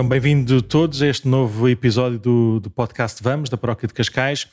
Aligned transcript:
Então, 0.00 0.08
bem-vindo 0.08 0.62
todos 0.62 1.02
a 1.02 1.08
este 1.08 1.28
novo 1.28 1.68
episódio 1.68 2.18
do, 2.18 2.58
do 2.58 2.70
podcast 2.70 3.22
Vamos, 3.22 3.50
da 3.50 3.58
Paróquia 3.58 3.86
de 3.86 3.92
Cascais. 3.92 4.48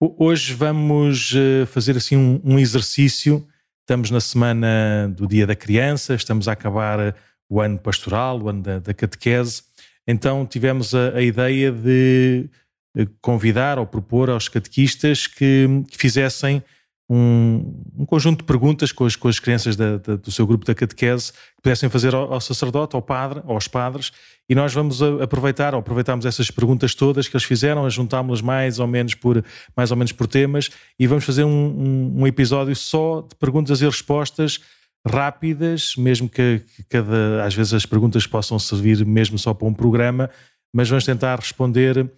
Hoje 0.00 0.54
vamos 0.54 1.34
eh, 1.36 1.66
fazer 1.66 1.98
assim 1.98 2.16
um, 2.16 2.40
um, 2.42 2.58
exercício. 2.58 3.46
Estamos 3.82 4.10
na 4.10 4.20
semana 4.20 5.12
do 5.14 5.26
Dia 5.26 5.46
da 5.46 5.54
Criança, 5.54 6.14
estamos 6.14 6.48
a 6.48 6.52
acabar 6.52 6.98
eh, 6.98 7.14
o 7.46 7.60
ano 7.60 7.78
pastoral, 7.78 8.40
o 8.40 8.48
ano 8.48 8.62
da, 8.62 8.78
da 8.78 8.94
catequese. 8.94 9.64
Então 10.06 10.46
tivemos 10.46 10.94
a, 10.94 11.10
a 11.10 11.20
ideia 11.20 11.70
de 11.70 12.48
eh, 12.96 13.06
convidar 13.20 13.78
ou 13.78 13.86
propor 13.86 14.30
aos 14.30 14.48
catequistas 14.48 15.26
que, 15.26 15.68
que 15.90 15.98
fizessem 15.98 16.64
um, 17.08 17.82
um, 17.96 18.04
conjunto 18.04 18.38
de 18.38 18.44
perguntas 18.44 18.90
com 18.90 19.04
as, 19.04 19.14
com 19.14 19.28
as 19.28 19.38
crianças 19.38 19.76
da, 19.76 19.96
da, 19.96 20.16
do 20.16 20.30
seu 20.30 20.46
grupo 20.46 20.64
da 20.64 20.74
catequese 20.74 21.32
que 21.32 21.62
pudessem 21.62 21.88
fazer 21.88 22.14
ao, 22.14 22.32
ao, 22.32 22.40
sacerdote, 22.40 22.96
ao 22.96 23.02
padre, 23.02 23.42
aos 23.46 23.68
padres, 23.68 24.10
e 24.48 24.54
nós 24.54 24.74
vamos 24.74 25.00
aproveitar, 25.02 25.72
ou 25.74 25.80
aproveitarmos 25.80 26.26
essas 26.26 26.50
perguntas 26.50 26.94
todas 26.94 27.28
que 27.28 27.36
eles 27.36 27.44
fizeram, 27.44 27.88
juntámos-las 27.88 28.40
mais 28.40 28.78
ou 28.80 28.86
menos 28.86 29.14
por 29.14 29.44
mais 29.76 29.90
ou 29.90 29.96
menos 29.96 30.12
por 30.12 30.26
temas, 30.26 30.70
e 30.98 31.06
vamos 31.06 31.24
fazer 31.24 31.44
um, 31.44 31.48
um, 31.48 32.22
um 32.22 32.26
episódio 32.26 32.74
só 32.74 33.20
de 33.20 33.36
perguntas 33.36 33.80
e 33.80 33.84
respostas 33.84 34.60
rápidas, 35.06 35.94
mesmo 35.96 36.28
que, 36.28 36.62
que 36.74 36.82
cada 36.88 37.44
às 37.44 37.54
vezes 37.54 37.72
as 37.72 37.86
perguntas 37.86 38.26
possam 38.26 38.58
servir 38.58 39.06
mesmo 39.06 39.38
só 39.38 39.54
para 39.54 39.68
um 39.68 39.74
programa, 39.74 40.28
mas 40.72 40.88
vamos 40.88 41.04
tentar 41.04 41.38
responder 41.38 42.10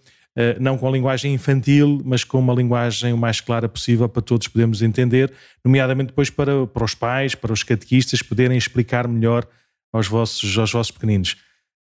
não 0.59 0.77
com 0.77 0.87
a 0.87 0.91
linguagem 0.91 1.33
infantil, 1.33 2.01
mas 2.05 2.23
com 2.23 2.39
uma 2.39 2.53
linguagem 2.53 3.11
o 3.11 3.17
mais 3.17 3.41
clara 3.41 3.67
possível 3.67 4.07
para 4.07 4.21
todos 4.21 4.47
podermos 4.47 4.81
entender, 4.81 5.33
nomeadamente 5.63 6.07
depois 6.07 6.29
para, 6.29 6.65
para 6.65 6.83
os 6.83 6.95
pais, 6.95 7.35
para 7.35 7.51
os 7.51 7.63
catequistas 7.63 8.21
poderem 8.21 8.57
explicar 8.57 9.07
melhor 9.07 9.47
aos 9.91 10.07
vossos, 10.07 10.57
aos 10.57 10.71
vossos 10.71 10.91
pequeninos. 10.91 11.35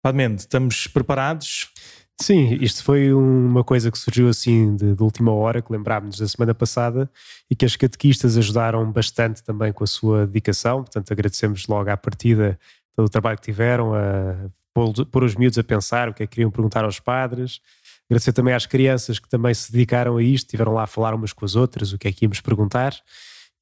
Padre 0.03 0.35
estamos 0.37 0.87
preparados? 0.87 1.69
Sim, 2.19 2.57
isto 2.63 2.83
foi 2.83 3.13
uma 3.13 3.63
coisa 3.63 3.91
que 3.91 3.99
surgiu 3.99 4.29
assim 4.29 4.75
de, 4.75 4.95
de 4.95 5.03
última 5.03 5.33
hora, 5.33 5.61
que 5.61 5.71
lembrámos 5.71 6.19
da 6.19 6.27
semana 6.27 6.55
passada 6.55 7.11
e 7.51 7.55
que 7.55 7.65
as 7.65 7.77
catequistas 7.77 8.39
ajudaram 8.39 8.91
bastante 8.91 9.43
também 9.43 9.71
com 9.71 9.85
a 9.85 9.87
sua 9.87 10.27
dedicação, 10.27 10.83
portanto 10.83 11.13
agradecemos 11.13 11.67
logo 11.67 11.91
à 11.91 11.97
partida 11.97 12.59
todo 12.95 13.07
o 13.07 13.11
trabalho 13.11 13.37
que 13.37 13.45
tiveram 13.45 13.95
a 13.95 14.49
pôr 15.11 15.25
os 15.25 15.35
miúdos 15.35 15.59
a 15.59 15.65
pensar 15.65 16.09
o 16.09 16.15
que 16.15 16.23
é 16.23 16.27
que 16.27 16.37
queriam 16.37 16.51
perguntar 16.51 16.85
aos 16.85 17.01
padres, 17.01 17.61
Agradecer 18.09 18.33
também 18.33 18.55
às 18.55 18.67
crianças 18.67 19.19
que 19.19 19.29
também 19.29 19.53
se 19.53 19.71
dedicaram 19.73 20.17
a 20.17 20.23
isto, 20.23 20.47
estiveram 20.47 20.73
lá 20.73 20.85
a 20.85 20.87
falar 20.87 21.15
umas 21.15 21.33
com 21.33 21.45
as 21.45 21.57
outras, 21.57 21.93
o 21.93 21.99
que 21.99 22.07
é 22.07 22.13
que 22.13 22.25
íamos 22.25 22.41
perguntar. 22.41 22.95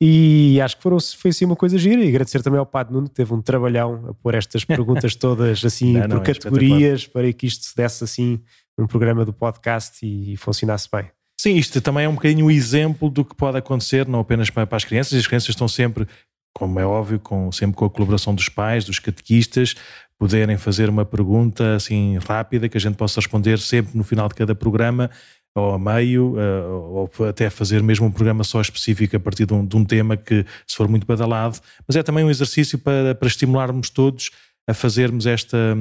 E 0.01 0.61
acho 0.61 0.77
que 0.77 0.83
foram, 0.83 0.99
foi 1.01 1.31
assim 1.31 1.45
uma 1.45 1.57
coisa 1.57 1.79
gira. 1.79 2.05
E 2.05 2.09
agradecer 2.09 2.43
também 2.43 2.59
ao 2.59 2.67
Padre 2.67 2.93
Nuno, 2.93 3.09
que 3.09 3.15
teve 3.15 3.33
um 3.33 3.41
trabalhão 3.41 4.09
a 4.11 4.15
pôr 4.15 4.35
estas 4.35 4.65
perguntas 4.67 5.15
todas 5.15 5.65
assim 5.65 5.95
não, 5.95 6.03
por 6.03 6.09
não, 6.09 6.23
é 6.23 6.25
categorias, 6.25 7.07
é 7.09 7.13
para 7.13 7.33
que 7.33 7.47
isto 7.47 7.65
se 7.65 7.77
desse 7.77 8.05
assim 8.05 8.41
um 8.77 8.87
programa 8.87 9.25
do 9.25 9.33
podcast 9.33 10.05
e, 10.05 10.33
e 10.33 10.37
funcionasse 10.37 10.89
bem. 10.93 11.11
Sim, 11.41 11.57
isto 11.57 11.81
também 11.81 12.05
é 12.05 12.09
um 12.09 12.15
bocadinho 12.15 12.47
o 12.47 12.51
exemplo 12.51 13.09
do 13.09 13.25
que 13.25 13.35
pode 13.35 13.57
acontecer, 13.57 14.07
não 14.07 14.21
apenas 14.21 14.51
para, 14.51 14.67
para 14.67 14.77
as 14.77 14.85
crianças, 14.85 15.19
as 15.19 15.27
crianças 15.27 15.51
estão 15.51 15.69
sempre 15.69 16.07
como 16.55 16.79
é 16.79 16.87
óbvio, 16.87 17.19
com, 17.19 17.51
sempre 17.51 17.77
com 17.77 17.85
a 17.85 17.91
colaboração 17.91 18.33
dos 18.33 18.49
pais, 18.49 18.85
dos 18.85 19.01
catequistas, 19.01 19.75
poderem 20.19 20.57
fazer 20.57 20.89
uma 20.89 21.05
pergunta 21.05 21.75
assim 21.75 22.19
rápida 22.19 22.69
que 22.69 22.77
a 22.77 22.81
gente 22.81 22.97
possa 22.97 23.21
responder 23.21 23.59
sempre 23.59 23.97
no 23.97 24.05
final 24.05 24.29
de 24.29 24.35
cada 24.35 24.55
programa 24.55 25.11
ou 25.57 25.75
a 25.75 25.79
meio, 25.79 26.35
eh, 26.37 26.67
ou 26.67 27.11
até 27.29 27.49
fazer 27.49 27.81
mesmo 27.81 28.07
um 28.07 28.11
programa 28.11 28.43
só 28.43 28.61
específico 28.61 29.17
a 29.17 29.21
partir 29.21 29.47
de 29.47 29.55
um, 29.55 29.65
de 29.65 29.77
um 29.77 29.85
tema 29.85 30.17
que, 30.17 30.45
se 30.67 30.77
for 30.77 30.89
muito 30.89 31.07
badalado, 31.07 31.61
mas 31.87 31.97
é 31.97 32.03
também 32.03 32.25
um 32.25 32.31
exercício 32.31 32.77
para, 32.77 33.15
para 33.15 33.29
estimularmos 33.29 33.89
todos 33.89 34.31
a 34.67 34.73
fazermos 34.73 35.27
esta, 35.27 35.77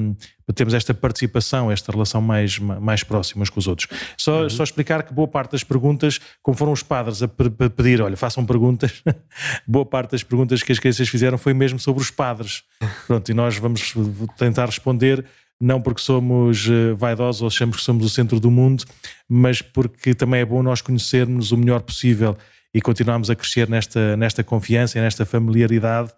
a 0.47 0.53
termos 0.53 0.73
esta 0.73 0.93
participação, 0.93 1.71
esta 1.71 1.91
relação 1.91 2.21
mais, 2.21 2.59
mais 2.59 3.03
próximas 3.03 3.49
com 3.49 3.59
os 3.59 3.67
outros. 3.67 3.87
Só, 4.17 4.43
uhum. 4.43 4.49
só 4.49 4.63
explicar 4.63 5.03
que 5.03 5.13
boa 5.13 5.27
parte 5.27 5.51
das 5.51 5.63
perguntas, 5.63 6.19
como 6.41 6.57
foram 6.57 6.73
os 6.73 6.83
padres 6.83 7.23
a 7.23 7.27
pedir, 7.27 8.01
olha, 8.01 8.17
façam 8.17 8.45
perguntas, 8.45 9.01
boa 9.65 9.85
parte 9.85 10.11
das 10.11 10.23
perguntas 10.23 10.61
que 10.61 10.71
as 10.71 10.79
crianças 10.79 11.07
fizeram 11.07 11.37
foi 11.37 11.53
mesmo 11.53 11.79
sobre 11.79 12.01
os 12.01 12.11
padres. 12.11 12.63
Pronto, 13.07 13.29
e 13.29 13.33
nós 13.33 13.57
vamos 13.57 13.93
tentar 14.37 14.65
responder 14.65 15.25
não 15.61 15.81
porque 15.81 16.01
somos 16.01 16.67
eh, 16.67 16.93
vaidosos 16.93 17.41
ou 17.41 17.47
achamos 17.47 17.77
que 17.77 17.83
somos 17.83 18.05
o 18.05 18.09
centro 18.09 18.37
do 18.37 18.51
mundo, 18.51 18.83
mas 19.29 19.61
porque 19.61 20.13
também 20.13 20.41
é 20.41 20.45
bom 20.45 20.61
nós 20.61 20.81
conhecermos 20.81 21.53
o 21.53 21.57
melhor 21.57 21.81
possível 21.81 22.35
e 22.73 22.81
continuarmos 22.81 23.29
a 23.29 23.35
crescer 23.35 23.69
nesta, 23.69 24.17
nesta 24.17 24.43
confiança 24.43 24.97
e 24.97 25.01
nesta 25.01 25.25
familiaridade 25.25 26.11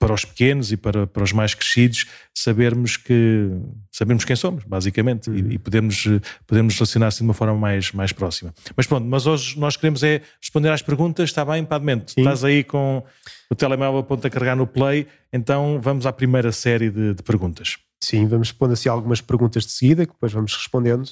para 0.00 0.14
os 0.14 0.24
pequenos 0.24 0.72
e 0.72 0.78
para, 0.78 1.06
para 1.06 1.22
os 1.22 1.30
mais 1.30 1.52
crescidos 1.54 2.06
sabermos 2.34 2.96
que 2.96 3.50
sabemos 3.92 4.24
quem 4.24 4.34
somos, 4.34 4.64
basicamente, 4.64 5.28
uhum. 5.28 5.36
e, 5.36 5.54
e 5.54 5.58
podemos, 5.58 6.04
podemos 6.46 6.74
relacionar-se 6.74 7.18
de 7.18 7.24
uma 7.24 7.34
forma 7.34 7.54
mais, 7.54 7.92
mais 7.92 8.10
próxima. 8.10 8.52
Mas 8.74 8.86
pronto, 8.86 9.06
mas 9.06 9.26
hoje 9.26 9.60
nós 9.60 9.76
queremos 9.76 10.02
é 10.02 10.22
responder 10.40 10.70
às 10.70 10.80
perguntas, 10.80 11.28
está 11.28 11.44
bem, 11.44 11.62
Padmento? 11.66 12.14
Estás 12.16 12.42
aí 12.42 12.64
com 12.64 13.04
o 13.50 13.54
telemóvel 13.54 14.00
a 14.00 14.02
ponto 14.02 14.26
a 14.26 14.30
carregar 14.30 14.56
no 14.56 14.66
play, 14.66 15.06
então 15.30 15.78
vamos 15.82 16.06
à 16.06 16.12
primeira 16.12 16.50
série 16.50 16.88
de, 16.88 17.12
de 17.12 17.22
perguntas. 17.22 17.76
Sim, 18.02 18.26
vamos 18.26 18.48
responder 18.48 18.72
assim 18.72 18.88
algumas 18.88 19.20
perguntas 19.20 19.66
de 19.66 19.72
seguida, 19.72 20.06
que 20.06 20.12
depois 20.14 20.32
vamos 20.32 20.54
respondendo. 20.54 21.10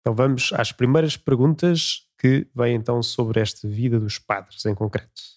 Então 0.00 0.14
vamos 0.14 0.52
às 0.52 0.72
primeiras 0.72 1.16
perguntas 1.16 2.02
que 2.18 2.46
vêm 2.54 2.76
então 2.76 3.02
sobre 3.02 3.40
esta 3.40 3.66
vida 3.66 3.98
dos 3.98 4.18
padres 4.18 4.64
em 4.66 4.74
concreto. 4.74 5.36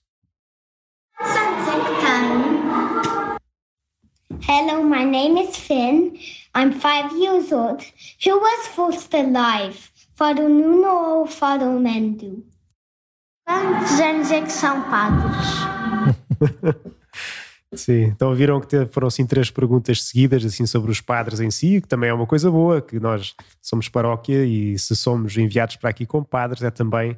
Hello, 4.42 4.84
my 4.84 5.04
name 5.04 5.38
is 5.38 5.56
Finn. 5.56 6.18
I'm 6.56 6.72
five 6.72 7.12
years 7.18 7.52
old. 7.52 7.84
Who 8.26 8.40
was 8.40 8.68
first 8.68 9.14
alive? 9.14 9.92
Father 10.16 10.50
Nuno 10.50 11.20
ou 11.20 11.28
Father 11.28 11.72
Mendo? 11.72 12.44
Quantos 13.46 14.00
anos 14.00 14.32
é 14.32 14.42
que 14.42 14.52
são 14.52 14.82
padres? 14.90 15.48
Sim, 17.74 18.04
então 18.06 18.34
viram 18.34 18.60
que 18.60 18.86
foram 18.88 19.08
assim 19.08 19.28
três 19.28 19.52
perguntas 19.52 20.04
seguidas 20.04 20.44
assim 20.44 20.66
sobre 20.66 20.92
os 20.92 21.02
padres 21.02 21.40
em 21.40 21.52
si, 21.52 21.82
que 21.82 21.88
também 21.88 22.10
é 22.10 22.14
uma 22.14 22.26
coisa 22.26 22.50
boa, 22.50 22.82
que 22.82 23.00
nós 23.00 23.36
somos 23.62 23.88
paróquia 23.88 24.44
e 24.46 24.78
se 24.80 24.96
somos 24.96 25.38
enviados 25.38 25.76
para 25.76 25.90
aqui 25.90 26.06
como 26.06 26.26
padres 26.26 26.64
é 26.64 26.72
também 26.72 27.16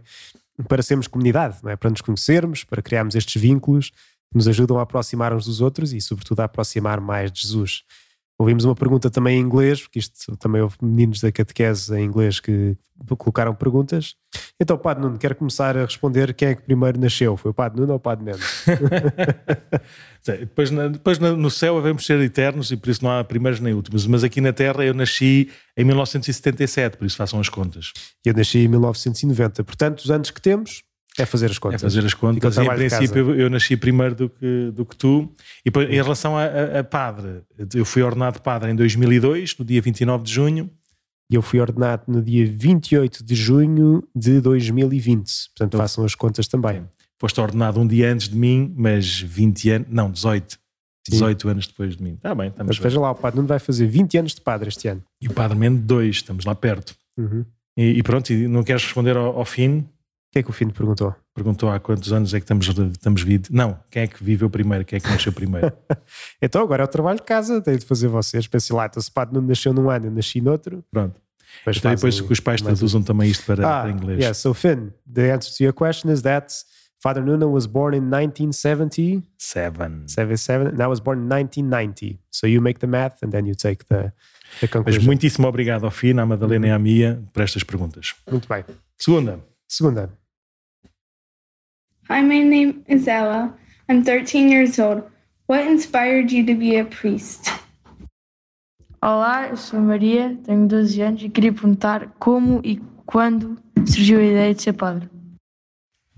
para 0.68 0.84
sermos 0.84 1.08
comunidade, 1.08 1.58
não 1.64 1.72
é? 1.72 1.76
para 1.76 1.90
nos 1.90 2.02
conhecermos, 2.02 2.64
para 2.64 2.82
criarmos 2.82 3.16
estes 3.16 3.42
vínculos 3.42 3.92
nos 4.34 4.48
ajudam 4.48 4.80
a 4.80 4.84
aproximar 4.84 5.34
uns 5.34 5.46
dos 5.46 5.62
outros 5.62 5.94
e, 5.94 6.02
sobretudo, 6.02 6.40
a 6.42 6.46
aproximar 6.46 7.00
mais 7.00 7.32
de 7.32 7.42
Jesus. 7.42 7.84
Ouvimos 8.42 8.66
uma 8.66 8.74
pergunta 8.74 9.08
também 9.08 9.38
em 9.38 9.42
inglês, 9.42 9.82
porque 9.82 10.00
isto 10.00 10.36
também 10.38 10.64
houve 10.64 10.76
meninos 10.82 11.22
da 11.22 11.32
catequese 11.32 11.96
em 11.96 12.04
inglês 12.04 12.40
que 12.40 12.76
colocaram 13.16 13.54
perguntas. 13.54 14.16
Então, 14.60 14.76
Padre 14.80 15.04
Nuno, 15.04 15.20
quero 15.20 15.36
começar 15.36 15.78
a 15.78 15.86
responder 15.86 16.34
quem 16.34 16.48
é 16.48 16.56
que 16.56 16.64
primeiro 16.64 17.00
nasceu? 17.00 17.38
Foi 17.38 17.52
o 17.52 17.54
Padre 17.54 17.80
Nuno 17.80 17.94
ou 17.94 17.98
o 17.98 18.00
Padre 18.00 18.26
Mendes? 18.26 18.66
depois, 20.26 20.72
depois 20.72 21.20
no 21.20 21.52
céu 21.52 21.76
devemos 21.76 22.04
ser 22.04 22.20
eternos 22.20 22.72
e 22.72 22.78
por 22.78 22.90
isso 22.90 23.04
não 23.04 23.12
há 23.12 23.24
primeiros 23.24 23.60
nem 23.60 23.76
últimos. 23.76 24.08
Mas 24.08 24.24
aqui 24.24 24.42
na 24.42 24.52
Terra 24.52 24.84
eu 24.84 24.94
nasci 24.96 25.52
em 25.78 25.84
1977, 25.84 26.98
por 26.98 27.06
isso 27.06 27.18
façam 27.18 27.40
as 27.40 27.48
contas. 27.48 27.94
Eu 28.26 28.34
nasci 28.34 28.58
em 28.58 28.68
1990. 28.68 29.64
Portanto, 29.64 30.00
os 30.00 30.10
anos 30.10 30.32
que 30.32 30.42
temos, 30.42 30.82
é 31.18 31.26
fazer 31.26 31.52
as 31.52 31.60
contas. 31.60 31.82
É 31.82 31.86
fazer 31.86 32.06
as 32.06 32.14
contas. 32.14 32.58
E, 32.58 32.62
em 32.62 32.70
princípio, 32.70 33.32
eu, 33.32 33.36
eu, 33.36 33.50
nasci 33.50 33.76
primeiro 33.76 34.16
do 34.16 34.30
que, 34.30 34.72
do 34.74 34.86
que 34.86 34.96
tu. 34.96 35.30
E 35.66 35.70
em 35.70 36.02
relação 36.02 36.38
a, 36.38 36.44
a, 36.44 36.80
a, 36.80 36.84
padre, 36.84 37.42
eu 37.74 37.84
fui 37.86 38.02
ordenado 38.02 38.42
padre 38.42 38.72
em 38.72 38.76
2002, 38.76 39.58
no 39.58 39.66
dia 39.66 39.82
29 39.82 40.24
de 40.24 40.32
junho. 40.32 40.70
E 41.30 41.36
eu 41.36 41.42
fui 41.42 41.60
ordenado 41.62 42.04
no 42.08 42.22
dia 42.22 42.46
28 42.46 43.24
de 43.24 43.36
junho 43.36 44.04
de 44.14 44.42
2020. 44.42 45.50
Portanto, 45.50 45.68
então, 45.68 45.80
façam 45.80 46.04
as 46.04 46.14
contas 46.14 46.48
também. 46.48 46.84
Foste 47.18 47.40
ordenado 47.40 47.80
um 47.80 47.88
dia 47.88 48.12
antes 48.12 48.28
de 48.28 48.36
mim, 48.36 48.74
mas 48.76 49.20
20 49.20 49.70
anos, 49.70 49.88
não, 49.90 50.12
18. 50.12 50.60
18 51.10 51.42
Sim. 51.42 51.50
anos 51.50 51.68
depois 51.68 51.96
de 51.96 52.04
mim. 52.04 52.14
Está 52.14 52.36
bem, 52.36 52.50
estamos 52.50 52.78
Mas 52.78 52.84
veja 52.84 53.00
lá, 53.00 53.12
o 53.12 53.16
padre 53.16 53.40
não 53.40 53.48
vai 53.48 53.60
fazer 53.60 53.88
20 53.88 54.18
anos 54.18 54.36
de 54.36 54.42
padre 54.42 54.70
este 54.70 54.88
ano. 54.88 55.04
E 55.22 55.28
o 55.28 55.34
padre 55.34 55.58
Mendes 55.58 55.84
2, 55.86 56.16
estamos 56.18 56.46
lá 56.46 56.54
perto. 56.54 56.96
Uhum. 57.18 57.46
E, 57.78 57.98
e, 57.98 58.04
pronto, 58.04 58.32
e 58.32 58.48
não 58.48 58.64
queres 58.64 58.84
responder 58.84 59.16
ao, 59.16 59.38
ao 59.38 59.46
fim? 59.46 59.88
Que 60.32 60.40
é 60.40 60.44
que 60.44 60.50
o 60.50 60.54
Fino 60.54 60.72
perguntou? 60.72 61.14
Perguntou 61.34 61.70
há 61.70 61.80
quantos 61.80 62.12
anos 62.14 62.34
é 62.34 62.40
que 62.40 62.46
estamos, 62.46 62.68
estamos 62.68 63.22
vivos. 63.22 63.50
Não, 63.50 63.78
quem 63.90 64.04
é 64.04 64.08
que 64.08 64.24
viveu 64.24 64.50
primeiro? 64.50 64.86
Quem 64.86 64.98
é 64.98 65.00
que 65.00 65.10
nasceu 65.10 65.34
primeiro? 65.34 65.72
então 66.42 66.62
agora 66.62 66.84
é 66.84 66.86
o 66.86 66.88
trabalho 66.88 67.18
de 67.18 67.24
casa, 67.24 67.62
tem 67.62 67.78
de 67.78 67.86
fazer 67.86 68.08
vocês. 68.08 68.48
Pensem 68.48 68.76
lá, 68.76 68.86
então 68.86 69.02
se 69.02 69.12
Pato 69.12 69.34
não 69.34 69.42
nasceu 69.42 69.74
num 69.74 69.90
ano, 69.90 70.08
eu 70.08 70.12
nasci 70.12 70.40
noutro. 70.40 70.84
Pronto. 70.90 71.20
Depois, 71.60 71.78
então, 71.78 71.94
depois 71.94 72.22
que 72.22 72.32
os 72.32 72.40
pais 72.40 72.62
traduzam 72.62 73.02
um... 73.02 73.04
também 73.04 73.30
isto 73.30 73.46
para, 73.46 73.68
ah, 73.68 73.82
para 73.82 73.92
inglês. 73.92 74.20
Yeah, 74.20 74.34
so 74.34 74.54
Finn, 74.54 74.92
the 75.12 75.34
answer 75.34 75.54
to 75.54 75.64
your 75.64 75.74
question 75.74 76.10
is 76.10 76.22
that 76.22 76.54
Father 77.02 77.22
Nuno 77.22 77.50
was 77.50 77.68
born 77.68 77.94
in 77.94 78.10
1977. 78.10 79.24
Seven. 79.38 80.08
77, 80.08 80.68
and 80.68 80.82
I 80.82 80.88
was 80.88 81.02
born 81.02 81.20
in 81.20 81.30
1990. 81.30 82.20
So 82.30 82.48
you 82.48 82.62
make 82.62 82.80
the 82.80 82.88
math 82.88 83.22
and 83.22 83.34
then 83.34 83.46
you 83.46 83.54
take 83.54 83.88
the, 83.90 84.14
the 84.62 84.68
conclusion. 84.70 85.02
Mas 85.02 85.06
muitíssimo 85.06 85.48
obrigado 85.48 85.84
ao 85.84 85.92
Fino, 85.92 86.22
à 86.22 86.26
Madalena 86.26 86.68
e 86.68 86.72
à 86.72 86.80
Mia 86.80 87.22
por 87.34 87.44
estas 87.44 87.64
perguntas. 87.64 88.16
Muito 88.30 88.48
bem. 88.48 88.64
Segunda. 88.98 89.40
Segunda. 89.68 90.21
Hi, 92.12 92.22
my 92.22 92.44
name 92.44 92.84
is 92.90 93.08
Ella. 93.08 93.54
I'm 93.88 94.04
13 94.04 94.50
years 94.50 94.78
old. 94.80 95.04
What 95.48 95.66
inspired 95.66 96.30
you 96.30 96.46
to 96.46 96.56
be 96.56 96.76
a 96.76 96.84
priest? 96.84 97.50
Olá, 99.02 99.48
eu 99.48 99.56
sou 99.56 99.80
a 99.80 99.82
Maria, 99.82 100.38
tenho 100.44 100.68
12 100.68 101.02
anos 101.02 101.24
e 101.24 101.30
queria 101.30 101.54
perguntar 101.54 102.10
como 102.20 102.60
e 102.66 102.82
quando 103.06 103.58
surgiu 103.88 104.20
a 104.20 104.24
ideia 104.24 104.54
de 104.54 104.62
ser 104.62 104.74
padre. 104.74 105.10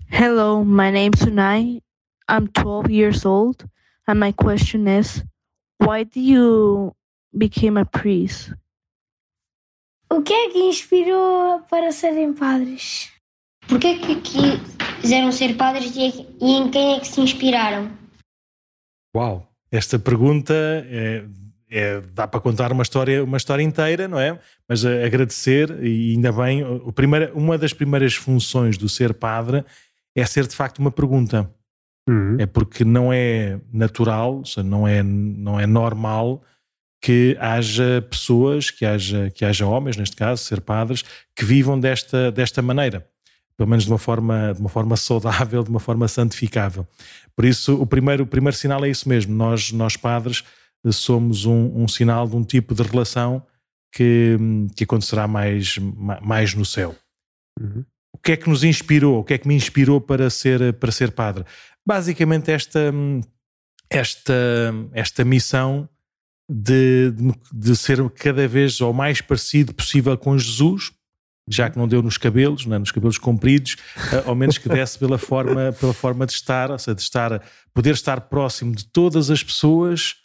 Hello, 0.10 0.66
my 0.66 0.90
name's 0.90 1.20
Sunai. 1.20 1.80
I'm 2.28 2.48
12 2.48 2.90
years 2.90 3.24
old, 3.24 3.64
and 4.08 4.20
my 4.20 4.34
question 4.34 4.88
is, 4.88 5.24
why 5.80 6.06
do 6.06 6.20
you 6.20 6.96
became 7.38 7.80
a 7.80 7.86
priest? 7.86 8.52
O 10.10 10.24
que 10.24 10.34
é 10.34 10.50
que 10.50 10.58
inspirou 10.58 11.62
para 11.70 11.92
serem 11.92 12.34
padres? 12.34 13.12
Porquê 13.68 13.90
é 13.90 13.98
que 14.00 14.16
quiseram 15.04 15.32
ser 15.34 15.56
padres 15.56 15.94
e 15.96 16.14
em 16.42 16.72
quem 16.72 16.96
é 16.96 17.00
que 17.00 17.08
se 17.08 17.20
inspiraram? 17.20 17.92
Uau, 19.16 19.52
esta 19.70 20.00
pergunta 20.00 20.54
é, 20.54 21.26
é, 21.70 22.02
dá 22.14 22.26
para 22.26 22.40
contar 22.40 22.72
uma 22.72 22.84
história, 22.84 23.22
uma 23.22 23.36
história 23.36 23.62
inteira, 23.62 24.08
não 24.08 24.18
é? 24.18 24.40
Mas 24.68 24.86
agradecer, 24.86 25.70
e 25.84 26.14
ainda 26.14 26.32
bem, 26.32 26.64
o 26.64 26.92
primeiro, 26.94 27.38
uma 27.38 27.58
das 27.58 27.74
primeiras 27.74 28.16
funções 28.16 28.78
do 28.78 28.88
ser 28.88 29.14
padre 29.14 29.66
é 30.16 30.26
ser 30.26 30.48
de 30.48 30.56
facto 30.56 30.80
uma 30.80 30.92
pergunta. 30.92 31.52
Uhum. 32.08 32.38
É 32.40 32.46
porque 32.46 32.86
não 32.86 33.12
é 33.12 33.60
natural, 33.72 34.42
não 34.64 34.88
é, 34.88 35.04
não 35.04 35.60
é 35.60 35.68
normal 35.68 36.42
que 37.02 37.36
haja 37.42 38.02
pessoas, 38.10 38.72
que 38.72 38.86
haja, 38.86 39.30
que 39.32 39.44
haja 39.44 39.68
homens, 39.68 39.98
neste 39.98 40.16
caso, 40.16 40.42
ser 40.42 40.62
padres, 40.62 41.04
que 41.36 41.44
vivam 41.44 41.78
desta, 41.78 42.32
desta 42.32 42.62
maneira. 42.62 43.06
Pelo 43.58 43.70
menos 43.70 43.84
de 43.84 43.92
uma, 43.92 44.00
forma, 44.00 44.54
de 44.54 44.60
uma 44.60 44.70
forma 44.70 44.96
saudável, 44.98 45.64
de 45.64 45.70
uma 45.70 45.80
forma 45.80 46.08
santificável. 46.08 46.88
Por 47.36 47.46
isso, 47.46 47.80
o 47.80 47.86
primeiro, 47.86 48.24
o 48.24 48.28
primeiro 48.28 48.56
sinal 48.56 48.84
é 48.84 48.90
isso 48.90 49.08
mesmo. 49.08 49.34
Nós, 49.36 49.72
nós 49.72 49.96
padres, 49.96 50.44
somos 50.92 51.46
um, 51.46 51.84
um 51.84 51.88
sinal 51.88 52.28
de 52.28 52.36
um 52.36 52.44
tipo 52.44 52.74
de 52.74 52.84
relação 52.84 53.46
que, 53.94 54.38
que 54.76 54.84
acontecerá 54.84 55.28
mais, 55.28 55.78
mais 56.22 56.54
no 56.54 56.66
céu. 56.66 56.96
Uhum. 57.60 57.86
O 58.12 58.18
que 58.18 58.34
é 58.34 58.38
que 58.38 58.50
nos 58.50 58.64
inspirou? 58.64 59.20
O 59.20 59.24
que 59.24 59.34
é 59.34 59.38
que 59.38 59.48
me 59.48 59.56
inspirou 59.56 60.02
para 60.02 60.30
ser, 60.30 60.74
para 60.74 60.92
ser 60.92 61.12
padre? 61.12 61.46
Basicamente, 61.86 62.52
esta, 62.52 62.94
esta, 63.90 64.34
esta 64.94 65.24
missão 65.24 65.88
de, 66.50 67.12
de, 67.12 67.34
de 67.54 67.76
ser 67.76 68.08
cada 68.12 68.48
vez 68.48 68.80
o 68.82 68.94
mais 68.94 69.22
parecido 69.22 69.74
possível 69.74 70.18
com 70.18 70.38
Jesus, 70.38 70.92
já 71.48 71.70
que 71.70 71.78
não 71.78 71.88
deu 71.88 72.02
nos 72.02 72.18
cabelos, 72.18 72.66
não 72.66 72.76
é? 72.76 72.80
nos 72.80 72.92
cabelos 72.92 73.18
compridos, 73.18 73.76
eh, 74.12 74.24
ao 74.26 74.36
menos 74.36 74.58
que 74.58 74.70
desse 74.70 74.98
pela 74.98 75.18
forma, 75.18 75.74
pela 75.80 75.94
forma 75.94 76.26
de 76.26 76.34
estar, 76.34 76.72
ou 76.72 76.80
seja, 76.80 76.96
de 76.96 77.02
estar, 77.02 77.42
poder 77.74 77.94
estar 77.94 78.22
próximo 78.22 78.74
de 78.74 78.86
todas 78.86 79.30
as 79.30 79.44
pessoas 79.44 80.16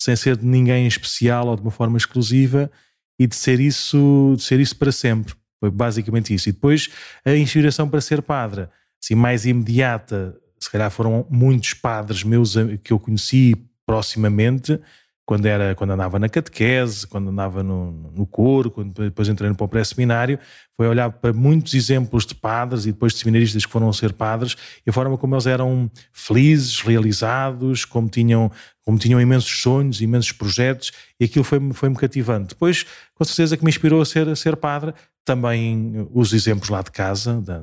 sem 0.00 0.14
ser 0.14 0.36
de 0.36 0.46
ninguém 0.46 0.86
especial 0.86 1.48
ou 1.48 1.56
de 1.56 1.62
uma 1.62 1.70
forma 1.70 1.98
exclusiva 1.98 2.70
e 3.18 3.26
de 3.26 3.34
ser 3.34 3.58
isso, 3.58 4.34
de 4.36 4.42
ser 4.44 4.60
isso 4.60 4.76
para 4.76 4.92
sempre. 4.92 5.34
Foi 5.58 5.70
basicamente 5.70 6.32
isso. 6.32 6.48
E 6.48 6.52
depois 6.52 6.88
a 7.24 7.34
inspiração 7.34 7.88
para 7.88 8.00
ser 8.00 8.22
padre, 8.22 8.68
assim, 9.02 9.16
mais 9.16 9.44
imediata, 9.44 10.36
se 10.60 10.70
calhar 10.70 10.90
foram 10.90 11.26
muitos 11.28 11.74
padres 11.74 12.22
meus 12.22 12.54
que 12.82 12.92
eu 12.92 12.98
conheci 12.98 13.56
proximamente, 13.84 14.78
quando, 15.28 15.44
era, 15.44 15.74
quando 15.74 15.90
andava 15.90 16.18
na 16.18 16.26
catequese, 16.26 17.06
quando 17.06 17.28
andava 17.28 17.62
no, 17.62 17.92
no 18.16 18.26
coro, 18.26 18.70
quando 18.70 18.94
depois 18.94 19.28
entrei 19.28 19.50
no 19.50 19.68
pré-seminário, 19.68 20.38
foi 20.74 20.88
olhar 20.88 21.10
para 21.10 21.34
muitos 21.34 21.74
exemplos 21.74 22.24
de 22.24 22.34
padres 22.34 22.86
e 22.86 22.92
depois 22.92 23.12
de 23.12 23.18
seminaristas 23.18 23.66
que 23.66 23.70
foram 23.70 23.92
ser 23.92 24.14
padres 24.14 24.56
e 24.86 24.88
a 24.88 24.92
forma 24.92 25.18
como 25.18 25.34
eles 25.34 25.44
eram 25.44 25.90
felizes, 26.14 26.80
realizados, 26.80 27.84
como 27.84 28.08
tinham, 28.08 28.50
como 28.80 28.96
tinham 28.96 29.20
imensos 29.20 29.60
sonhos, 29.60 30.00
imensos 30.00 30.32
projetos 30.32 30.92
e 31.20 31.26
aquilo 31.26 31.44
foi-me 31.44 31.74
foi 31.74 31.92
cativante. 31.94 32.48
Depois, 32.54 32.86
com 33.14 33.22
certeza 33.22 33.54
que 33.54 33.62
me 33.62 33.68
inspirou 33.68 34.00
a 34.00 34.06
ser, 34.06 34.26
a 34.30 34.34
ser 34.34 34.56
padre, 34.56 34.94
também 35.26 36.08
os 36.10 36.32
exemplos 36.32 36.70
lá 36.70 36.80
de 36.80 36.90
casa, 36.90 37.38
da, 37.42 37.62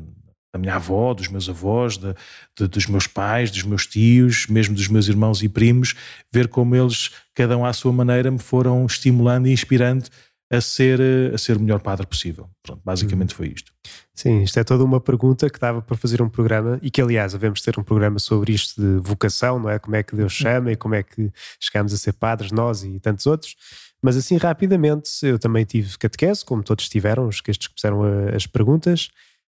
da 0.56 0.60
minha 0.60 0.76
avó, 0.76 1.14
dos 1.14 1.28
meus 1.28 1.50
avós, 1.50 1.98
de, 1.98 2.16
de, 2.58 2.68
dos 2.68 2.88
meus 2.88 3.08
pais, 3.08 3.52
dos 3.52 3.64
meus 3.64 3.86
tios, 3.86 4.48
mesmo 4.48 4.74
dos 4.74 4.88
meus 4.88 5.08
irmãos 5.08 5.44
e 5.44 5.50
primos, 5.50 5.94
ver 6.32 6.48
como 6.48 6.76
eles, 6.76 7.12
cada 7.34 7.58
um 7.58 7.66
à 7.66 7.74
sua 7.74 7.92
maneira, 7.92 8.32
me 8.32 8.40
foram 8.40 8.86
estimulando 8.86 9.48
e 9.48 9.52
inspirando 9.52 10.06
a 10.50 10.62
ser, 10.62 11.02
a 11.34 11.38
ser 11.38 11.58
o 11.58 11.60
melhor 11.60 11.82
padre 11.82 12.08
possível. 12.08 12.50
Pronto, 12.64 12.82
basicamente 12.86 13.34
hum. 13.34 13.38
foi 13.38 13.48
isto. 13.50 13.74
Sim, 14.14 14.44
isto 14.44 14.58
é 14.58 14.64
toda 14.64 14.86
uma 14.86 15.02
pergunta 15.02 15.50
que 15.50 15.60
dava 15.60 15.82
para 15.82 15.98
fazer 15.98 16.22
um 16.22 16.30
programa 16.30 16.80
e 16.82 16.90
que, 16.90 17.02
aliás, 17.02 17.34
devemos 17.34 17.62
ter 17.62 17.78
um 17.78 17.84
programa 17.84 18.18
sobre 18.18 18.54
isto 18.54 18.80
de 18.80 18.98
vocação, 19.06 19.60
não 19.60 19.70
é? 19.70 19.78
Como 19.78 19.96
é 19.98 20.04
que 20.04 20.16
Deus 20.16 20.32
chama 20.32 20.72
e 20.72 20.78
como 20.78 20.96
é 20.96 21.04
que 21.04 21.30
chegamos 21.60 21.94
a 21.94 21.98
ser 21.98 22.14
padres, 22.14 22.54
nós 22.54 22.82
e 22.84 22.98
tantos 23.02 23.26
outros. 23.26 23.58
Mas 24.02 24.16
assim, 24.16 24.38
rapidamente, 24.38 25.10
eu 25.24 25.38
também 25.38 25.66
tive 25.66 25.98
catequese, 25.98 26.46
como 26.46 26.64
todos 26.64 26.88
tiveram, 26.88 27.28
os 27.28 27.42
que 27.42 27.52
estes 27.52 27.68
que 27.68 27.74
puseram 27.74 28.04
as 28.34 28.48
perguntas. 28.48 29.10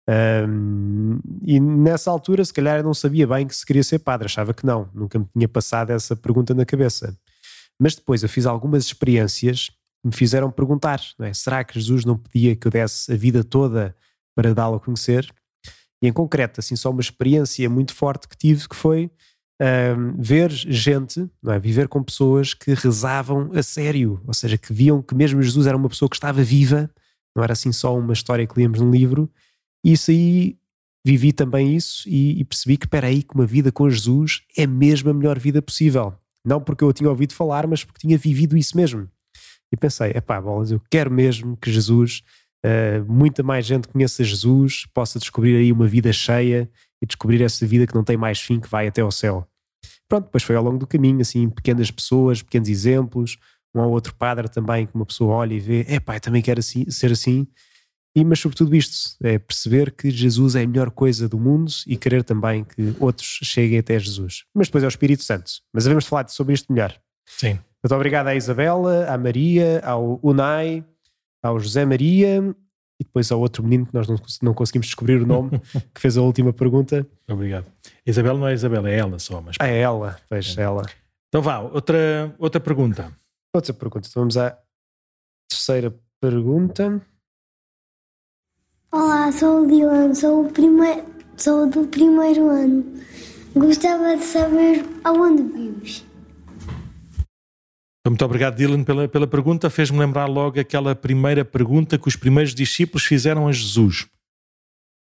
Um, 0.09 1.19
e 1.41 1.59
nessa 1.59 2.11
altura, 2.11 2.43
se 2.43 2.53
calhar, 2.53 2.77
eu 2.77 2.83
não 2.83 2.93
sabia 2.93 3.25
bem 3.25 3.47
que 3.47 3.55
se 3.55 3.65
queria 3.65 3.83
ser 3.83 3.99
padre, 3.99 4.25
achava 4.25 4.53
que 4.53 4.65
não, 4.65 4.89
nunca 4.93 5.17
me 5.17 5.25
tinha 5.25 5.47
passado 5.47 5.91
essa 5.91 6.15
pergunta 6.15 6.53
na 6.53 6.65
cabeça. 6.65 7.17
Mas 7.79 7.95
depois 7.95 8.23
eu 8.23 8.29
fiz 8.29 8.45
algumas 8.45 8.85
experiências 8.85 9.69
que 9.69 10.07
me 10.07 10.13
fizeram 10.13 10.51
perguntar: 10.51 11.01
é? 11.19 11.33
será 11.33 11.63
que 11.63 11.79
Jesus 11.79 12.05
não 12.05 12.17
pedia 12.17 12.55
que 12.55 12.67
eu 12.67 12.71
desse 12.71 13.11
a 13.11 13.15
vida 13.15 13.43
toda 13.43 13.95
para 14.35 14.53
dá-lo 14.53 14.75
a 14.75 14.79
conhecer? 14.79 15.33
E 16.01 16.07
em 16.07 16.11
concreto, 16.11 16.59
assim, 16.59 16.75
só 16.75 16.89
uma 16.91 17.01
experiência 17.01 17.69
muito 17.69 17.95
forte 17.95 18.27
que 18.27 18.37
tive 18.37 18.67
que 18.67 18.75
foi 18.75 19.09
um, 19.61 20.21
ver 20.21 20.51
gente, 20.51 21.29
não 21.41 21.53
é? 21.53 21.59
viver 21.59 21.87
com 21.87 22.03
pessoas 22.03 22.53
que 22.53 22.73
rezavam 22.73 23.49
a 23.53 23.63
sério, 23.63 24.21
ou 24.27 24.33
seja, 24.33 24.57
que 24.57 24.73
viam 24.73 25.01
que 25.01 25.15
mesmo 25.15 25.41
Jesus 25.41 25.65
era 25.65 25.77
uma 25.77 25.87
pessoa 25.87 26.09
que 26.09 26.15
estava 26.15 26.43
viva, 26.43 26.89
não 27.33 27.41
era 27.43 27.53
assim 27.53 27.71
só 27.71 27.97
uma 27.97 28.11
história 28.11 28.45
que 28.45 28.57
líamos 28.57 28.81
num 28.81 28.91
livro 28.91 29.31
e 29.83 29.93
isso 29.93 30.11
aí, 30.11 30.57
vivi 31.05 31.33
também 31.33 31.75
isso 31.75 32.07
e, 32.07 32.39
e 32.39 32.45
percebi 32.45 32.77
que, 32.77 32.85
espera 32.85 33.07
aí, 33.07 33.21
que 33.21 33.35
uma 33.35 33.45
vida 33.45 33.71
com 33.71 33.89
Jesus 33.89 34.41
é 34.57 34.65
mesmo 34.65 35.09
a 35.09 35.13
melhor 35.13 35.37
vida 35.37 35.61
possível. 35.61 36.13
Não 36.45 36.61
porque 36.61 36.83
eu 36.83 36.93
tinha 36.93 37.09
ouvido 37.09 37.33
falar, 37.33 37.67
mas 37.67 37.83
porque 37.83 37.99
tinha 38.07 38.17
vivido 38.17 38.57
isso 38.57 38.75
mesmo. 38.77 39.09
E 39.71 39.77
pensei, 39.77 40.11
epá, 40.11 40.39
bolas, 40.39 40.71
eu 40.71 40.81
quero 40.89 41.11
mesmo 41.11 41.57
que 41.57 41.71
Jesus, 41.71 42.21
uh, 42.65 43.11
muita 43.11 43.43
mais 43.43 43.65
gente 43.65 43.87
conheça 43.87 44.23
Jesus, 44.23 44.85
possa 44.93 45.19
descobrir 45.19 45.55
aí 45.55 45.71
uma 45.71 45.87
vida 45.87 46.13
cheia 46.13 46.69
e 47.01 47.05
descobrir 47.05 47.41
essa 47.41 47.65
vida 47.65 47.87
que 47.87 47.95
não 47.95 48.03
tem 48.03 48.15
mais 48.15 48.39
fim, 48.39 48.59
que 48.59 48.69
vai 48.69 48.87
até 48.87 49.01
ao 49.01 49.11
céu. 49.11 49.47
Pronto, 50.07 50.25
depois 50.25 50.43
foi 50.43 50.55
ao 50.55 50.63
longo 50.63 50.77
do 50.77 50.87
caminho, 50.87 51.21
assim, 51.21 51.49
pequenas 51.49 51.89
pessoas, 51.89 52.41
pequenos 52.41 52.69
exemplos, 52.69 53.37
um 53.73 53.81
ou 53.81 53.91
outro 53.91 54.13
padre 54.15 54.47
também 54.47 54.85
que 54.85 54.93
uma 54.93 55.05
pessoa 55.05 55.33
olha 55.33 55.53
e 55.53 55.59
vê, 55.59 55.85
epá, 55.89 56.15
eu 56.15 56.21
também 56.21 56.41
quero 56.41 56.59
assim, 56.59 56.89
ser 56.89 57.11
assim, 57.11 57.47
e, 58.15 58.23
mas 58.23 58.39
sobretudo 58.39 58.75
isto, 58.75 59.17
é 59.23 59.39
perceber 59.39 59.91
que 59.91 60.11
Jesus 60.11 60.55
é 60.55 60.63
a 60.63 60.67
melhor 60.67 60.91
coisa 60.91 61.27
do 61.27 61.39
mundo 61.39 61.71
e 61.87 61.97
querer 61.97 62.23
também 62.23 62.63
que 62.63 62.95
outros 62.99 63.39
cheguem 63.43 63.79
até 63.79 63.97
Jesus. 63.97 64.43
Mas 64.53 64.67
depois 64.67 64.83
é 64.83 64.87
o 64.87 64.89
Espírito 64.89 65.23
Santo. 65.23 65.51
Mas 65.73 65.85
devemos 65.85 66.05
falar 66.05 66.27
sobre 66.29 66.53
isto 66.53 66.71
melhor. 66.71 66.95
Sim. 67.25 67.59
Muito 67.83 67.95
obrigado 67.95 68.27
à 68.27 68.35
Isabela, 68.35 69.07
à 69.11 69.17
Maria, 69.17 69.81
ao 69.83 70.19
Unai, 70.21 70.85
ao 71.41 71.59
José 71.59 71.85
Maria 71.85 72.55
e 72.99 73.03
depois 73.03 73.31
ao 73.31 73.39
outro 73.39 73.63
menino 73.63 73.85
que 73.87 73.93
nós 73.93 74.07
não, 74.07 74.15
não 74.41 74.53
conseguimos 74.53 74.87
descobrir 74.87 75.21
o 75.21 75.25
nome, 75.25 75.59
que 75.93 75.99
fez 75.99 76.15
a 76.15 76.21
última 76.21 76.53
pergunta. 76.53 77.05
Obrigado. 77.27 77.65
Isabela 78.05 78.37
não 78.37 78.47
é 78.47 78.53
Isabela, 78.53 78.89
é 78.89 78.97
ela 78.97 79.17
só. 79.17 79.41
Mas... 79.41 79.55
Ah, 79.59 79.67
é 79.67 79.79
ela, 79.79 80.17
veja, 80.29 80.61
é. 80.61 80.63
ela. 80.63 80.83
Então 81.29 81.41
vá, 81.41 81.59
outra, 81.59 82.33
outra 82.37 82.61
pergunta. 82.61 83.11
Outra 83.53 83.73
pergunta. 83.73 84.07
Então 84.07 84.21
vamos 84.21 84.37
à 84.37 84.55
terceira 85.49 85.93
pergunta. 86.21 87.01
Olá, 88.93 89.31
sou 89.31 89.63
o 89.63 89.67
Dylan, 89.67 90.13
sou, 90.13 90.45
o 90.45 90.51
primeiro, 90.51 91.03
sou 91.35 91.67
do 91.67 91.87
primeiro 91.87 92.47
ano. 92.47 92.85
Gostava 93.55 94.15
de 94.15 94.23
saber 94.23 94.85
aonde 95.03 95.41
vives. 95.41 96.05
Muito 98.05 98.23
obrigado, 98.23 98.55
Dylan, 98.55 98.83
pela, 98.83 99.07
pela 99.07 99.25
pergunta. 99.25 99.67
Fez-me 99.71 99.97
lembrar 99.97 100.27
logo 100.27 100.59
aquela 100.59 100.93
primeira 100.93 101.43
pergunta 101.43 101.97
que 101.97 102.07
os 102.07 102.15
primeiros 102.15 102.53
discípulos 102.53 103.03
fizeram 103.03 103.47
a 103.47 103.51
Jesus. 103.51 104.05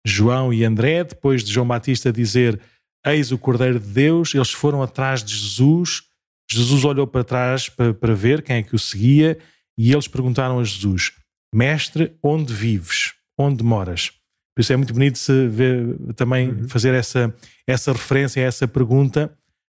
João 0.07 0.55
e 0.55 0.65
André, 0.65 1.05
depois 1.05 1.45
de 1.45 1.53
João 1.53 1.69
Batista 1.69 2.11
dizer 2.11 2.59
Eis 3.05 3.31
o 3.31 3.37
Cordeiro 3.37 3.79
de 3.79 3.89
Deus, 3.89 4.35
eles 4.35 4.53
foram 4.53 4.83
atrás 4.83 5.23
de 5.23 5.37
Jesus. 5.37 6.05
Jesus 6.51 6.83
olhou 6.83 7.07
para 7.07 7.25
trás 7.25 7.69
para, 7.69 7.93
para 7.93 8.15
ver 8.15 8.41
quem 8.41 8.57
é 8.57 8.63
que 8.63 8.75
o 8.75 8.79
seguia 8.79 9.39
e 9.77 9.93
eles 9.93 10.09
perguntaram 10.09 10.59
a 10.59 10.65
Jesus: 10.65 11.13
Mestre, 11.55 12.17
onde 12.23 12.55
vives? 12.55 13.21
Onde 13.39 13.63
moras. 13.63 14.11
Por 14.55 14.61
isso 14.61 14.73
é 14.73 14.77
muito 14.77 14.93
bonito 14.93 15.19
se 15.19 15.49
ver, 15.49 15.97
também 16.15 16.51
uhum. 16.51 16.69
fazer 16.69 16.95
essa, 16.95 17.35
essa 17.67 17.93
referência, 17.93 18.41
essa 18.41 18.69
pergunta 18.69 19.33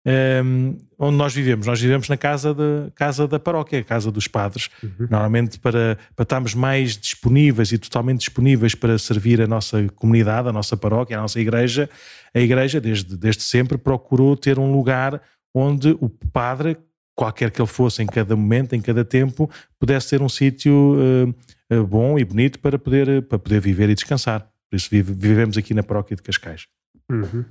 um, 0.06 0.10
ehm, 0.10 0.76
onde 0.98 1.16
nós 1.16 1.32
vivemos. 1.32 1.66
Nós 1.66 1.80
vivemos 1.80 2.08
na 2.08 2.16
casa, 2.16 2.52
de, 2.52 2.90
casa 2.94 3.26
da 3.28 3.38
paróquia, 3.38 3.78
a 3.78 3.84
casa 3.84 4.10
dos 4.10 4.26
padres. 4.26 4.68
Uhum. 4.82 5.06
Normalmente 5.10 5.58
para, 5.58 5.96
para 6.14 6.24
estarmos 6.24 6.54
mais 6.54 6.96
disponíveis 6.96 7.70
e 7.72 7.78
totalmente 7.78 8.20
disponíveis 8.20 8.74
para 8.74 8.98
servir 8.98 9.40
a 9.40 9.46
nossa 9.46 9.86
comunidade, 9.94 10.48
a 10.48 10.52
nossa 10.52 10.76
paróquia, 10.76 11.18
a 11.18 11.22
nossa 11.22 11.40
igreja, 11.40 11.88
a 12.34 12.40
igreja 12.40 12.80
desde, 12.80 13.16
desde 13.16 13.42
sempre 13.44 13.78
procurou 13.78 14.36
ter 14.36 14.58
um 14.58 14.72
lugar 14.72 15.22
onde 15.54 15.96
o 16.00 16.08
padre 16.08 16.76
qualquer 17.14 17.50
que 17.50 17.60
ele 17.60 17.68
fosse 17.68 18.02
em 18.02 18.06
cada 18.06 18.34
momento, 18.34 18.74
em 18.74 18.80
cada 18.80 19.04
tempo, 19.04 19.48
pudesse 19.78 20.08
ser 20.08 20.20
um 20.20 20.28
sítio 20.28 20.96
uh, 20.96 21.34
bom 21.86 22.18
e 22.18 22.24
bonito 22.24 22.58
para 22.60 22.78
poder, 22.78 23.22
para 23.22 23.38
poder 23.38 23.60
viver 23.60 23.90
e 23.90 23.94
descansar. 23.94 24.48
Por 24.68 24.76
isso 24.76 24.88
vive, 24.90 25.12
vivemos 25.12 25.56
aqui 25.56 25.74
na 25.74 25.82
paróquia 25.82 26.16
de 26.16 26.22
Cascais. 26.22 26.66
Uhum. 27.10 27.44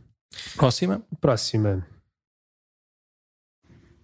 Próxima. 0.56 1.02
Próxima. 1.22 1.86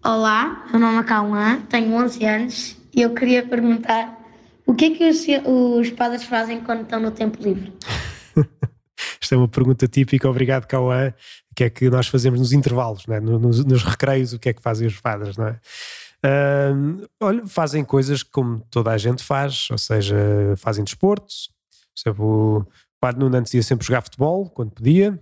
Olá, 0.02 0.66
meu 0.70 0.80
nome 0.80 0.98
é 0.98 1.04
Cauã, 1.04 1.60
tenho 1.68 1.92
11 1.94 2.24
anos 2.24 2.76
e 2.94 3.02
eu 3.02 3.12
queria 3.12 3.46
perguntar 3.46 4.18
o 4.64 4.74
que 4.74 4.86
é 4.86 4.90
que 4.90 5.08
os, 5.08 5.26
os 5.44 5.90
padres 5.90 6.24
fazem 6.24 6.60
quando 6.62 6.82
estão 6.82 7.00
no 7.00 7.10
tempo 7.10 7.42
livre? 7.42 7.72
Isto 9.20 9.34
é 9.34 9.36
uma 9.36 9.48
pergunta 9.48 9.86
típica, 9.86 10.30
obrigado 10.30 10.66
Cauã. 10.66 11.12
O 11.50 11.54
que 11.54 11.64
é 11.64 11.70
que 11.70 11.90
nós 11.90 12.06
fazemos 12.06 12.38
nos 12.38 12.52
intervalos, 12.52 13.04
é? 13.08 13.20
nos, 13.20 13.64
nos, 13.64 13.82
recreios, 13.82 14.32
o 14.32 14.38
que 14.38 14.48
é 14.48 14.52
que 14.52 14.62
fazem 14.62 14.86
os 14.86 14.98
padres, 15.00 15.36
não 15.36 15.48
é? 15.48 15.60
Uh, 16.24 17.08
olha, 17.20 17.46
fazem 17.46 17.84
coisas 17.84 18.22
como 18.22 18.60
toda 18.70 18.90
a 18.90 18.98
gente 18.98 19.24
faz, 19.24 19.68
ou 19.70 19.78
seja, 19.78 20.16
fazem 20.56 20.84
desporto. 20.84 21.32
Por 22.14 22.22
o 22.22 22.66
padre 23.00 23.20
Nuno 23.20 23.36
antes 23.36 23.54
ia 23.54 23.62
sempre 23.62 23.86
jogar 23.86 24.02
futebol, 24.02 24.48
quando 24.50 24.70
podia. 24.70 25.18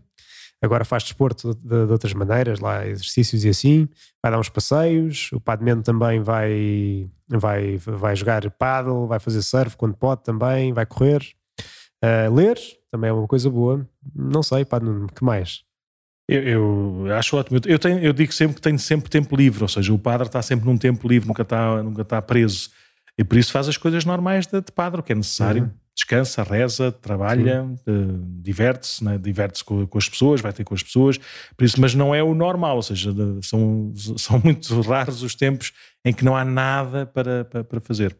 Agora 0.61 0.85
faz 0.85 1.05
desporto 1.05 1.55
de, 1.55 1.87
de, 1.87 1.93
outras 1.93 2.12
maneiras, 2.12 2.59
lá 2.59 2.85
exercícios 2.85 3.45
e 3.45 3.49
assim. 3.49 3.88
Vai 4.21 4.33
dar 4.33 4.40
uns 4.40 4.49
passeios. 4.49 5.31
O 5.33 5.40
padre 5.40 5.64
Mendo 5.64 5.83
também 5.83 6.21
vai, 6.21 7.09
vai, 7.28 7.76
vai 7.76 8.17
jogar 8.17 8.50
paddle, 8.50 9.07
vai 9.07 9.21
fazer 9.21 9.43
surf 9.43 9.76
quando 9.76 9.97
pode 9.97 10.25
também, 10.25 10.73
vai 10.73 10.85
correr. 10.85 11.23
Uh, 12.05 12.33
ler 12.35 12.59
também 12.90 13.11
é 13.11 13.12
uma 13.12 13.28
coisa 13.28 13.49
boa. 13.49 13.88
Não 14.14 14.43
sei, 14.43 14.64
pá, 14.64 14.81
que 15.14 15.23
mais? 15.23 15.62
Eu, 16.29 17.07
eu, 17.07 17.17
acho 17.17 17.37
ótimo. 17.37 17.59
Eu, 17.65 17.79
tenho, 17.79 17.99
eu 18.01 18.13
digo 18.13 18.33
sempre 18.33 18.57
que 18.57 18.61
tenho 18.61 18.79
sempre 18.79 19.09
tempo 19.09 19.35
livre, 19.35 19.63
ou 19.63 19.69
seja, 19.69 19.93
o 19.93 19.99
padre 19.99 20.27
está 20.27 20.43
sempre 20.43 20.67
num 20.67 20.77
tempo 20.77 21.09
livre, 21.09 21.27
nunca 21.27 21.43
está, 21.43 21.83
nunca 21.83 22.03
está 22.03 22.21
preso. 22.21 22.71
E 23.17 23.25
por 23.25 23.39
isso 23.39 23.51
faz 23.51 23.67
as 23.67 23.79
coisas 23.79 24.05
normais 24.05 24.47
de, 24.47 24.61
de 24.61 24.71
padre, 24.71 25.01
o 25.01 25.03
que 25.03 25.13
é 25.13 25.15
necessário. 25.15 25.65
Uhum. 25.65 25.71
Descansa, 25.97 26.45
reza, 26.45 26.93
trabalha, 26.93 27.65
uh, 27.65 28.41
diverte-se, 28.41 29.03
né? 29.03 29.19
diverte-se 29.19 29.65
com, 29.65 29.85
com, 29.85 29.99
as 29.99 30.09
pessoas, 30.09 30.41
vai 30.41 30.53
ter 30.53 30.63
com 30.63 30.75
as 30.75 30.83
pessoas. 30.83 31.19
Por 31.57 31.65
isso, 31.65 31.81
mas 31.81 31.93
não 31.93 32.15
é 32.15 32.23
o 32.23 32.35
normal, 32.35 32.77
ou 32.77 32.83
seja, 32.83 33.13
são, 33.43 33.93
são 34.17 34.41
muito 34.45 34.81
raros 34.83 35.23
os 35.23 35.35
tempos 35.35 35.73
em 36.05 36.13
que 36.13 36.25
não 36.25 36.37
há 36.37 36.45
nada 36.45 37.05
para, 37.07 37.45
para, 37.47 37.65
para 37.65 37.81
fazer. 37.81 38.17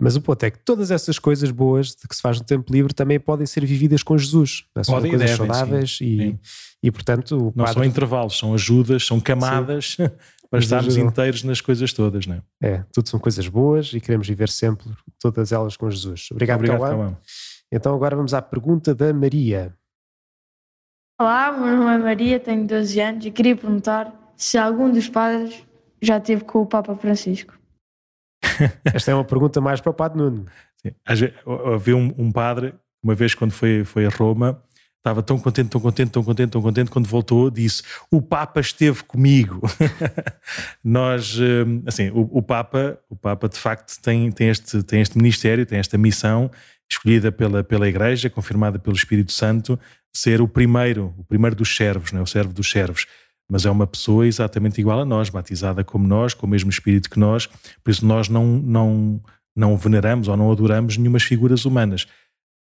Mas 0.00 0.16
o 0.16 0.20
ponto 0.20 0.42
é 0.42 0.50
que 0.50 0.58
todas 0.58 0.90
essas 0.90 1.18
coisas 1.18 1.50
boas 1.50 1.88
de 1.88 2.08
que 2.08 2.16
se 2.16 2.22
faz 2.22 2.38
no 2.38 2.44
tempo 2.44 2.72
livre 2.72 2.94
também 2.94 3.20
podem 3.20 3.46
ser 3.46 3.64
vividas 3.66 4.02
com 4.02 4.16
Jesus. 4.16 4.64
Não 4.74 4.80
é? 4.80 4.84
São 4.84 4.94
podem 4.94 5.10
coisas 5.10 5.30
devem, 5.30 5.46
saudáveis 5.46 5.96
sim, 5.98 6.04
e, 6.04 6.18
sim. 6.18 6.38
e, 6.82 6.90
portanto. 6.90 7.52
Não 7.54 7.64
padre... 7.64 7.74
são 7.74 7.84
intervalos, 7.84 8.38
são 8.38 8.54
ajudas, 8.54 9.04
são 9.06 9.20
camadas 9.20 9.96
para 10.50 10.58
estarmos 10.58 10.96
inteiros 10.96 11.44
nas 11.44 11.60
coisas 11.60 11.92
todas, 11.92 12.26
não 12.26 12.36
é? 12.36 12.42
É, 12.62 12.84
tudo 12.92 13.08
são 13.08 13.20
coisas 13.20 13.46
boas 13.46 13.92
e 13.92 14.00
queremos 14.00 14.26
viver 14.26 14.48
sempre 14.48 14.86
todas 15.20 15.52
elas 15.52 15.76
com 15.76 15.90
Jesus. 15.90 16.28
Obrigado, 16.32 16.58
Obrigado 16.58 16.80
Cauã. 16.80 17.16
Então 17.70 17.94
agora 17.94 18.16
vamos 18.16 18.34
à 18.34 18.40
pergunta 18.40 18.94
da 18.94 19.12
Maria. 19.12 19.74
Olá, 21.20 21.52
meu 21.52 21.76
nome 21.76 21.94
é 21.94 21.98
Maria, 21.98 22.40
tenho 22.40 22.66
12 22.66 23.00
anos 23.00 23.26
e 23.26 23.30
queria 23.30 23.54
perguntar 23.54 24.10
se 24.36 24.56
algum 24.56 24.90
dos 24.90 25.08
padres 25.08 25.62
já 26.00 26.16
esteve 26.16 26.44
com 26.44 26.62
o 26.62 26.66
Papa 26.66 26.96
Francisco. 26.96 27.59
Esta 28.84 29.10
é 29.10 29.14
uma 29.14 29.24
pergunta 29.24 29.60
mais 29.60 29.80
para 29.80 29.90
o 29.90 29.94
Padre 29.94 30.18
Nuno. 30.18 30.46
Havia 31.74 31.96
um, 31.96 32.14
um, 32.16 32.32
padre, 32.32 32.74
uma 33.02 33.14
vez 33.14 33.34
quando 33.34 33.52
foi, 33.52 33.84
foi 33.84 34.06
a 34.06 34.08
Roma, 34.08 34.62
estava 34.96 35.22
tão 35.22 35.38
contente, 35.38 35.68
tão 35.68 35.80
contente, 35.80 36.10
tão 36.10 36.22
contente, 36.22 36.50
tão 36.50 36.62
contente, 36.62 36.90
quando 36.90 37.06
voltou, 37.06 37.50
disse: 37.50 37.82
O 38.10 38.22
Papa 38.22 38.60
esteve 38.60 39.02
comigo. 39.04 39.60
Nós, 40.84 41.38
hum, 41.38 41.82
assim, 41.86 42.10
o, 42.10 42.28
o, 42.32 42.42
Papa, 42.42 42.98
o 43.08 43.16
Papa 43.16 43.48
de 43.48 43.58
facto 43.58 44.00
tem, 44.00 44.30
tem, 44.30 44.48
este, 44.48 44.82
tem 44.82 45.00
este 45.00 45.16
ministério, 45.16 45.66
tem 45.66 45.78
esta 45.78 45.98
missão, 45.98 46.50
escolhida 46.90 47.30
pela, 47.30 47.62
pela 47.62 47.88
Igreja, 47.88 48.30
confirmada 48.30 48.78
pelo 48.78 48.96
Espírito 48.96 49.32
Santo, 49.32 49.78
ser 50.12 50.40
o 50.40 50.48
primeiro, 50.48 51.14
o 51.18 51.24
primeiro 51.24 51.54
dos 51.56 51.74
servos, 51.74 52.12
não 52.12 52.20
é? 52.20 52.22
o 52.22 52.26
servo 52.26 52.52
dos 52.52 52.70
servos 52.70 53.06
mas 53.50 53.66
é 53.66 53.70
uma 53.70 53.86
pessoa 53.86 54.26
exatamente 54.26 54.80
igual 54.80 55.00
a 55.00 55.04
nós, 55.04 55.28
batizada 55.28 55.82
como 55.82 56.06
nós, 56.06 56.32
com 56.32 56.46
o 56.46 56.48
mesmo 56.48 56.70
espírito 56.70 57.10
que 57.10 57.18
nós, 57.18 57.46
por 57.82 57.90
isso 57.90 58.06
nós 58.06 58.28
não, 58.28 58.46
não, 58.46 59.20
não 59.56 59.76
veneramos 59.76 60.28
ou 60.28 60.36
não 60.36 60.52
adoramos 60.52 60.96
nenhumas 60.96 61.24
figuras 61.24 61.64
humanas. 61.64 62.06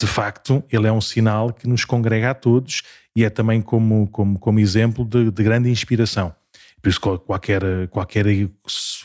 De 0.01 0.07
facto, 0.07 0.63
ele 0.71 0.87
é 0.87 0.91
um 0.91 1.01
sinal 1.01 1.53
que 1.53 1.67
nos 1.67 1.85
congrega 1.85 2.31
a 2.31 2.33
todos 2.33 2.81
e 3.15 3.23
é 3.23 3.29
também 3.29 3.61
como, 3.61 4.07
como, 4.07 4.39
como 4.39 4.59
exemplo 4.59 5.05
de, 5.05 5.29
de 5.29 5.43
grande 5.43 5.69
inspiração. 5.69 6.33
Por 6.81 6.89
isso, 6.89 6.99
qualquer, 6.99 7.61
qualquer, 7.89 8.25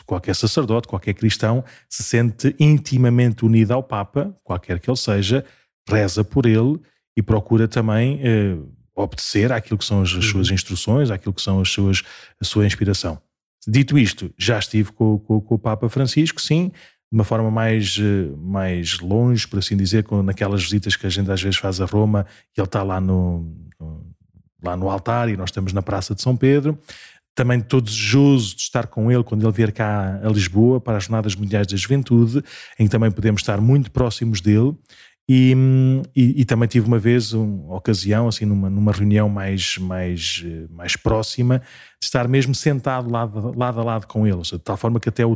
qualquer 0.05 0.33
sacerdote, 0.33 0.87
qualquer 0.87 1.13
cristão 1.13 1.63
se 1.89 2.03
sente 2.03 2.55
intimamente 2.57 3.45
unido 3.45 3.73
ao 3.73 3.83
Papa, 3.83 4.35
qualquer 4.43 4.79
que 4.79 4.89
ele 4.89 4.97
seja, 4.97 5.45
reza 5.87 6.23
por 6.23 6.45
ele 6.45 6.79
e 7.17 7.21
procura 7.21 7.67
também 7.67 8.19
eh, 8.23 8.57
obedecer 8.95 9.51
àquilo 9.51 9.77
que 9.77 9.85
são 9.85 10.01
as, 10.01 10.13
as 10.13 10.25
suas 10.25 10.47
uhum. 10.47 10.55
instruções, 10.55 11.11
àquilo 11.11 11.33
que 11.33 11.41
são 11.41 11.59
as 11.59 11.69
suas, 11.69 12.01
a 12.39 12.45
sua 12.45 12.65
inspiração. 12.65 13.19
Dito 13.67 13.97
isto, 13.97 14.31
já 14.37 14.59
estive 14.59 14.91
com, 14.91 15.19
com, 15.19 15.41
com, 15.41 15.55
o 15.55 15.59
Papa 15.59 15.89
Francisco, 15.89 16.39
sim, 16.41 16.69
de 16.69 16.73
uma 17.11 17.23
forma 17.23 17.49
mais, 17.49 17.97
eh, 17.99 18.31
mais 18.37 18.99
longe, 18.99 19.47
por 19.47 19.59
assim 19.59 19.75
dizer, 19.75 20.03
com, 20.03 20.21
naquelas 20.21 20.63
visitas 20.63 20.95
que 20.95 21.05
a 21.05 21.09
gente 21.09 21.31
às 21.31 21.41
vezes 21.41 21.57
faz 21.57 21.81
a 21.81 21.85
Roma 21.85 22.25
e 22.55 22.59
ele 22.59 22.67
está 22.67 22.83
lá 22.83 23.01
no, 23.01 23.51
lá 24.63 24.77
no 24.77 24.89
altar 24.89 25.29
e 25.29 25.37
nós 25.37 25.49
estamos 25.49 25.73
na 25.73 25.81
Praça 25.81 26.13
de 26.13 26.21
São 26.21 26.35
Pedro. 26.37 26.77
Também 27.33 27.59
estou 27.59 27.81
desejoso 27.81 28.55
de 28.55 28.61
estar 28.61 28.87
com 28.87 29.11
ele 29.11 29.23
quando 29.23 29.43
ele 29.43 29.51
vier 29.51 29.71
cá 29.71 30.21
a 30.23 30.29
Lisboa 30.29 30.79
para 30.79 30.97
as 30.97 31.03
Jornadas 31.03 31.35
Mundiais 31.35 31.67
da 31.67 31.75
Juventude, 31.75 32.43
em 32.79 32.85
que 32.85 32.91
também 32.91 33.11
podemos 33.11 33.41
estar 33.41 33.59
muito 33.59 33.91
próximos 33.91 34.41
dele 34.41 34.75
e, 35.27 35.55
e, 36.15 36.41
e, 36.41 36.45
também 36.45 36.67
tive 36.67 36.85
uma 36.85 36.99
vez 36.99 37.33
uma 37.33 37.75
ocasião, 37.75 38.27
assim, 38.27 38.45
numa, 38.45 38.69
numa 38.69 38.91
reunião 38.91 39.27
mais, 39.27 39.75
mais, 39.79 40.45
mais 40.69 40.95
próxima, 40.95 41.59
de 41.99 42.05
estar 42.05 42.27
mesmo 42.27 42.53
sentado 42.53 43.09
lado, 43.09 43.57
lado 43.57 43.79
a 43.79 43.83
lado 43.83 44.05
com 44.05 44.27
ele, 44.27 44.43
seja, 44.43 44.57
de 44.57 44.63
tal 44.63 44.77
forma 44.77 44.99
que 44.99 45.09
até, 45.09 45.25
o, 45.25 45.35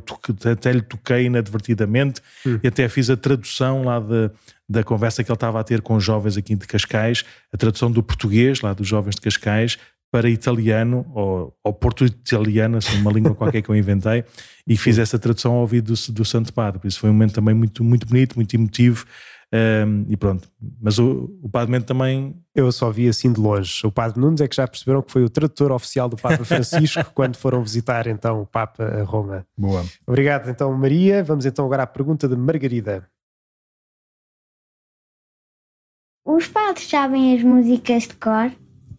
até 0.52 0.72
lhe 0.74 0.84
toquei 0.84 1.26
inadvertidamente 1.26 2.22
hum. 2.46 2.60
e 2.62 2.68
até 2.68 2.88
fiz 2.88 3.10
a 3.10 3.18
tradução 3.18 3.84
lá 3.84 4.00
de, 4.00 4.30
da 4.70 4.84
conversa 4.84 5.24
que 5.24 5.32
ele 5.32 5.36
estava 5.36 5.60
a 5.60 5.64
ter 5.64 5.82
com 5.82 5.96
os 5.96 6.04
jovens 6.04 6.38
aqui 6.38 6.54
de 6.56 6.68
Cascais, 6.68 7.26
a 7.52 7.58
tradução 7.58 7.92
do 7.92 8.04
português, 8.04 8.62
lá 8.62 8.74
dos 8.74 8.88
jovens 8.88 9.16
de 9.16 9.22
Cascais, 9.22 9.80
para 10.12 10.30
italiano 10.30 11.06
ou, 11.14 11.56
ou 11.64 11.74
porto-italiano, 11.74 12.78
assim, 12.78 13.00
uma 13.02 13.12
língua 13.12 13.34
qualquer 13.34 13.64
que 13.64 13.70
eu 13.70 13.76
inventei, 13.76 14.24
e 14.68 14.78
fiz 14.78 15.00
essa 15.00 15.18
tradução 15.18 15.54
ao 15.54 15.62
ouvido 15.62 15.94
do, 15.94 16.14
do 16.14 16.26
Santo 16.26 16.54
Padre. 16.54 16.80
Por 16.80 16.88
isso 16.88 17.00
foi 17.00 17.10
um 17.10 17.14
momento 17.14 17.34
também 17.34 17.56
muito, 17.56 17.84
muito 17.84 18.08
bonito, 18.08 18.36
muito 18.36 18.54
emotivo. 18.54 19.06
Um, 19.52 20.06
e 20.08 20.16
pronto, 20.16 20.48
mas 20.80 21.00
o, 21.00 21.36
o 21.42 21.50
Padre 21.50 21.72
Mendes 21.72 21.88
também. 21.88 22.36
Eu 22.54 22.72
só 22.72 22.92
vi 22.92 23.08
assim 23.08 23.34
de 23.34 23.40
longe. 23.40 23.86
O 23.86 23.92
Padre 23.92 24.20
Nunes 24.20 24.42
é 24.42 24.48
que 24.48 24.56
já 24.56 24.68
perceberam 24.68 25.02
que 25.02 25.12
foi 25.12 25.24
o 25.24 25.30
tradutor 25.30 25.72
oficial 25.72 26.08
do 26.08 26.16
Papa 26.16 26.44
Francisco 26.46 27.12
quando 27.16 27.36
foram 27.36 27.64
visitar 27.64 28.06
então 28.06 28.42
o 28.42 28.46
Papa 28.46 28.84
a 28.84 29.04
Roma. 29.04 29.46
Boa. 29.58 29.84
Obrigado 30.06 30.50
então, 30.50 30.72
Maria. 30.74 31.24
Vamos 31.24 31.46
então 31.46 31.66
agora 31.66 31.84
à 31.84 31.88
pergunta 31.88 32.28
de 32.28 32.36
Margarida. 32.36 33.10
Os 36.26 36.48
padres 36.48 36.88
sabem 36.88 37.36
as 37.36 37.44
músicas 37.44 38.04
de 38.04 38.16
cor? 38.16 38.52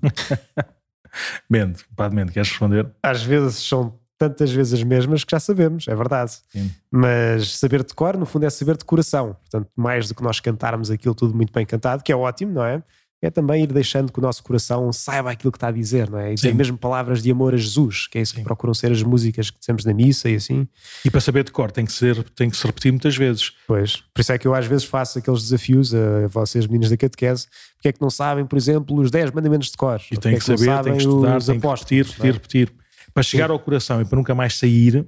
Mendo, 1.49 1.79
Padre 1.95 2.17
Mendo, 2.17 2.33
queres 2.33 2.49
responder? 2.49 2.91
Às 3.01 3.23
vezes 3.23 3.57
são 3.57 4.00
tantas 4.21 4.53
vezes 4.53 4.75
as 4.75 4.83
mesmas 4.83 5.25
que 5.25 5.31
já 5.31 5.41
sabemos, 5.41 5.89
é 5.89 5.95
verdade. 5.95 6.33
Sim. 6.51 6.71
Mas 6.91 7.57
saber 7.57 7.83
de 7.83 7.95
cor, 7.95 8.19
no 8.19 8.27
fundo, 8.27 8.45
é 8.45 8.51
saber 8.51 8.77
de 8.77 8.85
coração. 8.85 9.35
Portanto, 9.41 9.71
mais 9.75 10.09
do 10.09 10.15
que 10.15 10.23
nós 10.23 10.39
cantarmos 10.41 10.91
aquilo 10.91 11.15
tudo 11.15 11.35
muito 11.35 11.51
bem 11.51 11.65
cantado, 11.65 12.03
que 12.03 12.13
é 12.13 12.17
ótimo, 12.17 12.53
não 12.53 12.63
é? 12.63 12.83
É 13.23 13.31
também 13.31 13.65
ir 13.65 13.67
deixando 13.67 14.13
que 14.13 14.19
o 14.19 14.23
nosso 14.23 14.43
coração 14.43 14.93
saiba 14.93 15.31
aquilo 15.31 15.51
que 15.51 15.57
está 15.57 15.69
a 15.69 15.73
dizer, 15.73 16.11
não 16.11 16.19
é? 16.19 16.33
E 16.33 16.37
tem 16.37 16.53
mesmo 16.53 16.77
palavras 16.77 17.23
de 17.23 17.31
amor 17.31 17.55
a 17.55 17.57
Jesus, 17.57 18.07
que 18.07 18.19
é 18.19 18.21
isso 18.21 18.33
Sim. 18.33 18.39
que 18.39 18.45
procuram 18.45 18.75
ser 18.75 18.93
as 18.93 19.03
músicas 19.03 19.51
que 19.51 19.59
dizemos 19.59 19.85
na 19.85 19.95
missa 19.95 20.29
e 20.29 20.37
assim. 20.37 20.69
E 21.05 21.11
para 21.11 21.21
saber 21.21 21.45
de 21.45 21.51
cor 21.51 21.71
tem 21.71 21.87
que, 21.87 21.93
ser, 21.93 22.23
tem 22.31 22.49
que 22.49 22.57
se 22.57 22.67
repetir 22.67 22.93
muitas 22.93 23.17
vezes. 23.17 23.53
Pois, 23.67 23.97
por 24.15 24.21
isso 24.21 24.33
é 24.33 24.39
que 24.39 24.47
eu 24.47 24.55
às 24.55 24.67
vezes 24.67 24.85
faço 24.85 25.19
aqueles 25.19 25.43
desafios 25.43 25.95
a 25.95 26.29
vocês, 26.29 26.67
meninos 26.67 26.91
da 26.91 26.97
catequese, 26.97 27.47
porque 27.77 27.89
é 27.89 27.93
que 27.93 28.01
não 28.01 28.11
sabem, 28.11 28.45
por 28.45 28.57
exemplo, 28.57 28.99
os 28.99 29.11
10 29.11 29.33
mandamentos 29.33 29.71
de 29.71 29.77
cor? 29.79 30.01
E 30.11 30.17
tem 30.17 30.35
que, 30.35 30.39
que 30.39 30.45
saber, 30.45 30.83
tem 30.83 30.93
que 30.95 30.99
estudar, 30.99 31.43
tem 31.43 31.61
que 31.61 31.67
repetir, 31.67 32.05
repetir, 32.05 32.27
é? 32.27 32.33
repetir. 32.33 32.80
Para 33.13 33.23
chegar 33.23 33.51
ao 33.51 33.59
coração 33.59 34.01
e 34.01 34.05
para 34.05 34.17
nunca 34.17 34.35
mais 34.35 34.55
sair, 34.55 35.07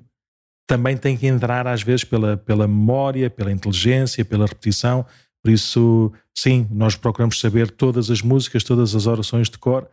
também 0.67 0.97
tem 0.97 1.17
que 1.17 1.27
entrar 1.27 1.67
às 1.67 1.83
vezes 1.83 2.05
pela, 2.05 2.37
pela 2.37 2.67
memória, 2.67 3.29
pela 3.29 3.53
inteligência, 3.53 4.25
pela 4.25 4.47
repetição. 4.47 5.05
Por 5.43 5.51
isso, 5.51 6.13
sim, 6.35 6.67
nós 6.71 6.97
procuramos 6.97 7.39
saber 7.41 7.71
todas 7.71 8.11
as 8.11 8.23
músicas, 8.23 8.63
todas 8.65 8.95
as 8.95 9.07
orações 9.07 9.51
de 9.51 9.59
cor. 9.59 9.89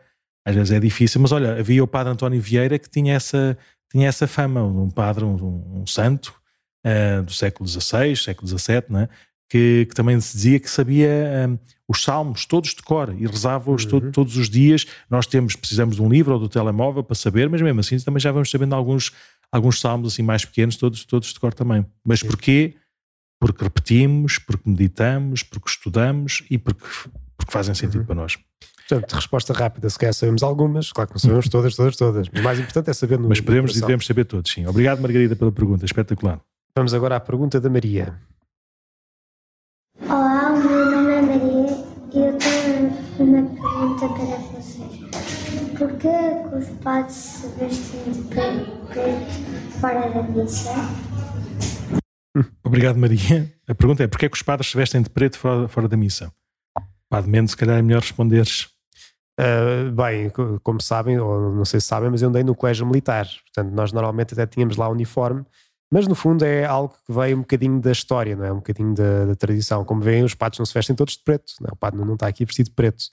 Às 0.45 0.55
vezes 0.55 0.71
é 0.71 0.79
difícil, 0.79 1.19
mas 1.21 1.31
olha, 1.31 1.59
havia 1.59 1.83
o 1.83 1.87
padre 1.87 2.13
António 2.13 2.41
Vieira 2.41 2.79
que 2.79 2.89
tinha 2.89 3.15
essa, 3.15 3.57
tinha 3.91 4.07
essa 4.07 4.27
fama, 4.27 4.63
um 4.63 4.89
padre, 4.89 5.25
um, 5.25 5.81
um 5.81 5.87
santo 5.87 6.33
uh, 6.85 7.23
do 7.23 7.33
século 7.33 7.67
XVI, 7.67 8.15
século 8.15 8.47
XVII, 8.47 8.83
né? 8.89 9.09
Que, 9.49 9.87
que, 9.89 9.95
também 9.95 10.19
se 10.21 10.35
dizia 10.35 10.59
que 10.59 10.69
sabia 10.69 11.09
um, 11.49 11.57
os 11.87 12.03
salmos 12.03 12.45
todos 12.45 12.75
de 12.75 12.83
cor 12.83 13.13
e 13.17 13.25
rezava-os 13.25 13.83
uhum. 13.83 13.89
todo, 13.89 14.11
todos 14.11 14.37
os 14.37 14.49
dias. 14.49 14.85
Nós 15.09 15.25
temos, 15.25 15.55
precisamos 15.55 15.95
de 15.95 16.01
um 16.01 16.09
livro 16.09 16.33
ou 16.33 16.39
do 16.39 16.47
telemóvel 16.47 17.03
para 17.03 17.15
saber, 17.15 17.49
mas 17.49 17.61
mesmo 17.61 17.79
assim 17.79 17.97
também 17.99 18.19
já 18.19 18.31
vamos 18.31 18.51
sabendo 18.51 18.75
alguns, 18.75 19.11
alguns 19.51 19.81
salmos 19.81 20.13
assim 20.13 20.21
mais 20.21 20.45
pequenos, 20.45 20.77
todos, 20.77 21.03
todos 21.03 21.33
de 21.33 21.39
cor 21.39 21.53
também. 21.53 21.85
Mas 22.05 22.21
porquê? 22.21 22.75
Porque 23.39 23.63
repetimos, 23.63 24.37
porque 24.37 24.69
meditamos, 24.69 25.41
porque 25.41 25.69
estudamos 25.69 26.43
e 26.49 26.57
porque, 26.57 26.85
porque 27.35 27.51
fazem 27.51 27.73
sentido 27.73 28.01
uhum. 28.01 28.05
para 28.05 28.15
nós. 28.15 28.37
Portanto, 28.87 29.13
resposta 29.13 29.53
rápida, 29.53 29.87
se 29.89 29.99
calhar 29.99 30.13
sabemos 30.13 30.41
algumas, 30.41 30.91
claro 30.91 31.09
que 31.09 31.15
não 31.15 31.19
sabemos 31.19 31.47
todas, 31.49 31.75
todas, 31.75 31.95
todas, 31.95 32.27
mas 32.29 32.41
o 32.41 32.43
mais 32.43 32.59
importante 32.59 32.89
é 32.89 32.93
saber 32.93 33.19
no 33.19 33.29
Mas 33.29 33.39
podemos 33.39 33.75
e 33.75 33.81
devemos 33.81 34.05
saber 34.05 34.25
todos, 34.25 34.51
sim. 34.51 34.65
Obrigado, 34.65 34.99
Margarida, 34.99 35.35
pela 35.35 35.51
pergunta, 35.51 35.85
espetacular. 35.85 36.39
Vamos 36.75 36.93
agora 36.93 37.15
à 37.15 37.19
pergunta 37.19 37.59
da 37.59 37.69
Maria. 37.69 38.15
Olá, 40.07 40.51
o 40.53 40.57
meu 40.57 40.91
nome 40.91 41.11
é 41.11 41.21
Maria 41.21 41.85
e 42.13 42.19
eu 42.19 42.37
tenho 42.37 42.89
uma 43.19 43.43
pergunta 43.43 44.07
para 44.07 44.37
vocês. 44.37 44.99
Por 45.77 45.91
que 45.97 46.07
os 46.55 46.69
padres 46.81 47.15
se 47.15 47.47
vestem 47.59 48.11
de 48.11 48.21
preto 48.23 49.79
fora 49.79 50.09
da 50.09 50.23
missa? 50.23 50.71
Obrigado, 52.63 52.97
Maria. 52.97 53.53
A 53.67 53.75
pergunta 53.75 54.03
é: 54.03 54.07
porquê 54.07 54.25
é 54.25 54.29
que 54.29 54.37
os 54.37 54.43
padres 54.43 54.71
se 54.71 54.77
vestem 54.77 55.01
de 55.01 55.09
preto 55.09 55.37
fora, 55.37 55.67
fora 55.67 55.87
da 55.87 55.97
missa? 55.97 56.31
Padre 57.09 57.29
Mendes, 57.29 57.51
se 57.51 57.57
calhar 57.57 57.77
é 57.77 57.81
melhor 57.81 58.01
responderes. 58.01 58.69
Uh, 59.39 59.91
bem, 59.91 60.29
como 60.61 60.81
sabem, 60.81 61.17
ou 61.17 61.55
não 61.55 61.63
sei 61.63 61.79
se 61.79 61.87
sabem, 61.87 62.09
mas 62.09 62.21
eu 62.21 62.29
andei 62.29 62.43
no 62.43 62.55
colégio 62.55 62.85
militar. 62.85 63.25
Portanto, 63.45 63.73
nós 63.73 63.91
normalmente 63.91 64.33
até 64.33 64.45
tínhamos 64.45 64.75
lá 64.75 64.89
uniforme, 64.89 65.45
mas 65.91 66.07
no 66.07 66.13
fundo 66.13 66.43
é 66.45 66.65
algo 66.65 66.93
que 67.05 67.13
veio 67.13 67.37
um 67.37 67.41
bocadinho 67.41 67.81
da 67.81 67.91
história, 67.91 68.35
não 68.35 68.45
é? 68.45 68.51
Um 68.51 68.57
bocadinho 68.57 68.93
da, 68.93 69.25
da 69.25 69.35
tradição. 69.35 69.83
Como 69.83 70.01
veem, 70.01 70.23
os 70.23 70.35
padres 70.35 70.59
não 70.59 70.65
se 70.65 70.73
vestem 70.73 70.95
todos 70.95 71.15
de 71.15 71.23
preto. 71.23 71.53
Não, 71.59 71.69
é? 71.69 71.73
o 71.73 71.75
padre 71.75 71.99
não 71.99 72.13
está 72.13 72.27
aqui 72.27 72.45
vestido 72.45 72.67
de 72.67 72.75
preto. 72.75 73.05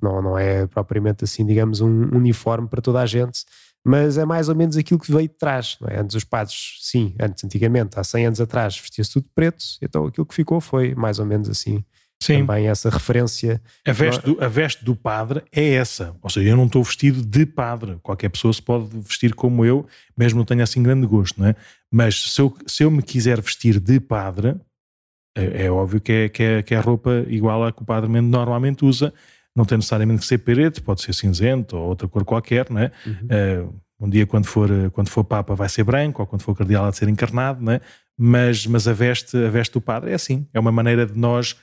Não, 0.00 0.22
não 0.22 0.38
é 0.38 0.66
propriamente 0.66 1.24
assim, 1.24 1.44
digamos, 1.44 1.80
um 1.80 2.16
uniforme 2.16 2.68
para 2.68 2.80
toda 2.80 3.00
a 3.00 3.06
gente, 3.06 3.44
mas 3.84 4.18
é 4.18 4.24
mais 4.24 4.48
ou 4.48 4.54
menos 4.54 4.76
aquilo 4.76 5.00
que 5.00 5.12
veio 5.12 5.28
de 5.28 5.34
trás. 5.34 5.78
É? 5.88 6.00
Antes 6.00 6.16
os 6.16 6.24
padres, 6.24 6.78
sim, 6.80 7.14
antes, 7.20 7.44
antigamente, 7.44 7.98
há 7.98 8.04
100 8.04 8.26
anos 8.26 8.40
atrás, 8.40 8.78
vestia-se 8.78 9.12
tudo 9.12 9.24
de 9.24 9.30
preto, 9.34 9.64
então 9.80 10.06
aquilo 10.06 10.26
que 10.26 10.34
ficou 10.34 10.60
foi 10.60 10.94
mais 10.94 11.18
ou 11.18 11.26
menos 11.26 11.48
assim 11.48 11.84
Sim. 12.22 12.40
também 12.40 12.68
essa 12.68 12.88
referência. 12.88 13.60
A 13.86 13.92
veste, 13.92 14.24
do, 14.24 14.42
a 14.42 14.48
veste 14.48 14.84
do 14.84 14.94
padre 14.94 15.42
é 15.50 15.74
essa. 15.74 16.14
Ou 16.22 16.30
seja, 16.30 16.48
eu 16.48 16.56
não 16.56 16.66
estou 16.66 16.82
vestido 16.82 17.22
de 17.24 17.44
padre. 17.46 17.98
Qualquer 18.02 18.28
pessoa 18.28 18.52
se 18.52 18.62
pode 18.62 18.88
vestir 19.00 19.34
como 19.34 19.64
eu, 19.64 19.86
mesmo 20.16 20.38
não 20.38 20.44
tenha 20.44 20.62
assim 20.62 20.82
grande 20.82 21.06
gosto, 21.06 21.40
não 21.40 21.48
é? 21.48 21.56
Mas 21.90 22.32
se 22.32 22.40
eu, 22.40 22.54
se 22.66 22.82
eu 22.84 22.90
me 22.90 23.02
quiser 23.02 23.40
vestir 23.40 23.78
de 23.78 24.00
padre, 24.00 24.56
é, 25.36 25.64
é 25.64 25.70
óbvio 25.70 26.00
que 26.00 26.12
é, 26.12 26.28
que, 26.28 26.42
é, 26.42 26.62
que 26.62 26.74
é 26.74 26.78
roupa 26.78 27.24
igual 27.28 27.64
à 27.64 27.72
que 27.72 27.82
o 27.82 27.84
padre 27.84 28.08
normalmente 28.08 28.84
usa. 28.84 29.12
Não 29.54 29.64
tem 29.64 29.76
necessariamente 29.76 30.20
que 30.20 30.26
ser 30.26 30.38
preto, 30.38 30.82
pode 30.82 31.02
ser 31.02 31.12
cinzento 31.12 31.76
ou 31.76 31.88
outra 31.88 32.08
cor 32.08 32.24
qualquer, 32.24 32.70
não 32.70 32.80
é? 32.80 32.90
Uhum. 33.04 33.66
Uh, 33.66 33.82
um 34.00 34.08
dia, 34.08 34.26
quando 34.26 34.46
for, 34.46 34.68
quando 34.92 35.08
for 35.08 35.22
Papa, 35.22 35.54
vai 35.54 35.68
ser 35.68 35.84
branco, 35.84 36.22
ou 36.22 36.26
quando 36.26 36.42
for 36.42 36.56
Cardeal, 36.56 36.86
há 36.86 36.90
de 36.90 36.96
ser 36.96 37.08
encarnado, 37.08 37.62
não 37.62 37.72
é? 37.72 37.80
Mas, 38.18 38.66
mas 38.66 38.88
a, 38.88 38.92
veste, 38.92 39.36
a 39.36 39.48
veste 39.48 39.72
do 39.74 39.80
padre 39.80 40.10
é 40.10 40.14
assim. 40.14 40.46
É 40.52 40.58
uma 40.58 40.72
maneira 40.72 41.06
de 41.06 41.16
nós 41.16 41.56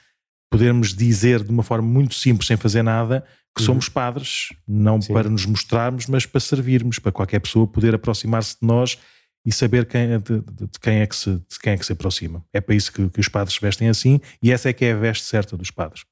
podermos 0.49 0.93
dizer 0.93 1.43
de 1.43 1.51
uma 1.51 1.63
forma 1.63 1.87
muito 1.87 2.15
simples, 2.15 2.47
sem 2.47 2.57
fazer 2.57 2.81
nada, 2.83 3.23
que 3.55 3.61
uhum. 3.61 3.67
somos 3.67 3.89
padres, 3.89 4.49
não 4.67 5.01
Sim. 5.01 5.13
para 5.13 5.29
nos 5.29 5.45
mostrarmos, 5.45 6.07
mas 6.07 6.25
para 6.25 6.39
servirmos, 6.39 6.99
para 6.99 7.11
qualquer 7.11 7.39
pessoa 7.39 7.67
poder 7.67 7.93
aproximar-se 7.93 8.57
de 8.59 8.65
nós 8.65 8.97
e 9.45 9.51
saber 9.51 9.85
quem, 9.85 10.13
é 10.13 10.17
de, 10.17 10.41
de, 10.41 10.67
de, 10.67 10.79
quem 10.81 10.99
é 10.99 11.07
que 11.07 11.15
se, 11.15 11.31
de 11.31 11.59
quem 11.61 11.73
é 11.73 11.77
que 11.77 11.85
se 11.85 11.93
aproxima. 11.93 12.43
É 12.53 12.59
para 12.59 12.75
isso 12.75 12.91
que, 12.91 13.09
que 13.09 13.19
os 13.19 13.27
padres 13.27 13.55
se 13.55 13.61
vestem 13.61 13.89
assim 13.89 14.19
e 14.41 14.51
essa 14.51 14.69
é 14.69 14.73
que 14.73 14.85
é 14.85 14.91
a 14.93 14.97
veste 14.97 15.25
certa 15.25 15.55
dos 15.55 15.71
padres. 15.71 16.03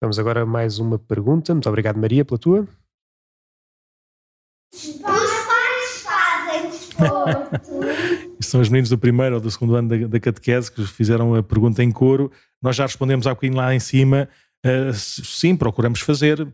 Vamos 0.00 0.18
agora 0.18 0.42
a 0.42 0.46
mais 0.46 0.78
uma 0.78 0.98
pergunta. 0.98 1.54
Muito 1.54 1.68
obrigado, 1.68 1.96
Maria, 1.96 2.24
pela 2.24 2.38
tua. 2.38 2.66
Os 4.72 4.96
pais 4.96 6.02
fazem 6.02 6.70
desporto. 6.70 7.80
são 8.46 8.60
os 8.60 8.68
meninos 8.68 8.90
do 8.90 8.98
primeiro 8.98 9.36
ou 9.36 9.40
do 9.40 9.50
segundo 9.50 9.74
ano 9.74 9.88
da, 9.88 10.06
da 10.06 10.20
catequese 10.20 10.70
que 10.70 10.84
fizeram 10.86 11.34
a 11.34 11.42
pergunta 11.42 11.82
em 11.82 11.90
coro 11.90 12.30
nós 12.62 12.76
já 12.76 12.86
respondemos 12.86 13.26
há 13.26 13.30
bocadinho 13.30 13.58
lá 13.58 13.74
em 13.74 13.80
cima, 13.80 14.28
uh, 14.64 14.94
sim, 14.94 15.56
procuramos 15.56 16.00
fazer, 16.00 16.46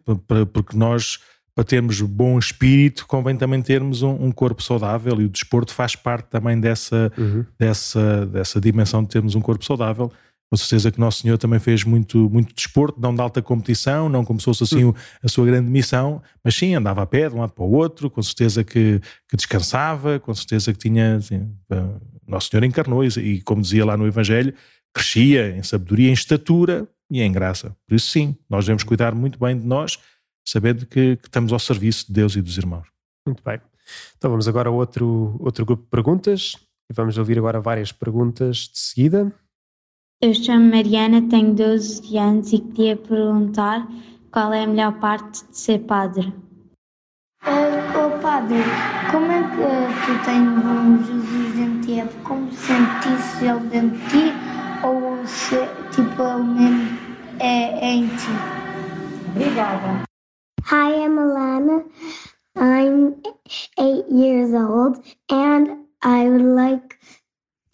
porque 0.53 0.75
nós, 0.75 1.19
para 1.55 1.65
termos 1.65 2.01
bom 2.01 2.39
espírito, 2.39 3.07
convém 3.07 3.37
também 3.37 3.61
termos 3.61 4.03
um, 4.03 4.13
um 4.13 4.33
corpo 4.33 4.63
saudável 4.63 5.21
e 5.21 5.27
o 5.27 5.29
desporto 5.29 5.75
faz 5.75 5.95
parte 5.95 6.29
também 6.31 6.59
dessa, 6.59 7.13
uhum. 7.19 7.45
dessa, 7.59 8.25
dessa 8.25 8.59
dimensão 8.59 9.03
de 9.03 9.11
termos 9.11 9.35
um 9.35 9.41
corpo 9.41 9.65
saudável. 9.65 10.11
Com 10.51 10.57
certeza 10.57 10.91
que 10.91 10.99
Nosso 10.99 11.21
Senhor 11.21 11.37
também 11.37 11.59
fez 11.59 11.85
muito, 11.85 12.31
muito 12.31 12.55
desporto, 12.55 12.99
não 12.99 13.15
de 13.15 13.21
alta 13.21 13.43
competição, 13.43 14.09
não 14.09 14.25
como 14.25 14.41
se 14.41 14.47
fosse 14.47 14.65
assim 14.65 14.85
uhum. 14.85 14.95
a 15.23 15.29
sua 15.29 15.45
grande 15.45 15.71
missão, 15.71 16.23
mas 16.43 16.55
sim, 16.55 16.75
andava 16.75 17.03
a 17.03 17.07
pé 17.07 17.29
de 17.29 17.35
um 17.35 17.41
lado 17.41 17.53
para 17.53 17.65
o 17.65 17.71
outro, 17.71 18.09
com 18.09 18.23
certeza 18.23 18.65
que, 18.65 19.01
que 19.29 19.37
descansava, 19.37 20.19
com 20.19 20.35
certeza 20.35 20.73
que 20.73 20.79
tinha. 20.79 21.17
Assim, 21.17 21.55
Nosso 22.27 22.49
Senhor 22.49 22.65
encarnou 22.65 23.05
e, 23.05 23.09
e, 23.19 23.43
como 23.43 23.61
dizia 23.61 23.85
lá 23.85 23.95
no 23.95 24.07
Evangelho, 24.07 24.55
crescia 24.95 25.55
em 25.55 25.63
sabedoria, 25.63 26.09
em 26.09 26.15
estatura 26.15 26.89
e 27.11 27.21
em 27.21 27.31
graça. 27.31 27.77
Por 27.87 27.95
isso, 27.95 28.11
sim, 28.11 28.35
nós 28.49 28.65
devemos 28.65 28.85
cuidar 28.85 29.15
muito 29.15 29.39
bem 29.39 29.59
de 29.59 29.67
nós, 29.67 29.99
sabendo 30.47 30.87
que, 30.87 31.17
que 31.17 31.27
estamos 31.29 31.53
ao 31.53 31.59
serviço 31.59 32.07
de 32.07 32.15
Deus 32.15 32.37
e 32.37 32.41
dos 32.41 32.57
irmãos. 32.57 32.89
Muito 33.27 33.43
bem. 33.45 33.61
Então 34.17 34.31
vamos 34.31 34.49
agora 34.49 34.71
a 34.71 34.73
outro, 34.73 35.37
outro 35.41 35.65
grupo 35.65 35.83
de 35.83 35.91
perguntas 35.91 36.57
e 36.91 36.95
vamos 36.95 37.19
ouvir 37.19 37.39
agora 37.39 37.61
várias 37.61 37.93
perguntas 37.93 38.57
de 38.73 38.79
seguida. 38.79 39.33
Eu 40.21 40.35
chamo 40.35 40.71
Mariana, 40.71 41.23
tenho 41.29 41.55
12 41.55 42.17
anos 42.19 42.53
e 42.53 42.59
queria 42.59 42.97
perguntar 42.97 43.87
qual 44.33 44.53
é 44.53 44.65
a 44.65 44.67
melhor 44.67 44.99
parte 44.99 45.47
de 45.47 45.57
ser 45.57 45.79
padre. 45.81 46.33
Uh, 47.45 47.79
oh, 47.95 48.21
padre, 48.21 48.59
como 49.11 49.31
é 49.31 49.43
que 49.43 50.07
tu 50.07 50.25
tens 50.25 50.65
um 50.65 51.05
Jesus 51.05 51.55
dentro 51.55 51.81
de 51.81 51.87
ti? 51.87 52.01
É 52.01 52.07
como 52.25 52.51
sentisse 52.53 53.45
ele 53.45 53.61
dentro 53.69 53.99
de 53.99 54.09
ti? 54.09 54.49
ou 54.83 55.27
se 55.27 55.57
tipo 55.91 56.23
o 56.23 56.45
mesmo 56.45 56.99
é, 57.41 57.87
é 57.87 57.93
em 57.95 58.09
ti. 58.09 58.31
Obrigada. 59.31 60.05
Hi, 60.71 61.05
I'm 61.05 61.19
Alana. 61.19 61.85
I'm 62.57 63.23
eight 63.79 64.07
years 64.11 64.53
old 64.53 65.03
and 65.31 65.87
I 66.03 66.29
would 66.29 66.43
like 66.43 66.99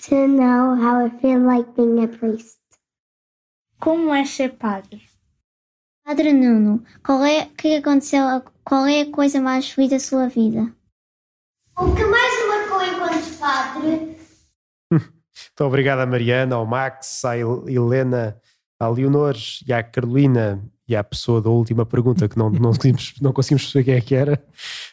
to 0.08 0.28
know 0.28 0.74
how 0.76 1.06
I 1.06 1.10
feel 1.20 1.40
like 1.40 1.74
being 1.74 2.02
a 2.02 2.08
priest. 2.08 2.58
Como 3.80 4.14
é 4.14 4.24
ser 4.24 4.56
padre? 4.56 5.02
Padre 6.04 6.32
Nuno, 6.32 6.84
qual 7.02 7.24
é 7.24 7.46
que 7.56 7.76
aconteceu? 7.76 8.42
Qual 8.62 8.86
é 8.86 9.02
a 9.02 9.10
coisa 9.10 9.40
mais 9.40 9.70
feliz 9.70 9.90
da 9.90 9.98
sua 9.98 10.28
vida? 10.28 10.74
O 11.76 11.94
que 11.94 12.04
mais 12.04 12.48
marcou 12.48 12.82
enquanto 12.82 13.38
padre 13.38 14.16
então, 15.52 15.66
obrigado 15.66 16.00
a 16.00 16.06
Mariana, 16.06 16.56
ao 16.56 16.66
Max, 16.66 17.24
à 17.24 17.36
Helena, 17.36 18.40
à 18.78 18.88
Leonor 18.88 19.36
e 19.66 19.72
à 19.72 19.82
Carolina 19.82 20.62
e 20.86 20.94
à 20.94 21.02
pessoa 21.02 21.40
da 21.40 21.48
última 21.48 21.86
pergunta 21.86 22.28
que 22.28 22.36
não, 22.36 22.50
não, 22.50 22.70
conseguimos, 22.72 23.14
não 23.20 23.32
conseguimos 23.32 23.62
perceber 23.64 23.84
quem 23.84 23.94
é 23.94 24.00
que 24.00 24.14
era. 24.14 24.42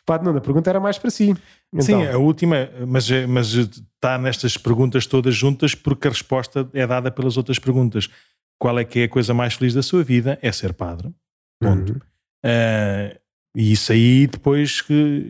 Pá, 0.05 0.19
não, 0.21 0.35
a 0.35 0.41
pergunta 0.41 0.69
era 0.69 0.79
mais 0.79 0.97
para 0.97 1.09
si. 1.09 1.35
Então. 1.73 1.85
Sim, 1.85 2.05
a 2.05 2.17
última, 2.17 2.69
mas, 2.87 3.09
mas 3.27 3.47
está 3.53 4.17
nestas 4.17 4.57
perguntas 4.57 5.05
todas 5.05 5.35
juntas 5.35 5.75
porque 5.75 6.07
a 6.07 6.11
resposta 6.11 6.69
é 6.73 6.85
dada 6.87 7.11
pelas 7.11 7.37
outras 7.37 7.59
perguntas. 7.59 8.09
Qual 8.59 8.77
é 8.77 8.85
que 8.85 8.99
é 8.99 9.03
a 9.05 9.09
coisa 9.09 9.33
mais 9.33 9.55
feliz 9.55 9.73
da 9.73 9.81
sua 9.81 10.03
vida? 10.03 10.37
É 10.41 10.51
ser 10.51 10.73
padre. 10.73 11.11
Ponto. 11.59 11.93
Uhum. 11.93 11.99
Uh, 12.45 13.21
e 13.55 13.73
isso 13.73 13.91
aí 13.91 14.27
depois 14.27 14.83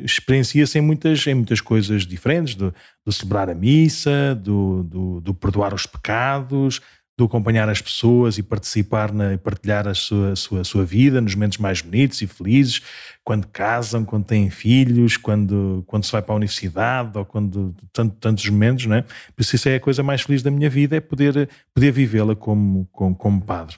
experiencia-se 0.04 0.78
em 0.78 0.82
muitas, 0.82 1.26
em 1.26 1.34
muitas 1.34 1.60
coisas 1.60 2.06
diferentes, 2.06 2.54
do, 2.54 2.74
do 3.04 3.12
celebrar 3.12 3.50
a 3.50 3.56
missa, 3.56 4.36
do, 4.36 4.84
do, 4.84 5.22
do, 5.22 5.34
perdoar 5.34 5.74
os 5.74 5.88
pecados, 5.88 6.80
do 7.18 7.26
acompanhar 7.26 7.70
as 7.70 7.82
pessoas 7.82 8.38
e 8.38 8.44
participar 8.44 9.12
na, 9.12 9.34
e 9.34 9.38
partilhar 9.38 9.88
a 9.88 9.94
sua, 9.94 10.32
a 10.32 10.36
sua, 10.36 10.62
a 10.62 10.64
sua 10.64 10.86
vida 10.86 11.22
nos 11.22 11.36
momentos 11.36 11.58
mais 11.58 11.82
bonitos 11.82 12.22
e 12.22 12.28
felizes, 12.28 12.82
quando 13.24 13.48
casam, 13.48 14.04
quando 14.04 14.26
têm 14.26 14.50
filhos, 14.50 15.18
quando, 15.18 15.84
quando 15.88 16.04
se 16.04 16.12
vai 16.12 16.22
para 16.22 16.34
a 16.34 16.38
universidade, 16.38 17.18
ou 17.18 17.26
quando 17.26 17.76
tanto, 17.94 18.16
tantos 18.16 18.48
momentos, 18.50 18.86
não 18.86 18.96
é? 18.96 19.02
Por 19.02 19.42
isso 19.42 19.56
isso 19.56 19.70
é 19.70 19.76
a 19.76 19.80
coisa 19.80 20.02
mais 20.02 20.22
feliz 20.22 20.42
da 20.42 20.50
minha 20.50 20.70
vida, 20.70 20.96
é 20.96 21.00
poder, 21.00 21.50
poder 21.74 21.92
vivê-la 21.92 22.36
como, 22.36 22.88
como, 22.92 23.16
como 23.16 23.42
padre. 23.42 23.78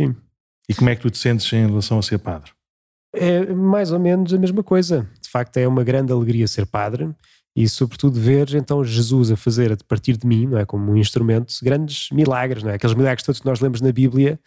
Sim. 0.00 0.16
E 0.68 0.74
como 0.74 0.90
é 0.90 0.96
que 0.96 1.02
tu 1.02 1.10
te 1.10 1.18
sentes 1.18 1.52
em 1.52 1.66
relação 1.66 1.98
a 1.98 2.02
ser 2.02 2.18
padre? 2.18 2.50
É 3.14 3.52
mais 3.52 3.92
ou 3.92 3.98
menos 3.98 4.32
a 4.32 4.38
mesma 4.38 4.62
coisa. 4.62 5.08
De 5.20 5.28
facto, 5.28 5.56
é 5.56 5.66
uma 5.66 5.82
grande 5.82 6.12
alegria 6.12 6.46
ser 6.46 6.66
padre 6.66 7.12
e, 7.62 7.68
sobretudo, 7.68 8.18
ver 8.18 8.54
então 8.54 8.82
Jesus 8.84 9.30
a 9.30 9.36
fazer 9.36 9.72
a 9.72 9.76
partir 9.86 10.16
de 10.16 10.26
mim, 10.26 10.46
não 10.46 10.58
é? 10.58 10.64
Como 10.64 10.92
um 10.92 10.96
instrumento, 10.96 11.54
grandes 11.62 12.10
milagres, 12.10 12.62
não 12.62 12.70
é? 12.70 12.74
Aqueles 12.74 12.94
milagres 12.94 13.24
todos 13.24 13.40
que 13.40 13.46
nós 13.46 13.60
lemos 13.60 13.80
na 13.80 13.92
Bíblia, 13.92 14.40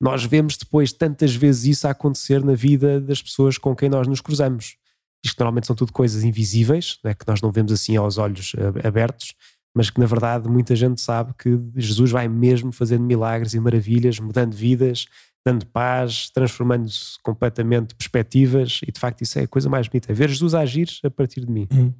nós 0.00 0.24
vemos 0.24 0.56
depois 0.56 0.92
tantas 0.92 1.34
vezes 1.34 1.76
isso 1.76 1.88
a 1.88 1.90
acontecer 1.90 2.44
na 2.44 2.54
vida 2.54 3.00
das 3.00 3.22
pessoas 3.22 3.58
com 3.58 3.74
quem 3.76 3.88
nós 3.88 4.06
nos 4.06 4.20
cruzamos. 4.20 4.76
Isto 5.24 5.38
normalmente 5.38 5.66
são 5.66 5.76
tudo 5.76 5.92
coisas 5.92 6.24
invisíveis, 6.24 6.98
é? 7.04 7.12
que 7.12 7.26
nós 7.26 7.42
não 7.42 7.52
vemos 7.52 7.72
assim 7.72 7.96
aos 7.96 8.16
olhos 8.16 8.52
eh, 8.56 8.86
abertos, 8.86 9.34
mas 9.74 9.90
que 9.90 10.00
na 10.00 10.06
verdade 10.06 10.48
muita 10.48 10.74
gente 10.74 11.00
sabe 11.00 11.34
que 11.38 11.58
Jesus 11.76 12.10
vai 12.10 12.26
mesmo 12.28 12.72
fazendo 12.72 13.04
milagres 13.04 13.52
e 13.52 13.60
maravilhas, 13.60 14.18
mudando 14.18 14.54
vidas, 14.54 15.06
dando 15.44 15.66
paz, 15.66 16.30
transformando-se 16.30 17.18
completamente 17.22 17.94
perspectivas, 17.94 18.80
e 18.86 18.92
de 18.92 19.00
facto 19.00 19.22
isso 19.22 19.38
é 19.38 19.42
a 19.42 19.48
coisa 19.48 19.68
mais 19.68 19.88
bonita, 19.88 20.12
é 20.12 20.14
ver 20.14 20.28
Jesus 20.28 20.54
agir 20.54 20.88
a 21.02 21.10
partir 21.10 21.40
de 21.40 21.50
mim. 21.50 21.66
Hum. 21.72 21.92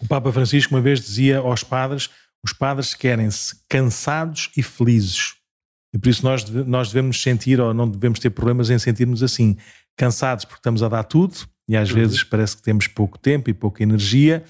O 0.00 0.06
Papa 0.06 0.30
Francisco 0.32 0.74
uma 0.74 0.80
vez 0.80 1.00
dizia 1.00 1.38
aos 1.38 1.64
padres: 1.64 2.08
os 2.44 2.52
padres 2.52 2.94
querem-se 2.94 3.56
cansados 3.68 4.50
e 4.56 4.62
felizes. 4.62 5.34
E 5.92 5.98
por 5.98 6.08
isso 6.08 6.24
nós, 6.24 6.48
nós 6.48 6.88
devemos 6.88 7.20
sentir, 7.20 7.60
ou 7.60 7.72
não 7.72 7.88
devemos 7.88 8.18
ter 8.18 8.30
problemas 8.30 8.70
em 8.70 8.78
sentirmos 8.78 9.22
assim, 9.22 9.56
cansados 9.96 10.44
porque 10.44 10.58
estamos 10.58 10.82
a 10.82 10.88
dar 10.88 11.04
tudo, 11.04 11.36
e 11.68 11.76
às 11.76 11.88
uhum. 11.90 11.96
vezes 11.96 12.22
parece 12.22 12.56
que 12.56 12.62
temos 12.62 12.86
pouco 12.86 13.18
tempo 13.18 13.48
e 13.48 13.54
pouca 13.54 13.82
energia, 13.82 14.44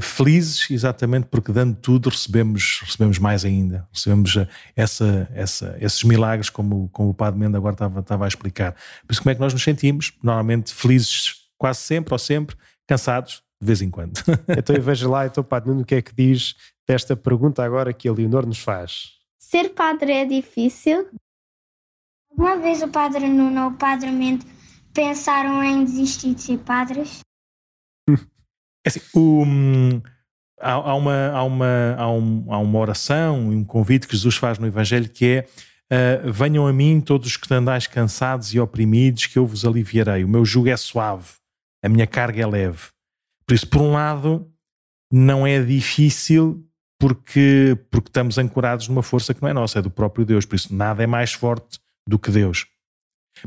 felizes 0.00 0.70
exatamente 0.70 1.26
porque 1.26 1.52
dando 1.52 1.74
tudo 1.74 2.10
recebemos, 2.10 2.80
recebemos 2.84 3.18
mais 3.18 3.44
ainda, 3.44 3.88
recebemos 3.92 4.36
eh, 4.36 4.46
essa, 4.76 5.30
essa, 5.34 5.76
esses 5.80 6.04
milagres 6.04 6.50
como, 6.50 6.88
como 6.90 7.10
o 7.10 7.14
Padre 7.14 7.40
Mendo 7.40 7.56
agora 7.56 7.74
estava, 7.74 8.00
estava 8.00 8.24
a 8.26 8.28
explicar. 8.28 8.72
Por 9.06 9.12
isso 9.12 9.22
como 9.22 9.30
é 9.30 9.34
que 9.34 9.40
nós 9.40 9.54
nos 9.54 9.62
sentimos? 9.62 10.12
Normalmente 10.22 10.74
felizes 10.74 11.46
quase 11.56 11.80
sempre 11.80 12.12
ou 12.12 12.18
sempre, 12.18 12.56
cansados 12.86 13.42
de 13.60 13.66
vez 13.66 13.80
em 13.80 13.90
quando. 13.90 14.18
então 14.56 14.76
eu 14.76 14.82
vejo 14.82 15.10
lá, 15.10 15.26
então 15.26 15.42
Padre 15.42 15.70
Nuno, 15.70 15.82
o 15.82 15.84
que 15.84 15.94
é 15.94 16.02
que 16.02 16.14
diz 16.14 16.54
desta 16.86 17.16
pergunta 17.16 17.64
agora 17.64 17.92
que 17.92 18.08
a 18.08 18.12
Leonor 18.12 18.46
nos 18.46 18.58
faz? 18.58 19.12
Ser 19.38 19.70
padre 19.70 20.12
é 20.12 20.24
difícil? 20.26 21.08
Uma 22.30 22.56
vez 22.56 22.82
o 22.82 22.88
Padre 22.88 23.28
Nuno 23.28 23.64
ou 23.64 23.70
o 23.70 23.76
Padre 23.76 24.10
Mendo 24.10 24.44
pensaram 24.92 25.62
em 25.62 25.84
desistir 25.84 26.34
de 26.34 26.42
ser 26.42 26.58
padres? 26.58 27.20
É 28.84 28.88
assim, 28.88 29.00
um, 29.14 30.00
há, 30.60 30.72
há, 30.72 30.94
uma, 30.94 31.28
há, 31.28 31.42
uma, 31.42 31.94
há, 31.96 32.10
um, 32.10 32.46
há 32.48 32.58
uma 32.58 32.78
oração 32.78 33.52
e 33.52 33.56
um 33.56 33.64
convite 33.64 34.06
que 34.06 34.14
Jesus 34.14 34.36
faz 34.36 34.58
no 34.58 34.66
Evangelho 34.66 35.08
que 35.08 35.26
é 35.26 35.46
uh, 35.90 36.32
venham 36.32 36.66
a 36.66 36.72
mim 36.72 37.00
todos 37.00 37.28
os 37.28 37.36
que 37.36 37.52
andais 37.52 37.86
cansados 37.86 38.54
e 38.54 38.60
oprimidos 38.60 39.26
que 39.26 39.38
eu 39.38 39.46
vos 39.46 39.64
aliviarei. 39.64 40.24
O 40.24 40.28
meu 40.28 40.44
jugo 40.44 40.68
é 40.68 40.76
suave, 40.76 41.28
a 41.82 41.88
minha 41.88 42.06
carga 42.06 42.42
é 42.42 42.46
leve. 42.46 42.88
Por 43.46 43.54
isso, 43.54 43.66
por 43.66 43.82
um 43.82 43.92
lado, 43.92 44.48
não 45.12 45.46
é 45.46 45.62
difícil 45.62 46.64
porque, 46.98 47.76
porque 47.90 48.08
estamos 48.08 48.38
ancorados 48.38 48.86
numa 48.86 49.02
força 49.02 49.34
que 49.34 49.42
não 49.42 49.48
é 49.48 49.52
nossa, 49.52 49.78
é 49.78 49.82
do 49.82 49.90
próprio 49.90 50.24
Deus. 50.24 50.44
Por 50.44 50.54
isso, 50.56 50.74
nada 50.74 51.02
é 51.02 51.06
mais 51.06 51.32
forte 51.32 51.78
do 52.06 52.18
que 52.18 52.30
Deus. 52.30 52.66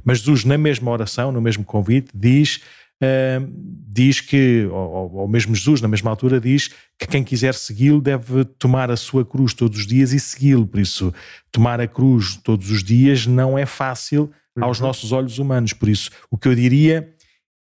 Mas 0.04 0.19
Jesus, 0.19 0.43
na 0.43 0.58
mesma 0.58 0.91
oração, 0.91 1.32
no 1.32 1.41
mesmo 1.41 1.63
convite, 1.63 2.10
diz, 2.13 2.62
uh, 3.04 3.74
diz 3.88 4.20
que, 4.20 4.66
ou, 4.72 5.13
ou 5.13 5.28
mesmo 5.28 5.54
Jesus, 5.54 5.82
na 5.82 5.88
mesma 5.88 6.10
altura, 6.10 6.39
diz 6.39 6.70
que 6.98 7.08
quem 7.08 7.24
quiser 7.24 7.54
segui-lo 7.54 8.02
deve 8.02 8.46
tomar 8.58 8.89
a 8.89 8.98
sua 8.98 9.26
cruz 9.26 9.54
todos 9.54 9.80
os 9.80 9.88
dias 9.88 10.13
e 10.13 10.20
segui-lo. 10.20 10.66
Por 10.66 10.80
isso, 10.80 11.13
tomar 11.52 11.80
a 11.80 11.88
cruz 11.88 12.36
todos 12.38 12.72
os 12.72 12.84
dias 12.84 13.28
não 13.28 13.58
é 13.58 13.66
fácil 13.66 14.32
aos 14.60 14.80
uhum. 14.80 14.88
nossos 14.88 15.12
olhos 15.12 15.38
humanos. 15.38 15.74
Por 15.74 15.89
isso, 15.89 16.10
o 16.32 16.38
que 16.38 16.48
eu 16.48 16.56
diria 16.56 17.13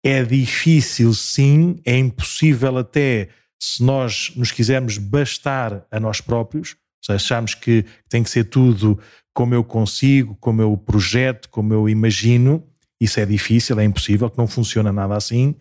é 0.04 0.24
difícil, 0.24 1.14
sim, 1.14 1.80
é 1.84 1.98
impossível 1.98 2.78
até 2.78 3.30
se 3.60 3.84
nós 3.84 4.32
nos 4.36 4.52
quisermos 4.52 4.98
bastar 4.98 5.86
a 5.90 6.00
nós 6.00 6.22
próprios, 6.22 6.76
se 7.04 7.12
acharmos 7.12 7.56
que 7.56 7.86
tem 8.08 8.22
que 8.24 8.30
ser 8.30 8.46
tudo 8.46 9.00
como 9.34 9.54
eu 9.54 9.64
consigo, 9.64 10.38
como 10.40 10.62
eu 10.62 10.78
projeto, 10.78 11.50
como 11.50 11.74
eu 11.74 11.90
imagino, 11.90 12.64
isso 13.00 13.20
é 13.20 13.26
difícil, 13.26 13.80
é 13.80 13.84
impossível, 13.84 14.30
que 14.30 14.38
não 14.38 14.48
funciona 14.48 14.92
nada 14.92 15.16
assim. 15.16 15.56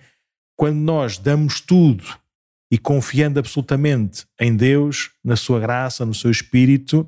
Quando 0.57 0.77
nós 0.77 1.19
damos 1.19 1.61
tudo 1.61 2.05
e 2.71 2.79
confiando 2.79 3.39
absolutamente 3.39 4.25
em 4.41 4.55
Deus, 4.55 5.11
na 5.23 5.37
sua 5.37 5.61
graça, 5.61 6.05
no 6.05 6.15
seu 6.15 6.31
espírito, 6.31 7.01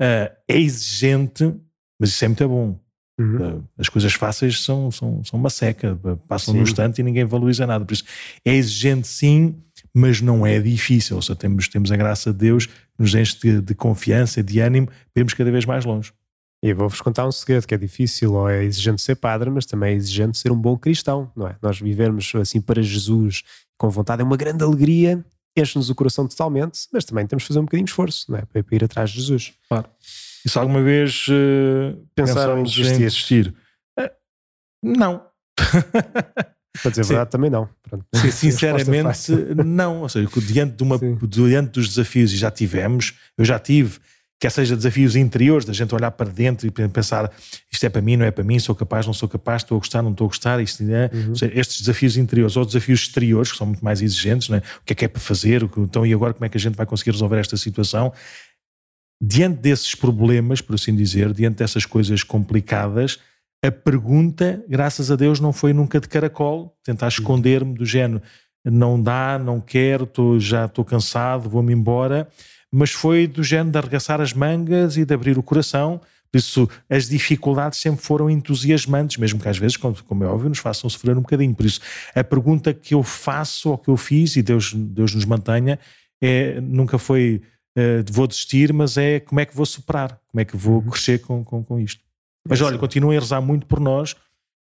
uh, 0.00 0.34
é 0.48 0.58
exigente, 0.58 1.54
mas 1.98 2.10
isso 2.10 2.24
é 2.24 2.28
muito 2.28 2.48
bom. 2.48 2.80
Uhum. 3.18 3.58
Uh, 3.58 3.68
as 3.76 3.88
coisas 3.88 4.14
fáceis 4.14 4.62
são, 4.62 4.90
são, 4.90 5.22
são 5.22 5.38
uma 5.38 5.50
seca, 5.50 5.98
passam 6.26 6.52
sim. 6.52 6.58
no 6.58 6.62
instante 6.62 7.00
e 7.00 7.04
ninguém 7.04 7.24
valoriza 7.24 7.66
nada. 7.66 7.84
Por 7.84 7.92
isso, 7.92 8.04
é 8.44 8.54
exigente 8.54 9.06
sim, 9.06 9.54
mas 9.92 10.20
não 10.20 10.46
é 10.46 10.58
difícil. 10.58 11.16
Ou 11.16 11.22
seja, 11.22 11.36
temos, 11.36 11.68
temos 11.68 11.92
a 11.92 11.96
graça 11.96 12.32
de 12.32 12.38
Deus 12.38 12.68
nos 12.98 13.14
enche 13.14 13.38
de, 13.40 13.60
de 13.62 13.74
confiança, 13.74 14.42
de 14.42 14.60
ânimo, 14.60 14.88
irmos 15.16 15.32
cada 15.32 15.50
vez 15.50 15.64
mais 15.64 15.86
longe. 15.86 16.12
E 16.62 16.74
vou-vos 16.74 17.00
contar 17.00 17.26
um 17.26 17.32
segredo 17.32 17.66
que 17.66 17.74
é 17.74 17.78
difícil 17.78 18.34
ou 18.34 18.48
é 18.48 18.62
exigente 18.62 19.00
ser 19.00 19.16
padre, 19.16 19.48
mas 19.48 19.64
também 19.64 19.94
é 19.94 19.96
exigente 19.96 20.36
ser 20.36 20.52
um 20.52 20.60
bom 20.60 20.76
cristão, 20.76 21.32
não 21.34 21.46
é? 21.46 21.56
Nós 21.62 21.80
vivermos 21.80 22.32
assim 22.34 22.60
para 22.60 22.82
Jesus 22.82 23.42
com 23.78 23.88
vontade 23.88 24.20
é 24.20 24.24
uma 24.24 24.36
grande 24.36 24.62
alegria, 24.62 25.24
enche-nos 25.56 25.88
o 25.88 25.94
coração 25.94 26.28
totalmente, 26.28 26.80
mas 26.92 27.04
também 27.04 27.26
temos 27.26 27.44
de 27.44 27.48
fazer 27.48 27.60
um 27.60 27.64
bocadinho 27.64 27.86
de 27.86 27.90
esforço, 27.90 28.30
não 28.30 28.38
é? 28.38 28.42
Para 28.42 28.62
ir 28.76 28.84
atrás 28.84 29.10
de 29.10 29.16
Jesus. 29.16 29.54
Claro. 29.68 29.88
E 30.44 30.48
se 30.50 30.58
alguma 30.58 30.82
vez 30.82 31.26
uh, 31.28 31.96
pensaram 32.14 32.60
em 32.60 32.62
desistir? 32.62 32.94
Em 32.94 32.98
desistir? 32.98 33.54
Uh, 33.98 34.10
não. 34.82 35.24
Para 36.82 36.90
dizer 36.90 37.02
a 37.02 37.06
verdade, 37.06 37.30
também 37.30 37.50
não. 37.50 37.68
Pronto. 37.82 38.04
Sim, 38.14 38.30
sinceramente, 38.30 39.32
não. 39.64 40.02
Ou 40.02 40.08
seja, 40.08 40.28
diante, 40.36 40.76
de 40.76 40.82
uma, 40.82 40.98
diante 40.98 41.72
dos 41.72 41.88
desafios, 41.88 42.32
e 42.32 42.36
já 42.36 42.50
tivemos, 42.50 43.14
eu 43.36 43.44
já 43.44 43.58
tive, 43.58 43.98
quer 44.40 44.50
seja 44.50 44.74
desafios 44.74 45.14
interiores, 45.16 45.66
da 45.66 45.72
gente 45.74 45.94
olhar 45.94 46.10
para 46.10 46.30
dentro 46.30 46.66
e 46.66 46.70
pensar 46.88 47.30
isto 47.70 47.84
é 47.84 47.90
para 47.90 48.00
mim, 48.00 48.16
não 48.16 48.24
é 48.24 48.30
para 48.30 48.42
mim, 48.42 48.58
sou 48.58 48.74
capaz, 48.74 49.06
não 49.06 49.12
sou 49.12 49.28
capaz, 49.28 49.60
estou 49.60 49.76
a 49.76 49.78
gostar, 49.78 50.00
não 50.00 50.12
estou 50.12 50.24
a 50.24 50.28
gostar, 50.28 50.60
isto, 50.62 50.82
é, 50.82 51.10
uhum. 51.12 51.34
estes 51.52 51.80
desafios 51.80 52.16
interiores 52.16 52.56
ou 52.56 52.64
desafios 52.64 53.02
exteriores, 53.02 53.52
que 53.52 53.58
são 53.58 53.66
muito 53.66 53.84
mais 53.84 54.00
exigentes, 54.00 54.48
é? 54.50 54.56
o 54.56 54.84
que 54.86 54.94
é 54.94 54.96
que 54.96 55.04
é 55.04 55.08
para 55.08 55.20
fazer, 55.20 55.62
então 55.76 56.06
e 56.06 56.14
agora 56.14 56.32
como 56.32 56.46
é 56.46 56.48
que 56.48 56.56
a 56.56 56.60
gente 56.60 56.74
vai 56.74 56.86
conseguir 56.86 57.10
resolver 57.10 57.38
esta 57.38 57.56
situação? 57.58 58.12
Diante 59.22 59.60
desses 59.60 59.94
problemas, 59.94 60.62
por 60.62 60.74
assim 60.74 60.96
dizer, 60.96 61.34
diante 61.34 61.58
dessas 61.58 61.84
coisas 61.84 62.22
complicadas, 62.22 63.18
a 63.62 63.70
pergunta, 63.70 64.64
graças 64.66 65.10
a 65.10 65.16
Deus, 65.16 65.38
não 65.38 65.52
foi 65.52 65.74
nunca 65.74 66.00
de 66.00 66.08
caracol, 66.08 66.74
tentar 66.82 67.08
esconder-me 67.08 67.74
do 67.74 67.84
género, 67.84 68.22
não 68.64 69.00
dá, 69.02 69.38
não 69.38 69.60
quero, 69.60 70.06
tô, 70.06 70.40
já 70.40 70.64
estou 70.64 70.82
cansado, 70.82 71.50
vou-me 71.50 71.74
embora, 71.74 72.26
mas 72.72 72.90
foi 72.90 73.26
do 73.26 73.42
género 73.42 73.70
de 73.70 73.78
arregaçar 73.78 74.20
as 74.20 74.32
mangas 74.32 74.96
e 74.96 75.04
de 75.04 75.14
abrir 75.14 75.38
o 75.38 75.42
coração. 75.42 76.00
Por 76.30 76.38
isso, 76.38 76.68
as 76.88 77.08
dificuldades 77.08 77.80
sempre 77.80 78.04
foram 78.04 78.30
entusiasmantes, 78.30 79.16
mesmo 79.16 79.40
que 79.40 79.48
às 79.48 79.58
vezes, 79.58 79.76
como 79.76 80.22
é 80.22 80.26
óbvio, 80.26 80.48
nos 80.48 80.60
façam 80.60 80.88
sofrer 80.88 81.16
um 81.16 81.22
bocadinho. 81.22 81.54
Por 81.54 81.66
isso, 81.66 81.80
a 82.14 82.22
pergunta 82.22 82.72
que 82.72 82.94
eu 82.94 83.02
faço 83.02 83.70
ou 83.70 83.78
que 83.78 83.88
eu 83.88 83.96
fiz, 83.96 84.36
e 84.36 84.42
Deus, 84.42 84.72
Deus 84.72 85.14
nos 85.14 85.24
mantenha, 85.24 85.78
é, 86.22 86.60
nunca 86.60 86.98
foi 86.98 87.42
uh, 87.76 88.12
vou 88.12 88.26
desistir, 88.26 88.72
mas 88.72 88.96
é 88.96 89.20
como 89.20 89.40
é 89.40 89.46
que 89.46 89.56
vou 89.56 89.66
superar, 89.66 90.18
como 90.28 90.40
é 90.40 90.44
que 90.44 90.56
vou 90.56 90.76
uhum. 90.76 90.90
crescer 90.90 91.20
com, 91.20 91.44
com, 91.44 91.64
com 91.64 91.80
isto. 91.80 92.02
Mas 92.48 92.60
olha, 92.60 92.78
continuem 92.78 93.18
a 93.18 93.20
rezar 93.20 93.40
muito 93.40 93.66
por 93.66 93.80
nós, 93.80 94.16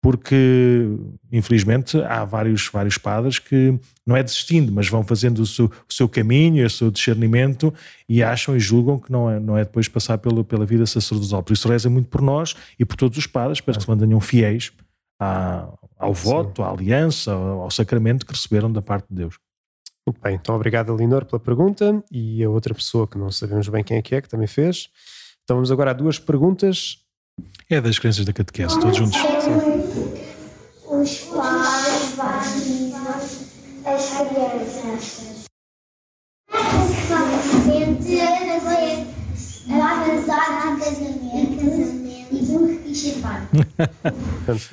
porque 0.01 0.87
infelizmente 1.33 2.01
há 2.03 2.25
vários, 2.25 2.69
vários 2.69 2.97
padres 2.97 3.39
que 3.39 3.79
não 4.07 4.17
é 4.17 4.23
desistindo, 4.23 4.71
mas 4.73 4.89
vão 4.89 5.03
fazendo 5.03 5.41
o 5.41 5.47
seu, 5.47 5.67
o 5.67 5.93
seu 5.93 6.09
caminho, 6.09 6.65
o 6.65 6.71
seu 6.71 6.91
discernimento 6.91 7.75
e 8.09 8.23
acham 8.23 8.57
e 8.57 8.61
julgam 8.61 8.99
que 8.99 9.11
não 9.11 9.29
é, 9.29 9.41
não 9.41 9.57
é 9.57 9.65
depois 9.65 9.89
passar 9.89 10.19
pelo, 10.19 10.45
pela 10.45 10.65
vida 10.65 10.87
sacerdotal. 10.87 11.43
Por 11.43 11.53
isso 11.53 11.69
reza 11.69 11.91
muito 11.91 12.09
por 12.09 12.23
nós 12.23 12.55
e 12.79 12.85
por 12.85 12.97
todos 12.97 13.19
os 13.19 13.27
padres, 13.27 13.61
para 13.61 13.75
que 13.75 13.83
se 13.83 13.89
mantenham 13.89 14.21
fiéis 14.21 14.73
à, 15.21 15.69
ao 15.99 16.15
voto, 16.15 16.63
à 16.63 16.71
aliança, 16.71 17.33
ao, 17.33 17.71
sacramento 17.71 18.25
que 18.25 18.33
receberam 18.33 18.73
da 18.73 18.81
parte 18.81 19.09
de 19.11 19.17
Deus. 19.17 19.37
Muito 20.07 20.21
bem, 20.23 20.37
então 20.37 20.55
obrigado, 20.55 20.93
Alinor, 20.93 21.27
pela 21.27 21.41
pergunta 21.41 22.03
e 22.11 22.43
a 22.43 22.49
outra 22.49 22.73
pessoa 22.73 23.07
que 23.07 23.19
não 23.19 23.31
sabemos 23.31 23.69
bem 23.69 23.85
quem 23.85 23.99
é 23.99 24.03
que 24.03 24.15
é, 24.15 24.23
que 24.23 24.29
também 24.29 24.47
fez. 24.47 24.89
Então 25.43 25.57
vamos 25.57 25.73
agora 25.73 25.91
a 25.91 25.95
duas 25.95 26.19
perguntas 26.19 26.99
é 27.71 27.81
das 27.81 27.99
crianças 27.99 28.25
da 28.25 28.33
catequese, 28.33 28.81
todos 28.81 28.97
juntos. 28.97 29.19
Os 31.01 31.19
pais 31.19 32.15
batizam 32.17 33.07
as 33.87 34.11
crianças. 34.11 35.45
A 36.51 36.59
fazer 37.63 39.07
batizado 39.69 40.67
e 40.67 40.81
casamento. 40.81 41.69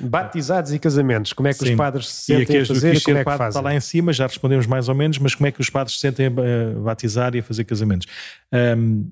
Batizados 0.00 0.72
e 0.72 0.78
casamentos, 0.80 1.32
como 1.32 1.46
é 1.46 1.52
que 1.52 1.60
Sim. 1.60 1.70
os 1.70 1.76
padres 1.76 2.08
se 2.08 2.24
sentem 2.24 2.60
a 2.60 2.66
fazer 2.66 2.96
e 2.96 3.00
como 3.00 3.18
é 3.18 3.24
que 3.24 3.30
fazem? 3.30 3.48
Está 3.48 3.60
lá 3.60 3.74
em 3.74 3.80
cima, 3.80 4.12
já 4.12 4.26
respondemos 4.26 4.66
mais 4.66 4.88
ou 4.88 4.96
menos, 4.96 5.18
mas 5.18 5.32
como 5.32 5.46
é 5.46 5.52
que 5.52 5.60
os 5.60 5.70
padres 5.70 5.94
se 5.94 6.00
sentem 6.00 6.26
a 6.26 6.80
batizar 6.80 7.36
e 7.36 7.38
a 7.38 7.42
fazer 7.42 7.62
casamentos? 7.62 8.08
Um, 8.52 9.08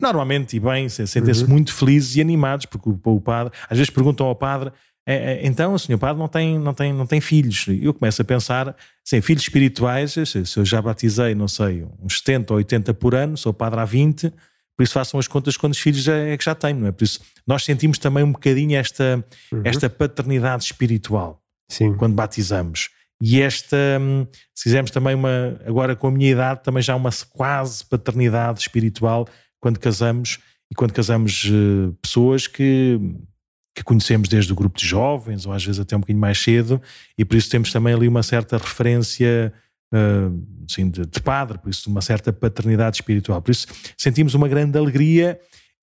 normalmente 0.00 0.56
e 0.56 0.60
bem, 0.60 0.88
sentem-se 0.88 1.42
uhum. 1.42 1.50
muito 1.50 1.74
felizes 1.74 2.14
e 2.14 2.20
animados, 2.20 2.66
porque 2.66 2.88
o, 2.88 3.00
o, 3.04 3.20
padre, 3.20 3.52
às 3.68 3.76
vezes 3.76 3.90
perguntam 3.90 4.26
ao 4.26 4.36
padre, 4.36 4.70
é, 5.06 5.14
é, 5.14 5.46
então 5.46 5.74
o 5.74 5.78
senhor 5.78 5.98
padre 5.98 6.18
não 6.18 6.28
tem, 6.28 6.58
não, 6.58 6.72
tem, 6.72 6.92
não 6.92 7.06
tem 7.06 7.20
filhos. 7.20 7.66
Eu 7.68 7.92
começo 7.92 8.22
a 8.22 8.24
pensar, 8.24 8.74
assim, 9.06 9.20
filhos 9.20 9.42
espirituais, 9.42 10.12
se 10.12 10.56
eu 10.56 10.64
já 10.64 10.80
batizei, 10.80 11.34
não 11.34 11.48
sei, 11.48 11.86
uns 12.02 12.18
70 12.18 12.52
ou 12.52 12.56
80 12.56 12.94
por 12.94 13.14
ano, 13.14 13.36
sou 13.36 13.52
padre 13.52 13.80
há 13.80 13.84
20, 13.84 14.32
por 14.76 14.82
isso 14.82 14.94
façam 14.94 15.20
as 15.20 15.28
contas 15.28 15.56
quantos 15.56 15.78
filhos 15.78 16.02
já, 16.02 16.16
é 16.16 16.36
que 16.36 16.44
já 16.44 16.54
tenho, 16.54 16.80
não 16.80 16.88
é? 16.88 16.92
Por 16.92 17.04
isso 17.04 17.20
nós 17.46 17.64
sentimos 17.64 17.98
também 17.98 18.24
um 18.24 18.32
bocadinho 18.32 18.76
esta, 18.76 19.24
uhum. 19.52 19.60
esta 19.64 19.88
paternidade 19.88 20.64
espiritual 20.64 21.40
Sim. 21.68 21.94
quando 21.94 22.14
batizamos. 22.14 22.88
E 23.22 23.40
esta, 23.40 23.76
hum, 24.00 24.26
se 24.54 24.64
fizermos 24.64 24.90
também 24.90 25.14
uma, 25.14 25.58
agora 25.64 25.94
com 25.94 26.08
a 26.08 26.10
minha 26.10 26.30
idade, 26.30 26.62
também 26.64 26.82
já 26.82 26.96
uma 26.96 27.10
quase 27.30 27.84
paternidade 27.84 28.60
espiritual 28.60 29.28
quando 29.60 29.78
casamos 29.78 30.38
e 30.70 30.74
quando 30.74 30.92
casamos 30.92 31.44
uh, 31.44 31.92
pessoas 32.02 32.46
que, 32.46 32.98
que 33.74 33.82
conhecemos 33.82 34.28
desde 34.28 34.52
o 34.52 34.56
grupo 34.56 34.78
de 34.78 34.86
jovens 34.86 35.46
ou 35.46 35.52
às 35.52 35.64
vezes 35.64 35.80
até 35.80 35.96
um 35.96 36.00
bocadinho 36.00 36.20
mais 36.20 36.38
cedo 36.38 36.80
e 37.18 37.24
por 37.24 37.36
isso 37.36 37.50
temos 37.50 37.72
também 37.72 37.92
ali 37.92 38.06
uma 38.06 38.22
certa 38.22 38.56
referência 38.56 39.52
assim, 40.68 40.88
de, 40.90 41.06
de, 41.06 41.20
padre, 41.20 41.58
por 41.58 41.70
isso 41.70 41.88
uma 41.88 42.00
certa 42.00 42.32
paternidade 42.32 42.96
espiritual. 42.96 43.40
Por 43.40 43.52
isso 43.52 43.66
sentimos 43.96 44.34
uma 44.34 44.48
grande 44.48 44.76
alegria 44.76 45.38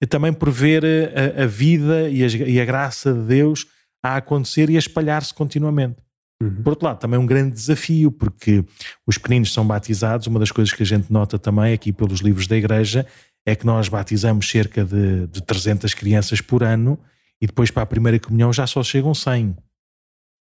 também 0.09 0.33
por 0.33 0.49
ver 0.49 0.83
a, 0.85 1.43
a 1.43 1.45
vida 1.45 2.09
e 2.09 2.23
a, 2.23 2.27
e 2.27 2.59
a, 2.59 2.65
graça 2.65 3.13
de 3.13 3.21
Deus 3.21 3.67
a 4.03 4.17
acontecer 4.17 4.69
e 4.69 4.75
a 4.75 4.79
espalhar-se 4.79 5.33
continuamente. 5.33 5.97
Uhum. 6.41 6.63
Por 6.63 6.71
outro 6.71 6.87
lado, 6.87 6.99
também 6.99 7.17
é 7.17 7.19
um 7.21 7.25
grande 7.25 7.53
desafio, 7.53 8.11
porque 8.11 8.65
os 9.05 9.17
pequeninos 9.17 9.53
são 9.53 9.65
batizados. 9.65 10.25
Uma 10.25 10.39
das 10.39 10.51
coisas 10.51 10.73
que 10.73 10.81
a 10.81 10.85
gente 10.85 11.11
nota 11.11 11.37
também 11.37 11.71
aqui 11.71 11.93
pelos 11.93 12.19
livros 12.19 12.47
da 12.47 12.57
igreja 12.57 13.05
é 13.45 13.55
que 13.55 13.65
nós 13.65 13.87
batizamos 13.87 14.49
cerca 14.49 14.83
de, 14.83 15.27
de 15.27 15.41
300 15.41 15.93
crianças 15.93 16.41
por 16.41 16.63
ano 16.63 16.99
e 17.41 17.47
depois 17.47 17.71
para 17.71 17.83
a 17.83 17.87
primeira 17.87 18.19
comunhão 18.19 18.53
já 18.53 18.67
só 18.67 18.83
chegam 18.83 19.13
100. 19.13 19.55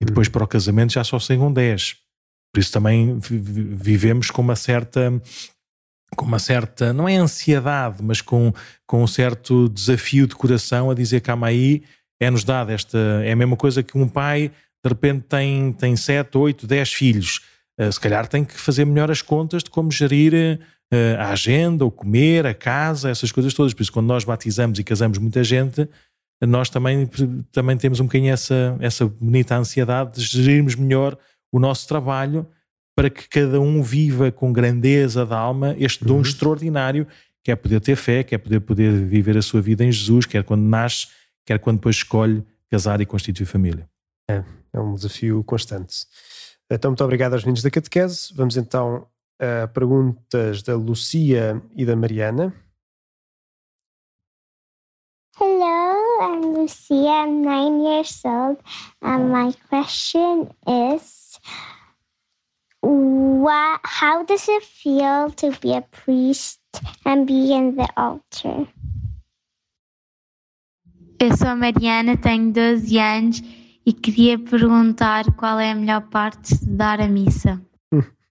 E 0.00 0.04
depois 0.04 0.28
para 0.28 0.44
o 0.44 0.48
casamento 0.48 0.92
já 0.92 1.02
só 1.02 1.18
chegam 1.18 1.52
10. 1.52 1.96
Por 2.52 2.60
isso 2.60 2.72
também 2.72 3.18
vivemos 3.18 4.30
com 4.30 4.42
uma 4.42 4.56
certa 4.56 5.10
com 6.16 6.26
uma 6.26 6.38
certa, 6.38 6.92
não 6.92 7.08
é 7.08 7.16
ansiedade, 7.16 8.02
mas 8.02 8.20
com, 8.20 8.52
com 8.86 9.02
um 9.02 9.06
certo 9.06 9.68
desafio 9.68 10.26
de 10.26 10.34
coração 10.34 10.90
a 10.90 10.94
dizer 10.94 11.20
calma 11.20 11.46
aí, 11.46 11.82
é-nos 12.20 12.44
dado 12.44 12.70
esta, 12.70 12.98
é 13.24 13.32
a 13.32 13.36
mesma 13.36 13.56
coisa 13.56 13.82
que 13.82 13.96
um 13.96 14.06
pai 14.06 14.50
de 14.84 14.88
repente 14.88 15.22
tem, 15.22 15.72
tem 15.72 15.96
7, 15.96 16.36
8, 16.36 16.66
10 16.66 16.92
filhos, 16.92 17.40
uh, 17.80 17.90
se 17.90 18.00
calhar 18.00 18.26
tem 18.26 18.44
que 18.44 18.58
fazer 18.58 18.84
melhor 18.84 19.10
as 19.10 19.22
contas 19.22 19.62
de 19.62 19.70
como 19.70 19.90
gerir 19.90 20.60
uh, 20.92 21.20
a 21.20 21.30
agenda, 21.30 21.84
o 21.84 21.90
comer, 21.90 22.46
a 22.46 22.54
casa, 22.54 23.08
essas 23.08 23.30
coisas 23.32 23.54
todas, 23.54 23.72
por 23.72 23.82
isso 23.82 23.92
quando 23.92 24.08
nós 24.08 24.24
batizamos 24.24 24.78
e 24.78 24.84
casamos 24.84 25.18
muita 25.18 25.42
gente, 25.42 25.88
nós 26.46 26.68
também, 26.68 27.08
também 27.50 27.76
temos 27.76 28.00
um 28.00 28.04
bocadinho 28.04 28.32
essa, 28.32 28.76
essa 28.80 29.06
bonita 29.06 29.56
ansiedade 29.56 30.20
de 30.20 30.42
gerirmos 30.42 30.74
melhor 30.74 31.16
o 31.52 31.58
nosso 31.58 31.86
trabalho 31.86 32.46
para 32.94 33.08
que 33.08 33.28
cada 33.28 33.60
um 33.60 33.82
viva 33.82 34.30
com 34.30 34.52
grandeza 34.52 35.24
da 35.24 35.38
alma 35.38 35.74
este 35.78 36.04
dom 36.04 36.16
uhum. 36.16 36.22
extraordinário 36.22 37.06
que 37.42 37.50
é 37.50 37.56
poder 37.56 37.80
ter 37.80 37.96
fé, 37.96 38.22
que 38.22 38.34
é 38.34 38.38
poder, 38.38 38.60
poder 38.60 38.92
viver 39.04 39.36
a 39.36 39.42
sua 39.42 39.60
vida 39.60 39.84
em 39.84 39.90
Jesus, 39.90 40.26
quer 40.26 40.44
quando 40.44 40.62
nasce, 40.62 41.08
quer 41.44 41.58
quando 41.58 41.78
depois 41.78 41.96
escolhe 41.96 42.44
casar 42.70 43.00
e 43.00 43.06
constituir 43.06 43.46
família. 43.46 43.88
É, 44.30 44.44
é 44.72 44.80
um 44.80 44.94
desafio 44.94 45.42
constante. 45.42 46.06
Então, 46.70 46.90
muito 46.90 47.04
obrigado 47.04 47.34
aos 47.34 47.42
meninos 47.42 47.62
da 47.62 47.70
catequese. 47.70 48.32
Vamos 48.34 48.56
então 48.56 49.06
a 49.40 49.66
perguntas 49.66 50.62
da 50.62 50.76
Lucia 50.76 51.60
e 51.74 51.84
da 51.84 51.96
Mariana. 51.96 52.54
Hello, 55.40 56.51
I'm 56.62 56.68
Lucia. 56.68 57.10
I'm 57.10 57.42
nine 57.42 57.82
years 57.82 58.22
old, 58.24 58.58
and 59.02 59.30
my 59.30 59.52
question 59.68 60.50
is, 60.66 61.40
what? 62.80 63.80
How 63.82 64.22
does 64.22 64.48
it 64.48 64.62
feel 64.62 65.30
to 65.30 65.50
be 65.60 65.74
a 65.74 65.82
priest 65.82 66.60
and 67.04 67.26
be 67.26 67.52
in 67.52 67.74
the 67.74 67.88
altar? 67.96 68.68
Eu 71.18 71.36
sou 71.36 71.48
a 71.48 71.56
Mariana, 71.56 72.16
tenho 72.16 72.52
12 72.52 72.98
anos 72.98 73.42
e 73.84 73.92
queria 73.92 74.38
perguntar 74.38 75.24
qual 75.36 75.58
é 75.58 75.72
a 75.72 75.74
melhor 75.74 76.02
parte 76.10 76.58
de 76.58 76.66
dar 76.66 77.00
a 77.00 77.08
missa. 77.08 77.60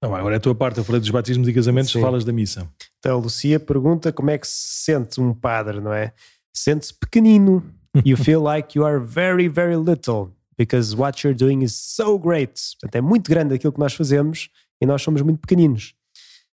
Não, 0.01 0.15
agora 0.15 0.35
é 0.35 0.37
a 0.37 0.41
tua 0.41 0.55
parte, 0.55 0.77
eu 0.77 0.83
falei 0.83 0.99
dos 0.99 1.09
batismos 1.09 1.47
e 1.47 1.53
casamentos, 1.53 1.91
Sim. 1.91 2.01
falas 2.01 2.25
da 2.25 2.31
missa. 2.31 2.67
Então, 2.99 3.17
a 3.17 3.21
Lucia 3.21 3.59
pergunta 3.59 4.11
como 4.11 4.29
é 4.29 4.37
que 4.37 4.47
se 4.47 4.83
sente 4.83 5.21
um 5.21 5.33
padre, 5.33 5.79
não 5.79 5.93
é? 5.93 6.13
Sente-se 6.53 6.93
pequenino. 6.93 7.63
You 8.05 8.15
feel 8.15 8.41
like 8.41 8.77
you 8.77 8.85
are 8.85 8.99
very, 8.99 9.47
very 9.47 9.75
little 9.75 10.31
because 10.57 10.95
what 10.95 11.23
you're 11.23 11.37
doing 11.37 11.61
is 11.61 11.75
so 11.75 12.17
great. 12.17 12.53
Portanto, 12.79 12.95
é 12.95 13.01
muito 13.01 13.29
grande 13.29 13.55
aquilo 13.55 13.73
que 13.73 13.79
nós 13.79 13.93
fazemos 13.93 14.49
e 14.79 14.85
nós 14.85 15.01
somos 15.01 15.21
muito 15.21 15.39
pequeninos. 15.39 15.93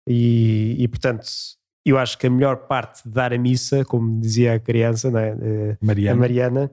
E, 0.06 0.76
e 0.78 0.88
portanto, 0.88 1.26
eu 1.84 1.98
acho 1.98 2.16
que 2.16 2.26
a 2.26 2.30
melhor 2.30 2.56
parte 2.68 3.02
de 3.04 3.10
dar 3.10 3.32
a 3.32 3.38
missa, 3.38 3.84
como 3.84 4.20
dizia 4.20 4.54
a 4.54 4.60
criança, 4.60 5.08
é? 5.08 5.36
Eh, 5.40 5.76
Mariana. 5.80 6.12
a 6.12 6.20
Mariana, 6.20 6.70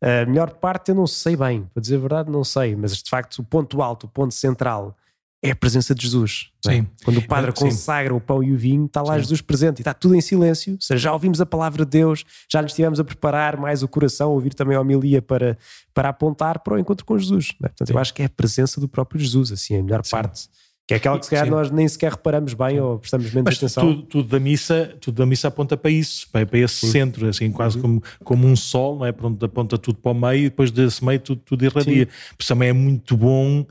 a 0.00 0.26
melhor 0.26 0.54
parte 0.54 0.90
eu 0.90 0.94
não 0.94 1.06
sei 1.06 1.36
bem, 1.36 1.68
para 1.72 1.80
dizer 1.80 1.96
a 1.96 2.00
verdade, 2.00 2.30
não 2.30 2.44
sei, 2.44 2.74
mas 2.74 2.96
de 3.02 3.08
facto 3.08 3.38
o 3.38 3.44
ponto 3.44 3.82
alto, 3.82 4.06
o 4.06 4.08
ponto 4.08 4.34
central 4.34 4.96
é 5.42 5.50
a 5.52 5.56
presença 5.56 5.94
de 5.94 6.02
Jesus. 6.02 6.50
É? 6.66 6.72
Sim. 6.72 6.86
Quando 7.04 7.18
o 7.18 7.26
padre 7.26 7.52
consagra 7.52 8.14
o 8.14 8.20
pão 8.20 8.42
e 8.42 8.52
o 8.52 8.56
vinho, 8.56 8.86
está 8.86 9.02
lá 9.02 9.14
Sim. 9.14 9.20
Jesus 9.20 9.40
presente 9.40 9.78
e 9.78 9.82
está 9.82 9.94
tudo 9.94 10.14
em 10.14 10.20
silêncio. 10.20 10.74
Ou 10.74 10.80
seja, 10.80 10.98
já 10.98 11.12
ouvimos 11.12 11.40
a 11.40 11.46
palavra 11.46 11.84
de 11.84 11.90
Deus, 11.90 12.24
já 12.50 12.60
nos 12.60 12.72
estivemos 12.72 12.98
a 12.98 13.04
preparar 13.04 13.56
mais 13.56 13.82
o 13.82 13.88
coração, 13.88 14.32
ouvir 14.32 14.54
também 14.54 14.76
a 14.76 14.80
homilia 14.80 15.22
para, 15.22 15.56
para 15.94 16.08
apontar 16.08 16.58
para 16.60 16.74
o 16.74 16.78
encontro 16.78 17.04
com 17.04 17.16
Jesus. 17.16 17.52
É? 17.62 17.68
Portanto, 17.68 17.88
Sim. 17.88 17.94
eu 17.94 17.98
acho 18.00 18.14
que 18.14 18.22
é 18.22 18.24
a 18.24 18.30
presença 18.30 18.80
do 18.80 18.88
próprio 18.88 19.20
Jesus, 19.20 19.52
assim, 19.52 19.76
a 19.76 19.82
melhor 19.82 20.02
parte. 20.08 20.48
Que 20.88 20.94
é 20.94 20.96
aquela 20.96 21.18
que 21.18 21.26
se 21.26 21.30
calhar 21.30 21.50
nós 21.50 21.70
nem 21.70 21.86
sequer 21.86 22.12
reparamos 22.12 22.54
bem 22.54 22.70
Sim. 22.70 22.80
ou 22.80 22.98
prestamos 22.98 23.26
menos 23.26 23.44
Mas 23.44 23.58
atenção. 23.58 23.84
Tudo, 23.84 24.02
tudo, 24.04 24.28
da 24.30 24.40
missa, 24.40 24.96
tudo 25.00 25.16
da 25.16 25.26
missa 25.26 25.48
aponta 25.48 25.76
para 25.76 25.90
isso, 25.90 26.26
para, 26.32 26.46
para 26.46 26.58
esse 26.58 26.86
Sim. 26.86 26.90
centro, 26.90 27.28
assim, 27.28 27.52
quase 27.52 27.76
uhum. 27.76 27.82
como, 27.82 28.02
como 28.24 28.46
um 28.46 28.56
sol, 28.56 28.96
não 28.98 29.04
é? 29.04 29.12
Pronto, 29.12 29.44
aponta 29.44 29.76
tudo 29.76 29.98
para 29.98 30.12
o 30.12 30.14
meio 30.14 30.46
e 30.46 30.48
depois 30.48 30.70
desse 30.70 31.04
meio 31.04 31.20
tudo, 31.20 31.42
tudo 31.44 31.64
irradia. 31.64 32.06
Por 32.06 32.40
isso 32.40 32.48
também 32.48 32.70
é 32.70 32.72
muito 32.72 33.18
bom 33.18 33.66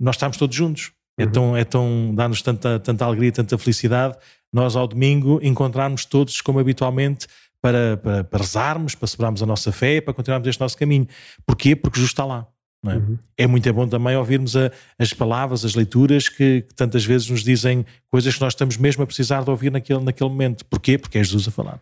nós 0.00 0.16
estarmos 0.16 0.38
todos 0.38 0.56
juntos. 0.56 0.92
É 1.18 1.24
uhum. 1.24 1.30
Tão, 1.30 1.56
é 1.56 1.64
tão 1.64 2.14
dá-nos 2.14 2.42
tanta, 2.42 2.80
tanta 2.80 3.04
alegria, 3.04 3.32
tanta 3.32 3.58
felicidade, 3.58 4.16
nós 4.52 4.76
ao 4.76 4.86
domingo 4.86 5.40
encontrarmos 5.42 6.04
todos 6.04 6.40
como 6.40 6.58
habitualmente 6.58 7.26
para, 7.60 7.96
para, 7.96 8.24
para 8.24 8.40
rezarmos, 8.40 8.94
para 8.94 9.06
celebrarmos 9.06 9.42
a 9.42 9.46
nossa 9.46 9.70
fé, 9.70 10.00
para 10.00 10.12
continuarmos 10.12 10.48
este 10.48 10.60
nosso 10.60 10.76
caminho. 10.76 11.06
Porquê? 11.46 11.76
Porque 11.76 11.98
Jesus 11.98 12.10
está 12.10 12.24
lá. 12.24 12.46
É? 12.84 12.94
Uhum. 12.96 13.18
é? 13.38 13.46
muito 13.46 13.72
bom 13.72 13.86
também 13.86 14.16
ouvirmos 14.16 14.56
a, 14.56 14.72
as 14.98 15.12
palavras, 15.12 15.64
as 15.64 15.76
leituras 15.76 16.28
que, 16.28 16.62
que, 16.62 16.74
tantas 16.74 17.04
vezes 17.04 17.30
nos 17.30 17.44
dizem 17.44 17.86
coisas 18.10 18.34
que 18.34 18.40
nós 18.40 18.54
estamos 18.54 18.76
mesmo 18.76 19.04
a 19.04 19.06
precisar 19.06 19.44
de 19.44 19.50
ouvir 19.50 19.70
naquele, 19.70 20.00
naquele 20.00 20.28
momento. 20.28 20.64
Porquê? 20.64 20.98
Porque 20.98 21.18
é 21.18 21.22
Jesus 21.22 21.46
a 21.46 21.52
falar. 21.52 21.80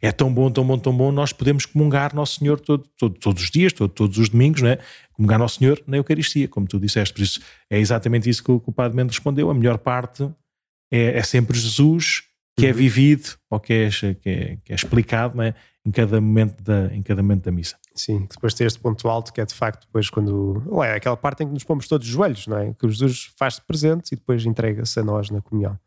É 0.00 0.12
tão 0.12 0.32
bom, 0.32 0.50
tão 0.50 0.64
bom, 0.64 0.78
tão 0.78 0.96
bom, 0.96 1.12
nós 1.12 1.32
podemos 1.32 1.66
comungar 1.66 2.14
Nosso 2.14 2.38
Senhor 2.38 2.58
todo, 2.60 2.84
todo, 2.98 3.18
todos 3.18 3.42
os 3.42 3.50
dias, 3.50 3.72
todo, 3.72 3.90
todos 3.90 4.18
os 4.18 4.28
domingos, 4.28 4.62
não 4.62 4.70
é? 4.70 4.78
comungar 5.12 5.38
Nosso 5.38 5.58
Senhor 5.58 5.82
na 5.86 5.96
Eucaristia, 5.96 6.48
como 6.48 6.66
tu 6.66 6.80
disseste. 6.80 7.14
Por 7.14 7.22
isso 7.22 7.40
é 7.70 7.78
exatamente 7.78 8.28
isso 8.28 8.42
que 8.42 8.50
o, 8.50 8.60
que 8.60 8.70
o 8.70 8.72
Padre 8.72 8.96
Mendes 8.96 9.16
respondeu. 9.16 9.50
A 9.50 9.54
melhor 9.54 9.78
parte 9.78 10.28
é, 10.90 11.18
é 11.18 11.22
sempre 11.22 11.58
Jesus 11.58 12.22
que 12.56 12.66
é 12.66 12.68
uhum. 12.68 12.74
é 12.74 12.76
vivido 12.76 13.30
ou 13.50 13.58
que 13.58 13.72
é, 13.72 13.88
que 13.90 14.28
é, 14.28 14.56
que 14.64 14.72
é 14.72 14.74
explicado 14.74 15.40
é? 15.40 15.54
em 15.84 15.90
cada 15.90 16.20
momento 16.20 16.62
da, 16.62 16.94
em 16.94 17.02
cada 17.02 17.22
momento 17.22 17.44
da 17.44 17.50
missa. 17.50 17.76
Sim, 17.94 18.26
depois 18.30 18.54
tem 18.54 18.66
este 18.66 18.78
ponto 18.78 19.08
alto 19.08 19.32
que 19.32 19.40
é 19.40 19.44
de 19.44 19.54
facto 19.54 19.86
depois 19.86 20.08
quando. 20.10 20.62
é 20.84 20.94
aquela 20.94 21.16
parte 21.16 21.42
em 21.42 21.46
que 21.46 21.52
nos 21.52 21.64
pomos 21.64 21.88
todos 21.88 22.06
os 22.06 22.12
joelhos, 22.12 22.46
não 22.46 22.58
é? 22.58 22.72
Que 22.74 22.88
Jesus 22.88 23.32
faz-se 23.36 23.60
presente 23.62 24.12
e 24.12 24.16
depois 24.16 24.44
entrega-se 24.44 24.98
a 25.00 25.02
nós 25.02 25.30
na 25.30 25.40
comunhão. 25.40 25.78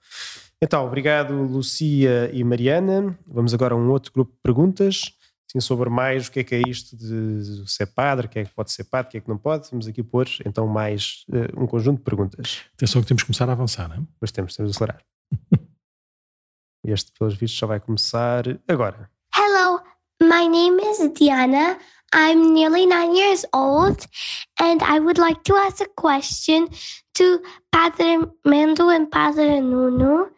Então, 0.62 0.86
obrigado 0.86 1.34
Lucia 1.34 2.30
e 2.34 2.44
Mariana. 2.44 3.18
Vamos 3.28 3.54
agora 3.54 3.74
a 3.74 3.78
um 3.78 3.90
outro 3.90 4.12
grupo 4.12 4.32
de 4.32 4.40
perguntas 4.42 5.14
assim, 5.56 5.60
sobre 5.60 5.90
mais 5.90 6.28
o 6.28 6.32
que 6.32 6.40
é 6.40 6.44
que 6.44 6.56
é 6.56 6.62
isto 6.68 6.96
de 6.96 7.70
ser 7.70 7.88
padre, 7.88 8.28
o 8.28 8.30
que 8.30 8.40
é 8.40 8.46
que 8.46 8.54
pode 8.54 8.72
ser 8.72 8.84
padre, 8.86 9.08
o 9.08 9.12
que 9.12 9.18
é 9.18 9.22
que 9.22 9.30
não 9.30 9.38
pode. 9.38 9.70
Vamos 9.70 9.88
aqui 9.88 10.04
pôr 10.04 10.28
então 10.46 10.68
mais 10.68 11.26
uh, 11.30 11.64
um 11.64 11.68
conjunto 11.68 12.00
de 12.00 12.04
perguntas. 12.04 12.62
Atenção 12.74 13.02
que 13.02 13.08
temos 13.08 13.24
que 13.24 13.28
começar 13.28 13.50
a 13.50 13.54
avançar, 13.54 13.88
não 13.88 13.96
é? 13.96 14.00
Pois 14.20 14.32
temos, 14.32 14.56
temos 14.56 14.72
de 14.72 14.78
acelerar. 14.78 15.02
este, 16.86 17.12
pelos 17.18 17.36
vistos, 17.36 17.58
só 17.58 17.68
vai 17.68 17.80
começar 17.80 18.44
agora. 18.68 19.10
Hello, 19.36 19.82
my 20.22 20.48
name 20.48 20.82
is 20.84 21.12
Diana. 21.14 21.78
I'm 22.16 22.54
nearly 22.54 22.86
nine 22.86 23.14
years 23.14 23.44
old, 23.52 24.08
and 24.58 24.82
I 24.82 25.00
would 25.00 25.18
like 25.18 25.44
to 25.44 25.56
ask 25.56 25.82
a 25.82 25.86
question 25.86 26.70
to 27.16 27.42
Padre 27.74 28.20
Mendo 28.48 28.96
and 28.96 29.12
Padre 29.12 29.60
Nuno. 29.60 30.30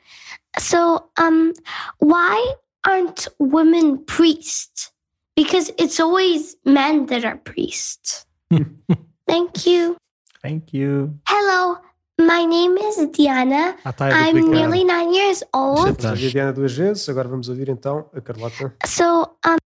So, 0.57 1.09
um, 1.17 1.53
why 1.99 2.53
aren't 2.83 3.27
women 3.37 4.03
priests? 4.05 4.91
Because 5.35 5.71
it's 5.77 5.99
always 5.99 6.55
men 6.65 7.05
that 7.05 7.23
are 7.23 7.37
priests. 7.37 8.25
Thank 9.27 9.67
you. 9.67 9.97
Thank 10.41 10.73
you. 10.73 11.13
Hello, 11.27 11.77
My 12.19 12.45
name 12.45 12.75
is 12.77 12.97
Diana. 13.13 13.77
I'm 13.85 14.49
nearly 14.49 14.83
nine 14.83 15.13
years 15.13 15.43
old. 15.53 16.01
Já 16.01 16.15
vi 16.15 16.25
a 16.25 16.31
Diana 16.31 16.51
duas 16.53 16.73
vezes, 16.73 17.07
agora 17.07 17.29
vamos 17.29 17.47
ouvir 17.47 17.69
então 17.69 18.09
a 18.11 18.19
Carlota. 18.19 18.73
So, 18.87 19.37
um... 19.45 19.66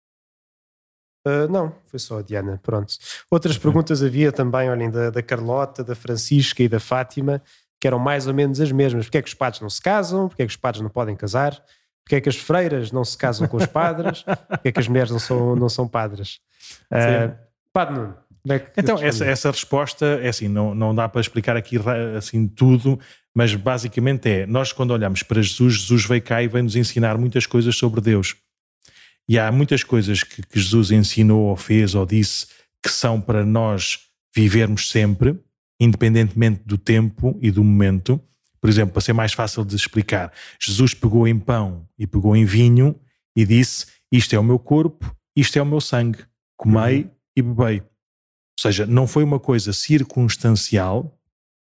Uh, 1.26 1.52
não, 1.52 1.76
foi 1.86 2.00
só 2.00 2.20
a 2.20 2.22
Diana, 2.22 2.60
pronto. 2.64 2.94
Outras 3.30 3.58
perguntas 3.58 4.02
havia 4.02 4.32
também, 4.32 4.70
olhem, 4.70 4.90
da, 4.90 5.10
da 5.10 5.22
Carlota, 5.22 5.84
da 5.84 5.96
Francisca 5.96 6.64
e 6.64 6.68
da 6.68 6.80
Fátima, 6.80 7.42
que 7.80 7.88
eram 7.88 8.00
mais 8.00 8.28
ou 8.28 8.34
menos 8.34 8.60
as 8.60 8.72
mesmas. 8.72 9.06
Porquê 9.06 9.20
é 9.20 9.22
que 9.22 9.28
os 9.28 9.34
padres 9.34 9.62
não 9.62 9.70
se 9.70 9.82
casam? 9.82 10.28
Porquê 10.28 10.44
é 10.44 10.46
que 10.46 10.52
os 10.52 10.58
padres 10.58 10.82
não 10.82 10.90
podem 10.90 11.16
casar? 11.16 11.52
Porquê 12.04 12.16
é 12.16 12.22
que 12.22 12.30
as 12.30 12.36
freiras 12.36 12.92
não 12.92 13.04
se 13.06 13.18
casam 13.18 13.48
com 13.48 13.58
os 13.58 13.66
padres? 13.68 14.24
Porquê 14.24 14.70
é 14.70 14.72
que 14.72 14.80
as 14.80 14.88
mulheres 14.88 15.12
não 15.12 15.20
são, 15.20 15.56
não 15.56 15.70
são 15.70 15.88
padres? 15.88 16.40
Uh, 16.92 17.36
Padre 17.74 17.96
Nuno, 17.96 18.16
é 18.50 18.62
então, 18.76 18.98
essa, 19.02 19.24
essa 19.24 19.52
resposta 19.52 20.06
é 20.22 20.30
assim, 20.30 20.48
não, 20.48 20.74
não 20.74 20.96
dá 20.96 21.08
para 21.08 21.22
explicar 21.22 21.56
aqui 21.56 21.78
assim 22.18 22.48
tudo, 22.48 23.00
mas 23.36 23.54
basicamente 23.54 24.30
é: 24.30 24.46
nós, 24.46 24.74
quando 24.74 24.92
olhamos 24.92 25.22
para 25.24 25.42
Jesus, 25.42 25.76
Jesus 25.76 26.06
veio 26.06 26.22
cá 26.22 26.42
e 26.42 26.48
veio 26.48 26.64
nos 26.64 26.76
ensinar 26.76 27.18
muitas 27.18 27.46
coisas 27.46 27.76
sobre 27.76 28.02
Deus. 28.02 28.36
E 29.32 29.40
há 29.40 29.50
muitas 29.50 29.82
coisas 29.82 30.24
que, 30.24 30.42
que 30.42 30.60
Jesus 30.60 30.92
ensinou, 30.92 31.44
ou 31.44 31.56
fez, 31.56 31.96
ou 31.96 32.06
disse, 32.06 32.48
que 32.84 32.92
são 32.92 33.22
para 33.22 33.46
nós 33.46 33.98
vivermos 34.36 34.90
sempre, 34.90 35.40
independentemente 35.80 36.64
do 36.66 36.78
tempo 36.78 37.40
e 37.42 37.50
do 37.50 37.64
momento. 37.64 38.20
Por 38.60 38.70
exemplo, 38.70 38.92
para 38.92 39.02
ser 39.02 39.14
mais 39.14 39.32
fácil 39.32 39.64
de 39.64 39.74
explicar, 39.74 40.34
Jesus 40.60 40.94
pegou 40.94 41.26
em 41.26 41.40
pão 41.40 41.88
e 41.98 42.06
pegou 42.06 42.36
em 42.36 42.44
vinho 42.44 42.94
e 43.34 43.46
disse: 43.46 43.86
Isto 44.12 44.36
é 44.36 44.40
o 44.40 44.44
meu 44.44 44.60
corpo, 44.60 45.16
isto 45.34 45.58
é 45.58 45.62
o 45.62 45.66
meu 45.66 45.80
sangue, 45.80 46.26
comei 46.58 47.04
uhum. 47.04 47.12
e 47.38 47.42
bebei. 47.42 47.80
Ou 47.80 48.62
seja, 48.62 48.86
não 48.86 49.08
foi 49.08 49.24
uma 49.24 49.40
coisa 49.40 49.72
circunstancial, 49.72 51.18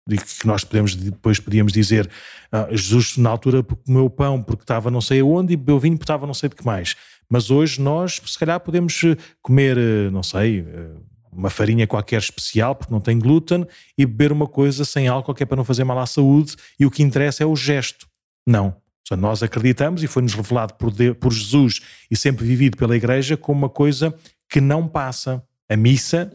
que 0.07 0.47
nós 0.47 0.63
podemos, 0.63 0.95
depois 0.95 1.39
podíamos 1.39 1.71
dizer 1.71 2.09
ah, 2.51 2.67
Jesus 2.71 3.17
na 3.17 3.29
altura 3.29 3.61
comeu 3.61 4.09
pão 4.09 4.41
porque 4.41 4.63
estava 4.63 4.89
não 4.89 5.01
sei 5.01 5.19
aonde 5.19 5.53
e 5.53 5.57
bebeu 5.57 5.79
vinho 5.79 5.97
porque 5.97 6.05
estava 6.05 6.25
não 6.25 6.33
sei 6.33 6.49
de 6.49 6.55
que 6.55 6.65
mais. 6.65 6.95
Mas 7.29 7.51
hoje 7.51 7.79
nós, 7.79 8.19
se 8.25 8.39
calhar, 8.39 8.59
podemos 8.59 9.01
eh, 9.03 9.15
comer, 9.41 9.77
eh, 9.77 10.09
não 10.09 10.23
sei, 10.23 10.61
eh, 10.61 10.89
uma 11.31 11.49
farinha 11.49 11.85
qualquer 11.85 12.17
especial 12.17 12.75
porque 12.75 12.91
não 12.91 12.99
tem 12.99 13.19
glúten 13.19 13.67
e 13.97 14.05
beber 14.05 14.31
uma 14.31 14.47
coisa 14.47 14.83
sem 14.83 15.07
álcool 15.07 15.35
que 15.35 15.43
é 15.43 15.45
para 15.45 15.57
não 15.57 15.63
fazer 15.63 15.83
mal 15.83 15.99
à 15.99 16.05
saúde 16.07 16.55
e 16.79 16.85
o 16.85 16.91
que 16.91 17.03
interessa 17.03 17.43
é 17.43 17.45
o 17.45 17.55
gesto. 17.55 18.07
Não. 18.47 18.75
Nós 19.17 19.41
acreditamos 19.41 20.03
e 20.03 20.07
foi-nos 20.07 20.35
revelado 20.35 20.75
por, 20.75 20.91
Deus, 20.91 21.17
por 21.17 21.33
Jesus 21.33 21.81
e 22.11 22.15
sempre 22.15 22.45
vivido 22.45 22.77
pela 22.77 22.95
Igreja 22.95 23.35
como 23.35 23.59
uma 23.59 23.69
coisa 23.69 24.13
que 24.47 24.61
não 24.61 24.87
passa. 24.87 25.43
A 25.67 25.75
missa, 25.75 26.31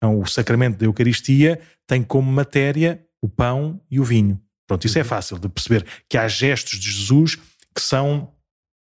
o 0.00 0.24
sacramento 0.24 0.78
da 0.78 0.86
Eucaristia, 0.86 1.60
tem 1.88 2.04
como 2.04 2.30
matéria 2.30 3.04
o 3.20 3.28
pão 3.28 3.80
e 3.90 3.98
o 3.98 4.04
vinho. 4.04 4.40
Pronto, 4.66 4.86
isso 4.86 4.98
é 4.98 5.02
uhum. 5.02 5.08
fácil 5.08 5.38
de 5.38 5.48
perceber 5.48 5.84
que 6.08 6.16
há 6.16 6.26
gestos 6.28 6.78
de 6.78 6.90
Jesus 6.90 7.36
que 7.74 7.80
são 7.80 8.33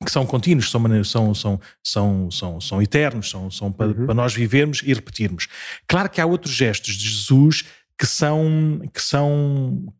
que 0.04 0.10
são 0.10 0.24
contínuos, 0.24 0.70
são, 0.70 1.04
são, 1.04 1.34
são, 1.34 1.60
são, 1.84 2.30
são, 2.30 2.60
são 2.60 2.82
eternos, 2.82 3.28
são, 3.28 3.50
são 3.50 3.70
para, 3.70 3.88
uhum. 3.88 4.06
para, 4.06 4.14
nós 4.14 4.34
vivermos 4.34 4.82
e 4.82 4.94
repetirmos. 4.94 5.46
Claro 5.86 6.08
que 6.08 6.20
há 6.20 6.26
outros 6.26 6.54
gestos 6.54 6.94
de 6.94 7.08
Jesus 7.08 7.64
que 7.98 8.06
são, 8.06 8.80
que 8.94 9.02
são, 9.02 9.92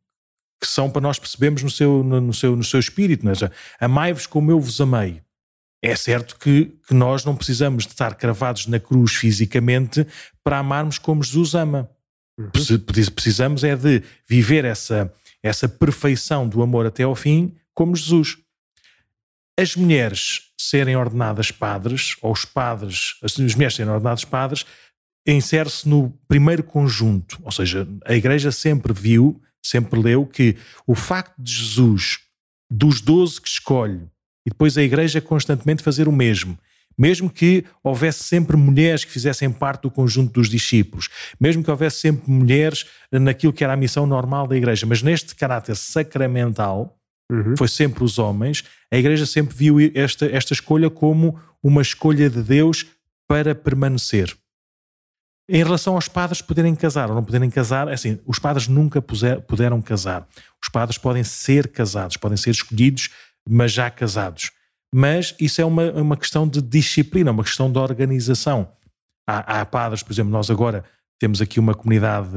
que 0.61 0.67
são 0.67 0.91
para 0.91 1.03
nós 1.03 1.19
percebermos 1.19 1.63
no 1.63 1.71
seu, 1.71 2.03
no 2.03 2.33
seu, 2.33 2.57
no 2.57 2.65
seu 2.65 2.81
espírito. 2.81 3.27
Né? 3.27 3.33
Amai-vos 3.79 4.27
como 4.27 4.51
eu 4.51 4.59
vos 4.59 4.81
amei. 4.81 5.21
É 5.83 5.95
certo 5.97 6.37
que, 6.39 6.73
que 6.87 6.95
nós 6.95 7.25
não 7.25 7.37
precisamos 7.37 7.85
de 7.85 7.91
estar 7.91 8.15
cravados 8.15 8.67
na 8.67 8.79
cruz 8.79 9.15
fisicamente 9.15 10.07
para 10.43 10.59
amarmos 10.59 10.99
como 10.99 11.23
Jesus 11.23 11.55
ama. 11.55 11.91
Uhum. 12.39 12.51
Precisamos 13.15 13.65
é 13.65 13.77
de 13.77 14.03
viver 14.27 14.65
essa, 14.65 15.13
essa 15.43 15.69
perfeição 15.69 16.49
do 16.49 16.63
amor 16.63 16.87
até 16.87 17.03
ao 17.03 17.15
fim 17.15 17.55
como 17.75 17.95
Jesus. 17.95 18.39
As 19.61 19.77
mulheres 19.77 20.41
serem 20.59 20.97
ordenadas 20.97 21.51
padres, 21.51 22.17
ou 22.23 22.33
os 22.33 22.47
padres, 22.47 23.17
as 23.23 23.37
mulheres 23.37 23.75
serem 23.75 23.93
ordenadas 23.93 24.25
padres, 24.25 24.65
insere-se 25.27 25.87
no 25.87 26.19
primeiro 26.27 26.63
conjunto, 26.65 27.39
ou 27.43 27.53
seja, 27.53 27.87
a 28.07 28.15
Igreja 28.15 28.51
sempre 28.51 28.91
viu, 28.95 29.39
sempre 29.63 30.01
leu 30.01 30.25
que 30.25 30.57
o 30.87 30.95
facto 30.95 31.35
de 31.39 31.53
Jesus, 31.53 32.21
dos 32.71 33.03
doze 33.03 33.39
que 33.39 33.49
escolhe, 33.49 34.09
e 34.47 34.51
depois 34.51 34.79
a 34.79 34.83
Igreja 34.83 35.21
constantemente 35.21 35.83
fazer 35.83 36.09
o 36.09 36.13
mesmo, 36.13 36.59
mesmo 36.97 37.29
que 37.29 37.67
houvesse 37.85 38.25
sempre 38.25 38.57
mulheres 38.57 39.05
que 39.05 39.13
fizessem 39.13 39.53
parte 39.53 39.83
do 39.83 39.91
conjunto 39.91 40.33
dos 40.33 40.49
discípulos, 40.49 41.11
mesmo 41.39 41.63
que 41.63 41.71
houvesse 41.71 42.01
sempre 42.01 42.31
mulheres 42.31 42.87
naquilo 43.13 43.53
que 43.53 43.63
era 43.63 43.75
a 43.75 43.77
missão 43.77 44.07
normal 44.07 44.47
da 44.47 44.57
igreja, 44.57 44.87
mas 44.87 45.03
neste 45.03 45.35
caráter 45.35 45.77
sacramental, 45.77 46.99
uhum. 47.31 47.57
foi 47.57 47.69
sempre 47.69 48.05
os 48.05 48.19
homens, 48.19 48.65
a 48.91 48.97
igreja 48.97 49.25
sempre 49.27 49.55
viu 49.55 49.77
esta, 49.95 50.27
esta 50.27 50.53
escolha 50.53 50.91
como 50.91 51.39
uma 51.63 51.83
escolha 51.83 52.29
de 52.29 52.43
Deus 52.43 52.87
para 53.29 53.55
permanecer. 53.55 54.37
Em 55.49 55.65
relação 55.65 55.95
aos 55.95 56.09
padres 56.09 56.41
poderem 56.41 56.75
casar 56.75 57.09
ou 57.09 57.15
não 57.15 57.25
poderem 57.25 57.51
casar, 57.51 57.89
é 57.89 57.95
assim, 57.95 58.19
os 58.25 58.39
padres 58.39 58.69
nunca 58.69 59.03
puser, 59.03 59.41
puderam 59.41 59.83
casar. 59.83 60.27
Os 60.63 60.69
padres 60.69 60.97
podem 60.97 61.25
ser 61.25 61.69
casados, 61.69 62.17
podem 62.17 62.37
ser 62.37 62.51
escolhidos, 62.51 63.11
mas 63.49 63.73
já 63.73 63.91
casados 63.91 64.53
mas 64.93 65.35
isso 65.39 65.61
é 65.61 65.65
uma, 65.65 65.91
uma 65.93 66.17
questão 66.17 66.47
de 66.47 66.61
disciplina, 66.61 67.31
uma 67.31 67.45
questão 67.45 67.71
de 67.71 67.79
organização. 67.79 68.73
Há, 69.27 69.61
há 69.61 69.67
padres, 69.67 70.03
por 70.03 70.13
exemplo, 70.13 70.33
nós 70.33 70.51
agora 70.51 70.85
temos 71.21 71.43
aqui 71.43 71.61
uma 71.61 71.75
comunidade 71.75 72.29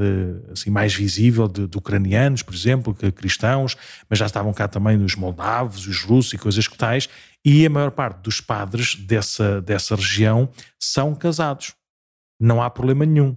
assim, 0.52 0.68
mais 0.68 0.94
visível 0.94 1.48
de, 1.48 1.66
de, 1.66 1.78
ucranianos, 1.78 2.42
por 2.42 2.54
exemplo, 2.54 2.94
que 2.94 3.10
cristãos, 3.10 3.76
mas 4.10 4.18
já 4.18 4.26
estavam 4.26 4.52
cá 4.52 4.68
também 4.68 5.02
os 5.02 5.16
moldavos, 5.16 5.86
os 5.86 6.02
russos 6.02 6.34
e 6.34 6.38
coisas 6.38 6.68
que 6.68 6.76
tais, 6.76 7.08
e 7.42 7.64
a 7.64 7.70
maior 7.70 7.90
parte 7.90 8.20
dos 8.20 8.42
padres 8.42 8.94
dessa, 8.94 9.62
dessa 9.62 9.96
região 9.96 10.50
são 10.78 11.14
casados. 11.14 11.72
Não 12.38 12.62
há 12.62 12.68
problema 12.68 13.06
nenhum. 13.06 13.34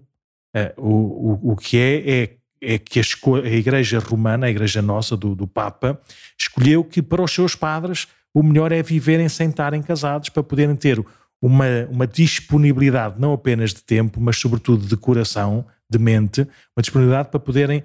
Uh, 0.54 0.82
o, 0.82 1.50
o, 1.50 1.52
o 1.54 1.56
que 1.56 1.78
é, 1.78 2.10
é, 2.10 2.38
é 2.62 2.78
que 2.78 3.00
a, 3.00 3.04
a, 3.42 3.50
Igreja 3.50 4.00
Romana, 4.00 4.48
a 4.48 4.50
Igreja 4.50 4.82
nossa, 4.82 5.16
do, 5.16 5.34
do 5.34 5.48
Papa, 5.48 5.98
escolheu 6.38 6.84
que 6.84 7.02
para 7.02 7.24
os 7.24 7.32
seus 7.32 7.56
padres 7.56 8.06
o 8.34 8.44
melhor 8.44 8.74
é 8.74 8.84
viverem 8.84 9.30
sem 9.30 9.48
estarem 9.48 9.82
casados 9.82 10.28
para 10.28 10.44
poderem 10.44 10.76
ter 10.76 11.02
uma, 11.42 11.66
uma 11.90 12.08
disponibilidade 12.08 13.20
não 13.20 13.34
apenas 13.34 13.74
de 13.74 13.84
tempo, 13.84 14.20
mas 14.20 14.38
sobretudo 14.38 14.86
de 14.86 14.98
coração, 14.98 15.66
de 15.90 16.00
mente, 16.00 16.42
uma 16.76 16.82
disponibilidade 16.82 17.30
para 17.30 17.40
poderem 17.40 17.84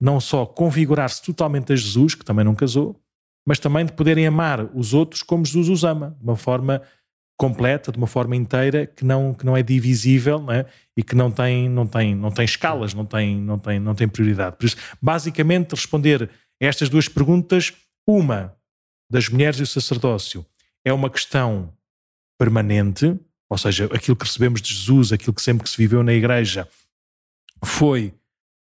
não 0.00 0.20
só 0.20 0.44
configurar-se 0.44 1.22
totalmente 1.22 1.72
a 1.72 1.76
Jesus, 1.76 2.14
que 2.14 2.24
também 2.24 2.44
não 2.44 2.54
casou, 2.54 3.00
mas 3.46 3.58
também 3.58 3.84
de 3.84 3.92
poderem 3.92 4.26
amar 4.26 4.64
os 4.74 4.94
outros 4.94 5.22
como 5.22 5.44
Jesus 5.44 5.68
os 5.68 5.84
ama, 5.84 6.16
de 6.18 6.24
uma 6.24 6.36
forma 6.36 6.82
completa, 7.36 7.90
de 7.90 7.98
uma 7.98 8.06
forma 8.06 8.36
inteira, 8.36 8.86
que 8.86 9.04
não, 9.04 9.34
que 9.34 9.44
não 9.44 9.56
é 9.56 9.62
divisível 9.62 10.40
né? 10.40 10.66
e 10.96 11.02
que 11.02 11.14
não 11.14 11.30
tem, 11.30 11.68
não, 11.68 11.86
tem, 11.86 12.14
não 12.14 12.30
tem 12.30 12.44
escalas, 12.44 12.94
não 12.94 13.04
tem, 13.04 13.36
não, 13.36 13.58
tem, 13.58 13.78
não 13.80 13.94
tem 13.94 14.08
prioridade. 14.08 14.56
Por 14.56 14.66
isso, 14.66 14.76
basicamente, 15.02 15.72
responder 15.72 16.30
a 16.62 16.64
estas 16.64 16.88
duas 16.88 17.08
perguntas, 17.08 17.72
uma, 18.06 18.54
das 19.10 19.28
mulheres 19.28 19.58
e 19.58 19.62
o 19.62 19.66
sacerdócio 19.66 20.44
é 20.84 20.92
uma 20.92 21.10
questão 21.10 21.72
permanente, 22.38 23.18
ou 23.48 23.58
seja, 23.58 23.86
aquilo 23.86 24.16
que 24.16 24.24
recebemos 24.24 24.60
de 24.60 24.74
Jesus, 24.74 25.12
aquilo 25.12 25.34
que 25.34 25.42
sempre 25.42 25.64
que 25.64 25.70
se 25.70 25.76
viveu 25.76 26.02
na 26.02 26.12
igreja, 26.12 26.68
foi 27.64 28.12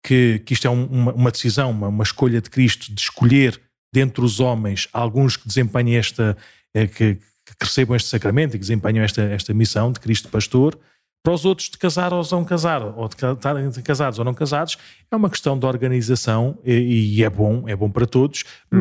que, 0.04 0.40
que 0.40 0.54
isto 0.54 0.68
é 0.68 0.70
um, 0.70 0.86
uma, 0.86 1.14
uma, 1.14 1.32
decisão, 1.32 1.72
uma, 1.72 1.88
uma, 1.88 2.04
escolha 2.04 2.42
de 2.42 2.50
Cristo 2.50 2.94
de 2.94 3.00
escolher 3.00 3.62
dentre 3.94 4.24
os 4.24 4.40
homens 4.40 4.88
alguns 4.92 5.38
que 5.38 5.48
desempenhem 5.48 5.98
esta, 5.98 6.36
é, 6.74 6.88
que, 6.88 7.16
que 7.16 7.56
recebam 7.62 7.96
este 7.96 8.10
sacramento 8.10 8.56
e 8.56 8.60
que 8.60 8.66
desempenham 8.66 9.04
esta, 9.04 9.22
esta 9.22 9.54
missão 9.54 9.92
de 9.92 10.00
Cristo 10.00 10.30
pastor, 10.30 10.78
para 11.24 11.34
os 11.34 11.46
outros 11.46 11.70
de 11.70 11.78
casar 11.78 12.14
ou 12.14 12.24
não 12.32 12.44
casar, 12.44 12.82
ou 12.82 13.08
de 13.08 13.16
estarem 13.16 13.72
casados 13.84 14.18
ou 14.18 14.26
não 14.26 14.34
casados, 14.34 14.78
é 15.12 15.16
uma 15.16 15.30
questão 15.30 15.58
de 15.58 15.66
organização 15.66 16.58
e, 16.66 17.18
e 17.18 17.24
é 17.24 17.30
bom, 17.30 17.68
é 17.68 17.76
bom 17.76 17.92
para 17.92 18.08
todos, 18.08 18.44
uhum. 18.72 18.80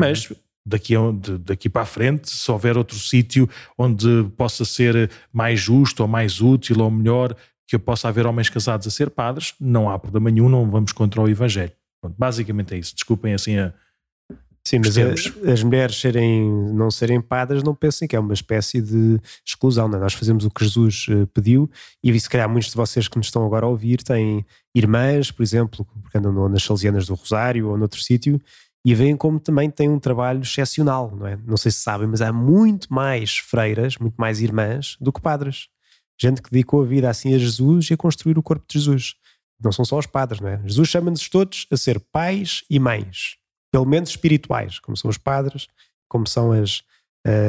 Daqui, 0.65 0.93
daqui 1.43 1.69
para 1.69 1.81
a 1.81 1.85
frente, 1.85 2.29
se 2.29 2.51
houver 2.51 2.77
outro 2.77 2.97
sítio 2.97 3.49
onde 3.77 4.25
possa 4.37 4.63
ser 4.63 5.09
mais 5.31 5.59
justo 5.59 6.01
ou 6.01 6.07
mais 6.07 6.41
útil 6.41 6.81
ou 6.81 6.91
melhor 6.91 7.35
que 7.67 7.79
possa 7.79 8.09
haver 8.09 8.25
homens 8.25 8.49
casados 8.49 8.85
a 8.85 8.91
ser 8.91 9.09
padres, 9.09 9.53
não 9.59 9.89
há 9.89 9.97
problema 9.97 10.29
nenhum, 10.29 10.49
não 10.49 10.69
vamos 10.69 10.91
contra 10.91 11.21
o 11.21 11.29
Evangelho. 11.29 11.71
Pronto, 12.01 12.15
basicamente 12.17 12.73
é 12.73 12.77
isso. 12.77 12.93
Desculpem 12.93 13.33
assim 13.33 13.57
a. 13.57 13.73
Sim, 14.63 14.79
mas 14.79 14.95
a, 14.97 15.51
as 15.51 15.63
mulheres 15.63 15.95
serem, 15.99 16.47
não 16.73 16.91
serem 16.91 17.19
padres 17.19 17.63
não 17.63 17.73
pensem 17.73 18.07
que 18.07 18.15
é 18.15 18.19
uma 18.19 18.33
espécie 18.33 18.79
de 18.79 19.19
exclusão. 19.45 19.87
Não 19.87 19.97
é? 19.97 20.01
Nós 20.01 20.13
fazemos 20.13 20.45
o 20.45 20.51
que 20.51 20.63
Jesus 20.63 21.07
eh, 21.09 21.25
pediu 21.33 21.69
e 22.03 22.19
se 22.19 22.29
calhar 22.29 22.47
muitos 22.47 22.69
de 22.69 22.75
vocês 22.75 23.07
que 23.07 23.17
nos 23.17 23.27
estão 23.27 23.43
agora 23.43 23.65
a 23.65 23.69
ouvir 23.69 24.03
têm 24.03 24.45
irmãs, 24.75 25.31
por 25.31 25.41
exemplo, 25.41 25.83
porque 26.03 26.17
andam 26.17 26.47
nas 26.47 26.61
Salesianas 26.61 27.07
do 27.07 27.15
Rosário 27.15 27.69
ou 27.69 27.77
noutro 27.77 27.99
sítio 27.99 28.39
e 28.83 28.95
veem 28.95 29.15
como 29.15 29.39
também 29.39 29.69
tem 29.69 29.87
um 29.87 29.99
trabalho 29.99 30.41
excepcional, 30.41 31.15
não 31.15 31.27
é? 31.27 31.37
Não 31.45 31.55
sei 31.55 31.71
se 31.71 31.79
sabem, 31.79 32.07
mas 32.07 32.21
há 32.21 32.33
muito 32.33 32.91
mais 32.91 33.37
freiras, 33.37 33.97
muito 33.97 34.15
mais 34.15 34.41
irmãs 34.41 34.97
do 34.99 35.13
que 35.13 35.21
padres. 35.21 35.67
Gente 36.19 36.41
que 36.41 36.49
dedicou 36.49 36.81
a 36.81 36.85
vida 36.85 37.09
assim 37.09 37.33
a 37.33 37.37
Jesus 37.37 37.89
e 37.89 37.93
a 37.93 37.97
construir 37.97 38.37
o 38.37 38.43
corpo 38.43 38.65
de 38.67 38.79
Jesus. 38.79 39.15
Não 39.63 39.71
são 39.71 39.85
só 39.85 39.99
os 39.99 40.07
padres, 40.07 40.41
não 40.41 40.49
é? 40.49 40.59
Jesus 40.65 40.89
chama-nos 40.89 41.29
todos 41.29 41.67
a 41.69 41.77
ser 41.77 41.99
pais 41.99 42.63
e 42.69 42.79
mães, 42.79 43.37
pelo 43.71 43.85
menos 43.85 44.09
espirituais, 44.09 44.79
como 44.79 44.97
são 44.97 45.09
os 45.09 45.17
padres, 45.17 45.67
como 46.09 46.27
são 46.27 46.51
as, 46.51 46.83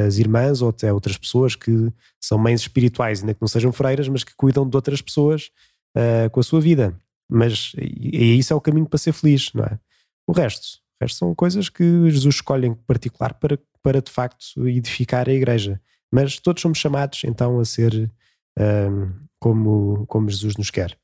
as 0.05 0.17
irmãs 0.17 0.61
ou 0.61 0.69
até 0.69 0.93
outras 0.93 1.17
pessoas 1.17 1.55
que 1.55 1.91
são 2.21 2.37
mães 2.37 2.61
espirituais, 2.61 3.21
ainda 3.21 3.33
que 3.33 3.41
não 3.41 3.47
sejam 3.47 3.71
freiras, 3.71 4.07
mas 4.07 4.23
que 4.23 4.35
cuidam 4.35 4.69
de 4.69 4.75
outras 4.75 5.01
pessoas 5.01 5.49
uh, 5.97 6.29
com 6.29 6.39
a 6.39 6.43
sua 6.43 6.61
vida. 6.61 6.95
Mas 7.27 7.73
e, 7.79 8.35
e 8.35 8.37
isso 8.37 8.53
é 8.53 8.55
o 8.55 8.61
caminho 8.61 8.85
para 8.85 8.99
ser 8.99 9.13
feliz, 9.13 9.51
não 9.53 9.63
é? 9.63 9.79
O 10.27 10.31
resto, 10.31 10.82
são 11.11 11.33
coisas 11.35 11.69
que 11.69 12.09
Jesus 12.09 12.35
escolhe 12.35 12.67
em 12.67 12.73
particular 12.73 13.33
para, 13.33 13.59
para 13.81 14.01
de 14.01 14.11
facto 14.11 14.67
edificar 14.67 15.27
a 15.27 15.33
igreja. 15.33 15.81
Mas 16.11 16.39
todos 16.39 16.61
somos 16.61 16.77
chamados 16.77 17.23
então 17.23 17.59
a 17.59 17.65
ser 17.65 18.11
um, 18.59 19.11
como, 19.39 20.05
como 20.07 20.29
Jesus 20.29 20.55
nos 20.55 20.69
quer. 20.69 20.97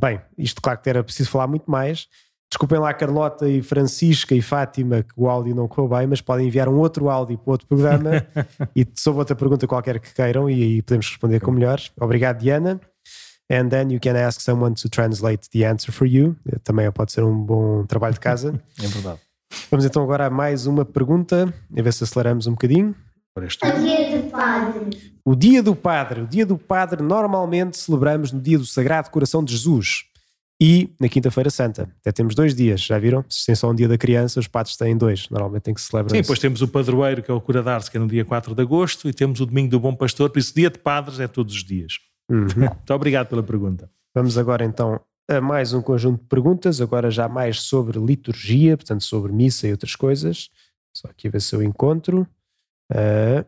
Bem, 0.00 0.20
isto 0.38 0.62
claro 0.62 0.80
que 0.80 0.88
era 0.88 1.04
preciso 1.04 1.30
falar 1.30 1.46
muito 1.46 1.70
mais. 1.70 2.08
Desculpem 2.50 2.80
lá 2.80 2.92
Carlota 2.92 3.48
e 3.48 3.62
Francisca 3.62 4.34
e 4.34 4.42
Fátima 4.42 5.04
que 5.04 5.12
o 5.16 5.28
áudio 5.28 5.54
não 5.54 5.68
correu 5.68 5.88
bem, 5.88 6.06
mas 6.06 6.20
podem 6.20 6.48
enviar 6.48 6.68
um 6.68 6.78
outro 6.78 7.08
áudio 7.08 7.38
para 7.38 7.52
outro 7.52 7.66
programa 7.68 8.26
e 8.74 8.84
sobre 8.96 9.20
outra 9.20 9.36
pergunta 9.36 9.68
qualquer 9.68 10.00
que 10.00 10.12
queiram 10.12 10.50
e 10.50 10.62
aí 10.62 10.82
podemos 10.82 11.08
responder 11.08 11.40
com 11.40 11.52
melhores. 11.52 11.92
Obrigado, 12.00 12.38
Diana. 12.38 12.80
And 13.50 13.68
then 13.68 13.90
you 13.90 13.98
can 13.98 14.14
ask 14.16 14.40
someone 14.40 14.74
to 14.74 14.88
translate 14.88 15.48
the 15.50 15.64
answer 15.64 15.92
for 15.92 16.06
you. 16.06 16.36
Também 16.62 16.90
pode 16.92 17.10
ser 17.10 17.24
um 17.24 17.36
bom 17.36 17.84
trabalho 17.84 18.14
de 18.14 18.20
casa. 18.20 18.54
é 18.80 18.86
verdade. 18.86 19.18
Vamos 19.68 19.84
então 19.84 20.02
agora 20.02 20.26
a 20.26 20.30
mais 20.30 20.66
uma 20.66 20.84
pergunta, 20.84 21.52
a 21.76 21.82
ver 21.82 21.92
se 21.92 22.04
aceleramos 22.04 22.46
um 22.46 22.52
bocadinho. 22.52 22.94
O 23.36 23.80
dia 23.80 24.20
do 24.20 24.30
Padre. 24.30 25.12
O 25.24 25.34
Dia 25.34 25.62
do 25.62 25.74
Padre. 25.74 26.20
O 26.20 26.26
Dia 26.26 26.46
do 26.46 26.58
Padre 26.58 27.02
normalmente 27.02 27.78
celebramos 27.78 28.32
no 28.32 28.40
dia 28.40 28.58
do 28.58 28.66
Sagrado 28.66 29.10
Coração 29.10 29.42
de 29.42 29.52
Jesus 29.52 30.04
e 30.60 30.90
na 31.00 31.08
Quinta-feira 31.08 31.48
Santa. 31.48 31.90
Até 32.00 32.12
temos 32.12 32.34
dois 32.34 32.54
dias, 32.54 32.82
já 32.82 32.98
viram? 32.98 33.24
Se 33.28 33.46
tem 33.46 33.54
só 33.54 33.70
um 33.70 33.74
dia 33.74 33.88
da 33.88 33.96
criança, 33.96 34.38
os 34.38 34.46
padres 34.46 34.76
têm 34.76 34.96
dois. 34.96 35.28
Normalmente 35.30 35.62
tem 35.62 35.74
que 35.74 35.80
celebrar 35.80 36.14
Sim, 36.14 36.20
depois 36.20 36.38
temos 36.38 36.60
o 36.60 36.68
padroeiro, 36.68 37.22
que 37.22 37.30
é 37.30 37.34
o 37.34 37.40
cura 37.40 37.64
que 37.90 37.96
é 37.96 38.00
no 38.00 38.06
dia 38.06 38.24
4 38.24 38.54
de 38.54 38.62
agosto, 38.62 39.08
e 39.08 39.12
temos 39.12 39.40
o 39.40 39.46
domingo 39.46 39.70
do 39.70 39.80
Bom 39.80 39.94
Pastor, 39.94 40.28
por 40.28 40.38
isso 40.38 40.54
dia 40.54 40.68
de 40.68 40.78
padres 40.78 41.18
é 41.18 41.26
todos 41.26 41.54
os 41.54 41.64
dias. 41.64 41.94
Uhum. 42.30 42.46
Muito 42.56 42.94
obrigado 42.94 43.28
pela 43.28 43.42
pergunta. 43.42 43.90
Vamos 44.14 44.38
agora 44.38 44.64
então 44.64 45.00
a 45.28 45.40
mais 45.40 45.72
um 45.72 45.82
conjunto 45.82 46.22
de 46.22 46.28
perguntas, 46.28 46.80
agora 46.80 47.10
já 47.10 47.28
mais 47.28 47.60
sobre 47.60 47.98
liturgia, 47.98 48.76
portanto 48.76 49.04
sobre 49.04 49.32
missa 49.32 49.66
e 49.66 49.72
outras 49.72 49.96
coisas. 49.96 50.50
Só 50.96 51.08
aqui 51.08 51.28
ver 51.28 51.40
se 51.40 51.54
eu 51.54 51.62
encontro. 51.62 52.26
Ah, 52.92 53.44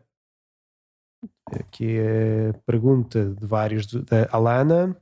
aqui 1.52 1.96
é 1.96 2.50
a 2.50 2.54
pergunta 2.66 3.34
de 3.34 3.46
vários, 3.46 3.86
da 3.86 4.28
Alana, 4.30 4.96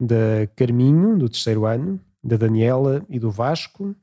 da 0.00 0.46
Carminho, 0.54 1.18
do 1.18 1.28
terceiro 1.28 1.64
ano, 1.64 2.00
da 2.22 2.36
Daniela 2.36 3.04
e 3.08 3.18
do 3.18 3.30
Vasco. 3.30 3.94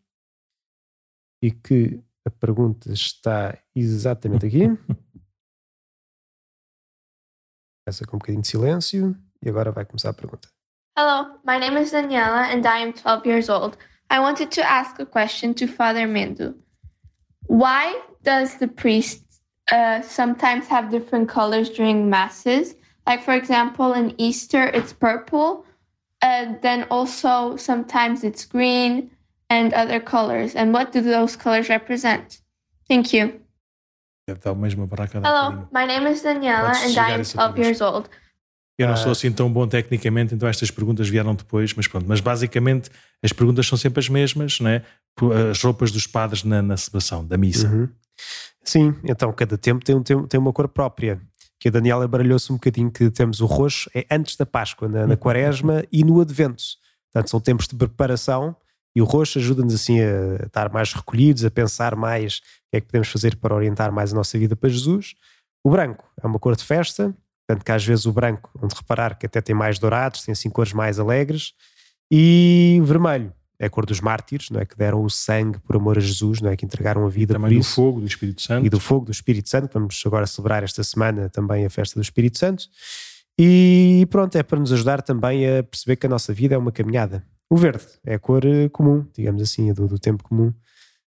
E 1.43 1.51
que 1.51 1.99
a 2.25 2.31
pergunta 2.31 2.91
está 2.91 3.57
exatamente 3.75 4.45
aqui. 4.45 4.65
Começa 7.85 8.03
com 8.07 8.15
um 8.15 8.19
bocadinho 8.19 8.41
de 8.41 8.47
silêncio 8.47 9.15
e 9.43 9.47
agora 9.47 9.71
vai 9.71 9.85
começar 9.85 10.09
a 10.09 10.13
pergunta. 10.13 10.49
Hello, 10.97 11.37
my 11.45 11.59
name 11.59 11.79
is 11.79 11.91
Daniela 11.91 12.51
and 12.51 12.65
I 12.65 12.81
am 12.81 12.91
12 12.91 13.27
years 13.27 13.47
old. 13.47 13.77
I 14.09 14.19
wanted 14.19 14.49
to 14.55 14.61
ask 14.61 14.99
a 14.99 15.05
question 15.05 15.53
to 15.53 15.67
Father 15.67 16.07
Mendu. 16.07 16.55
Why 17.47 18.01
does 18.23 18.55
the 18.55 18.67
priest 18.67 19.23
uh, 19.71 20.01
sometimes 20.01 20.67
have 20.67 20.89
different 20.89 21.29
colors 21.29 21.69
during 21.69 22.09
masses? 22.09 22.73
Like, 23.05 23.21
for 23.21 23.35
example, 23.35 23.93
in 23.93 24.15
Easter, 24.17 24.63
it's 24.63 24.91
purple, 24.91 25.63
and 26.23 26.59
then 26.63 26.87
also 26.89 27.55
sometimes 27.55 28.23
it's 28.23 28.45
green 28.45 29.11
and 29.51 29.73
other 29.73 29.99
colors. 29.99 30.55
And 30.55 30.73
what 30.73 30.91
do 30.91 31.01
those 31.01 31.35
colors 31.35 31.69
represent? 31.69 32.41
Thank 32.87 33.13
you. 33.13 33.44
Deve 34.27 34.39
dar 34.39 34.53
o 34.53 34.55
mesmo 34.55 34.87
para 34.87 35.07
cada 35.07 35.27
Hello, 35.27 35.67
my 35.71 35.85
name 35.85 36.09
is 36.11 36.23
Daniela 36.23 36.69
and 36.69 36.85
I 36.85 36.89
chegar 36.89 37.13
am 37.13 37.21
isso 37.21 37.37
outra 37.39 37.53
12 37.53 37.55
vez. 37.61 37.67
years 37.79 37.81
old. 37.81 38.09
Eu 38.77 38.87
não 38.87 38.93
Ah. 38.95 38.97
sou 38.97 39.11
assim 39.11 39.31
tão 39.31 39.51
bom 39.53 39.67
tecnicamente, 39.67 40.33
então 40.33 40.49
estas 40.49 40.71
perguntas 40.71 41.07
vieram 41.07 41.35
depois, 41.35 41.73
mas 41.75 41.87
pronto. 41.87 42.05
Mas 42.07 42.19
basicamente 42.19 42.89
as 43.23 43.31
perguntas 43.31 43.67
são 43.67 43.77
sempre 43.77 43.99
as 43.99 44.09
mesmas, 44.09 44.59
né? 44.59 44.81
As 45.51 45.61
roupas 45.63 45.91
dos 45.91 46.07
padres 46.07 46.43
na, 46.43 46.61
na 46.61 46.75
celebração 46.75 47.23
da 47.25 47.37
missa. 47.37 47.67
Uhum. 47.69 47.87
Sim, 48.63 48.95
então 49.03 49.31
cada 49.31 49.57
tempo 49.59 49.85
tem, 49.85 49.95
um, 49.95 50.01
tem, 50.01 50.25
tem 50.27 50.39
uma 50.39 50.51
cor 50.51 50.67
própria. 50.67 51.21
Que 51.59 51.67
a 51.69 51.71
Daniela 51.71 52.07
baralhou-se 52.07 52.51
um 52.51 52.55
bocadinho 52.55 52.91
que 52.91 53.09
temos 53.11 53.39
o 53.41 53.45
roxo, 53.45 53.89
é 53.93 54.05
antes 54.11 54.35
da 54.35 54.45
Páscoa, 54.45 54.87
na, 54.89 55.05
na 55.07 55.15
Quaresma 55.15 55.83
e 55.91 56.03
no 56.03 56.19
Advento. 56.19 56.63
Portanto, 57.13 57.29
são 57.29 57.39
tempos 57.39 57.67
de 57.67 57.75
preparação 57.75 58.55
e 58.95 59.01
o 59.01 59.05
roxo 59.05 59.39
ajuda-nos 59.39 59.73
assim 59.73 59.99
a 59.99 60.45
estar 60.45 60.71
mais 60.71 60.93
recolhidos, 60.93 61.43
a 61.43 61.51
pensar 61.51 61.95
mais 61.95 62.37
o 62.37 62.41
que 62.71 62.77
é 62.77 62.81
que 62.81 62.87
podemos 62.87 63.09
fazer 63.09 63.35
para 63.35 63.53
orientar 63.53 63.91
mais 63.91 64.13
a 64.13 64.15
nossa 64.15 64.37
vida 64.39 64.55
para 64.55 64.69
Jesus. 64.69 65.13
O 65.63 65.69
branco 65.69 66.09
é 66.21 66.25
uma 66.25 66.39
cor 66.39 66.55
de 66.55 66.63
festa, 66.63 67.13
tanto 67.47 67.65
que 67.65 67.71
às 67.71 67.85
vezes 67.85 68.05
o 68.05 68.13
branco, 68.13 68.49
onde 68.61 68.73
reparar 68.73 69.17
que 69.17 69.25
até 69.25 69.41
tem 69.41 69.55
mais 69.55 69.77
dourados, 69.77 70.23
tem 70.23 70.31
assim 70.31 70.49
cores 70.49 70.73
mais 70.73 70.99
alegres, 70.99 71.53
e 72.09 72.77
o 72.81 72.85
vermelho 72.85 73.33
é 73.59 73.65
a 73.65 73.69
cor 73.69 73.85
dos 73.85 74.01
mártires, 74.01 74.49
não 74.49 74.59
é? 74.59 74.65
Que 74.65 74.75
deram 74.75 75.03
o 75.03 75.09
sangue 75.09 75.59
por 75.59 75.75
amor 75.75 75.97
a 75.97 76.01
Jesus, 76.01 76.41
não 76.41 76.49
é? 76.49 76.55
Que 76.57 76.65
entregaram 76.65 77.05
a 77.05 77.09
vida 77.09 77.33
Também 77.33 77.49
por 77.49 77.55
do 77.55 77.59
isso 77.61 77.73
fogo, 77.75 77.99
do 78.01 78.07
Espírito 78.07 78.41
Santo. 78.41 78.65
e 78.65 78.69
do 78.69 78.79
fogo 78.79 79.05
do 79.05 79.11
Espírito 79.11 79.49
Santo. 79.49 79.69
Vamos 79.73 80.01
agora 80.05 80.27
celebrar 80.27 80.63
esta 80.63 80.83
semana 80.83 81.29
também 81.29 81.65
a 81.65 81.69
festa 81.69 81.99
do 81.99 82.03
Espírito 82.03 82.37
Santo. 82.37 82.65
E 83.39 84.07
pronto, 84.09 84.35
é 84.35 84.43
para 84.43 84.59
nos 84.59 84.71
ajudar 84.71 85.01
também 85.01 85.57
a 85.57 85.63
perceber 85.63 85.95
que 85.95 86.05
a 86.05 86.09
nossa 86.09 86.33
vida 86.33 86.55
é 86.55 86.57
uma 86.57 86.71
caminhada. 86.71 87.23
O 87.49 87.57
verde 87.57 87.85
é 88.05 88.15
a 88.15 88.19
cor 88.19 88.43
eh, 88.45 88.69
comum, 88.69 89.05
digamos 89.15 89.41
assim, 89.41 89.71
do, 89.73 89.87
do 89.87 89.99
tempo 89.99 90.23
comum, 90.23 90.53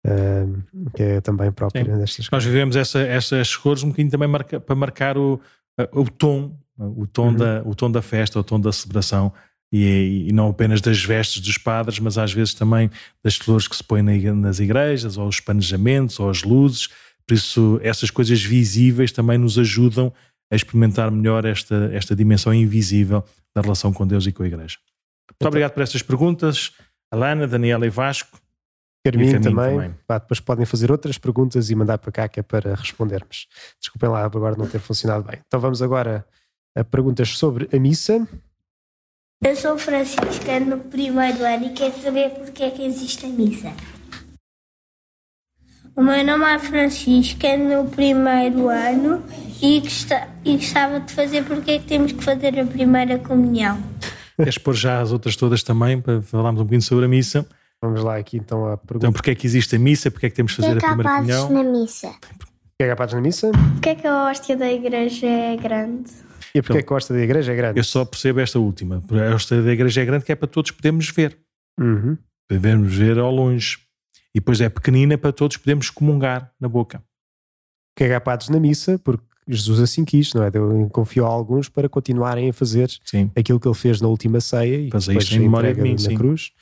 ah, 0.06 0.46
que 0.94 1.02
é 1.02 1.20
também 1.20 1.50
própria 1.52 1.84
Sim. 1.84 1.98
destas 1.98 2.28
Nós 2.30 2.44
vivemos 2.44 2.76
essa, 2.76 3.00
essas 3.00 3.54
cores 3.56 3.82
um 3.82 3.88
bocadinho 3.88 4.10
também 4.10 4.28
marca- 4.28 4.60
para 4.60 4.74
marcar 4.74 5.18
o, 5.18 5.40
o 5.92 6.04
tom, 6.08 6.56
o 6.78 7.06
tom, 7.06 7.28
Uhum. 7.28 7.36
da, 7.36 7.62
o 7.64 7.74
tom 7.74 7.90
da 7.90 8.00
festa, 8.00 8.38
o 8.38 8.44
tom 8.44 8.58
da 8.60 8.72
celebração. 8.72 9.32
E, 9.72 10.26
e 10.28 10.32
não 10.32 10.48
apenas 10.48 10.80
das 10.80 11.00
vestes 11.04 11.40
dos 11.40 11.56
padres, 11.56 12.00
mas 12.00 12.18
às 12.18 12.32
vezes 12.32 12.54
também 12.54 12.90
das 13.22 13.36
flores 13.36 13.68
que 13.68 13.76
se 13.76 13.84
põem 13.84 14.02
nas 14.02 14.58
igrejas, 14.58 15.16
ou 15.16 15.28
os 15.28 15.38
planejamentos, 15.38 16.18
ou 16.18 16.28
as 16.28 16.42
luzes. 16.42 16.88
Por 17.24 17.34
isso, 17.34 17.78
essas 17.82 18.10
coisas 18.10 18.42
visíveis 18.42 19.12
também 19.12 19.38
nos 19.38 19.56
ajudam 19.60 20.12
a 20.50 20.56
experimentar 20.56 21.08
melhor 21.12 21.44
esta, 21.44 21.88
esta 21.92 22.16
dimensão 22.16 22.52
invisível 22.52 23.22
da 23.54 23.60
relação 23.62 23.92
com 23.92 24.04
Deus 24.04 24.26
e 24.26 24.32
com 24.32 24.42
a 24.42 24.46
igreja. 24.48 24.76
Muito 25.30 25.48
obrigado 25.48 25.72
por 25.72 25.82
estas 25.82 26.02
perguntas, 26.02 26.72
Alana, 27.10 27.46
Daniela 27.46 27.86
e 27.86 27.90
Vasco. 27.90 28.38
Carminho 29.04 29.36
E 29.36 29.40
também. 29.40 29.76
também. 29.76 29.94
Depois 30.08 30.40
podem 30.40 30.66
fazer 30.66 30.90
outras 30.92 31.16
perguntas 31.16 31.70
e 31.70 31.74
mandar 31.74 31.98
para 31.98 32.12
cá 32.12 32.28
que 32.28 32.40
é 32.40 32.42
para 32.42 32.74
respondermos. 32.74 33.46
Desculpem 33.80 34.10
lá 34.10 34.24
agora 34.24 34.56
não 34.56 34.68
ter 34.68 34.78
funcionado 34.78 35.24
bem. 35.24 35.40
Então 35.46 35.58
vamos 35.58 35.80
agora 35.80 36.26
a 36.76 36.84
perguntas 36.84 37.30
sobre 37.30 37.68
a 37.74 37.80
missa. 37.80 38.28
Eu 39.42 39.56
sou 39.56 39.78
Francisca 39.78 40.60
no 40.60 40.78
primeiro 40.80 41.42
ano 41.44 41.66
e 41.66 41.70
quero 41.70 41.98
saber 42.02 42.30
porque 42.30 42.62
é 42.62 42.70
que 42.70 42.84
existe 42.84 43.24
a 43.24 43.28
missa. 43.30 43.72
O 45.96 46.02
meu 46.02 46.24
nome 46.24 46.44
é 46.44 46.58
Francisca 46.58 47.56
no 47.56 47.88
primeiro 47.88 48.68
ano 48.68 49.24
e, 49.62 49.82
e 50.44 50.56
gostava 50.56 51.00
de 51.00 51.12
fazer 51.12 51.44
porque 51.44 51.72
é 51.72 51.78
que 51.78 51.86
temos 51.86 52.12
que 52.12 52.22
fazer 52.22 52.58
a 52.60 52.66
primeira 52.66 53.18
comunhão. 53.18 53.82
Queres 54.36 54.58
pôr 54.58 54.74
já 54.74 55.00
as 55.00 55.12
outras 55.12 55.36
todas 55.36 55.62
também 55.62 56.00
para 56.00 56.20
falarmos 56.22 56.60
um 56.60 56.64
bocadinho 56.64 56.82
sobre 56.82 57.04
a 57.04 57.08
missa? 57.08 57.46
Vamos 57.82 58.02
lá 58.02 58.16
aqui 58.16 58.36
então 58.36 58.66
a 58.66 58.76
pergunta. 58.76 59.06
Então, 59.06 59.12
porque 59.12 59.30
é 59.30 59.34
que 59.34 59.46
existe 59.46 59.76
a 59.76 59.78
missa? 59.78 60.10
Porque 60.10 60.26
é 60.26 60.30
que 60.30 60.36
temos 60.36 60.52
de 60.52 60.56
fazer 60.56 60.78
a 60.78 60.80
primeira 60.80 61.10
comunhão? 61.16 61.50
na 61.50 61.62
missa? 61.62 62.14
Quer 62.78 62.88
capazes 62.88 63.14
na 63.14 63.20
missa? 63.20 63.50
Porquê 63.50 63.90
é 63.90 63.94
que 63.94 64.06
a 64.06 64.24
hóstia 64.26 64.56
da 64.56 64.70
igreja 64.70 65.26
é 65.26 65.56
grande? 65.56 66.10
E 66.54 66.62
porque 66.62 66.78
é 66.78 66.82
que 66.82 66.88
gosta 66.88 67.14
da 67.14 67.20
igreja? 67.20 67.52
É 67.52 67.56
grande. 67.56 67.78
Eu 67.78 67.84
só 67.84 68.04
percebo 68.04 68.40
esta 68.40 68.58
última. 68.58 69.02
A 69.32 69.36
história 69.36 69.62
da 69.62 69.72
igreja 69.72 70.02
é 70.02 70.04
grande 70.04 70.24
que 70.24 70.32
é 70.32 70.34
para 70.34 70.48
todos 70.48 70.70
podermos 70.70 71.08
ver. 71.10 71.38
Uhum. 71.78 72.18
Podemos 72.48 72.92
ver 72.94 73.18
ao 73.18 73.30
longe. 73.30 73.78
E 74.34 74.40
depois 74.40 74.60
é 74.60 74.68
pequenina 74.68 75.16
para 75.16 75.32
todos 75.32 75.56
podermos 75.56 75.90
comungar 75.90 76.52
na 76.60 76.68
boca. 76.68 77.02
que 77.96 78.04
agapados 78.04 78.48
na 78.48 78.58
missa, 78.58 78.98
porque 78.98 79.24
Jesus 79.51 79.80
assim 79.80 80.05
quis, 80.05 80.32
não 80.34 80.42
é? 80.42 80.51
Deu, 80.51 80.88
confiou 80.90 81.26
a 81.26 81.30
alguns 81.30 81.68
para 81.68 81.88
continuarem 81.88 82.51
a 82.51 82.53
fazer 82.53 82.90
Sim. 83.05 83.30
aquilo 83.36 83.59
que 83.59 83.66
ele 83.66 83.74
fez 83.74 84.01
na 84.01 84.09
última 84.09 84.40
ceia 84.40 84.76
e 84.76 84.90
Fazer 84.90 85.09
depois 85.09 85.24
isto 85.24 85.36
em 85.36 85.40
memória 85.40 85.74
de 85.74 85.80
mim, 85.80 85.92
na 85.92 85.98
sim. 85.98 86.14
cruz. 86.14 86.53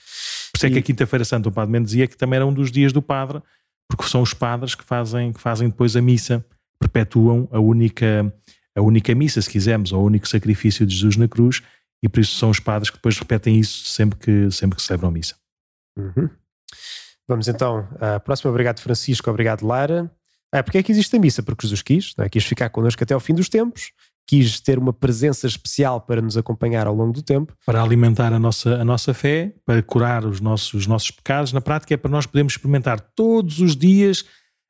Por 0.52 0.58
isso 0.58 0.66
é 0.66 0.70
que 0.70 0.78
a 0.78 0.82
Quinta-feira 0.82 1.24
Santa 1.24 1.48
o 1.48 1.52
Padre 1.52 1.72
Mendes 1.72 1.90
dizia 1.90 2.06
que 2.06 2.16
também 2.16 2.36
era 2.36 2.46
um 2.46 2.52
dos 2.52 2.70
dias 2.70 2.92
do 2.92 3.02
Padre, 3.02 3.42
porque 3.88 4.04
são 4.04 4.22
os 4.22 4.34
padres 4.34 4.74
que 4.74 4.84
fazem, 4.84 5.32
que 5.32 5.40
fazem 5.40 5.68
depois 5.68 5.96
a 5.96 6.02
missa, 6.02 6.44
perpetuam 6.78 7.48
a 7.50 7.58
única, 7.58 8.32
a 8.76 8.82
única 8.82 9.14
missa, 9.14 9.40
se 9.40 9.50
quisermos, 9.50 9.92
ou 9.92 10.02
o 10.02 10.06
único 10.06 10.28
sacrifício 10.28 10.86
de 10.86 10.94
Jesus 10.94 11.16
na 11.16 11.28
cruz, 11.28 11.62
e 12.02 12.08
por 12.08 12.20
isso 12.20 12.36
são 12.36 12.50
os 12.50 12.60
padres 12.60 12.90
que 12.90 12.96
depois 12.96 13.18
repetem 13.18 13.58
isso 13.58 13.86
sempre 13.86 14.18
que, 14.18 14.50
sempre 14.50 14.76
que 14.76 14.82
celebram 14.82 15.08
a 15.08 15.12
missa. 15.12 15.34
Uhum. 15.96 16.28
Vamos 17.26 17.48
então 17.48 17.86
à 18.00 18.18
próxima. 18.20 18.50
Obrigado, 18.50 18.80
Francisco. 18.80 19.28
Obrigado, 19.28 19.66
Lara. 19.66 20.10
Ah, 20.52 20.62
porque 20.62 20.78
é 20.78 20.82
que 20.82 20.92
existe 20.92 21.14
a 21.16 21.18
missa? 21.18 21.42
Porque 21.42 21.66
Jesus 21.66 21.82
quis, 21.82 22.12
não 22.16 22.24
é? 22.24 22.28
quis 22.28 22.44
ficar 22.44 22.70
connosco 22.70 23.02
até 23.02 23.14
ao 23.14 23.20
fim 23.20 23.34
dos 23.34 23.48
tempos, 23.48 23.92
quis 24.26 24.60
ter 24.60 24.78
uma 24.78 24.92
presença 24.92 25.46
especial 25.46 26.00
para 26.00 26.20
nos 26.20 26.36
acompanhar 26.36 26.86
ao 26.86 26.94
longo 26.94 27.12
do 27.12 27.22
tempo. 27.22 27.54
Para 27.64 27.82
alimentar 27.82 28.32
a 28.32 28.38
nossa, 28.38 28.76
a 28.76 28.84
nossa 28.84 29.14
fé, 29.14 29.54
para 29.64 29.82
curar 29.82 30.24
os 30.24 30.40
nossos, 30.40 30.74
os 30.74 30.86
nossos 30.86 31.10
pecados, 31.10 31.52
na 31.52 31.60
prática 31.60 31.94
é 31.94 31.96
para 31.96 32.10
nós 32.10 32.26
podermos 32.26 32.52
experimentar 32.52 33.00
todos 33.14 33.60
os 33.60 33.76
dias 33.76 34.24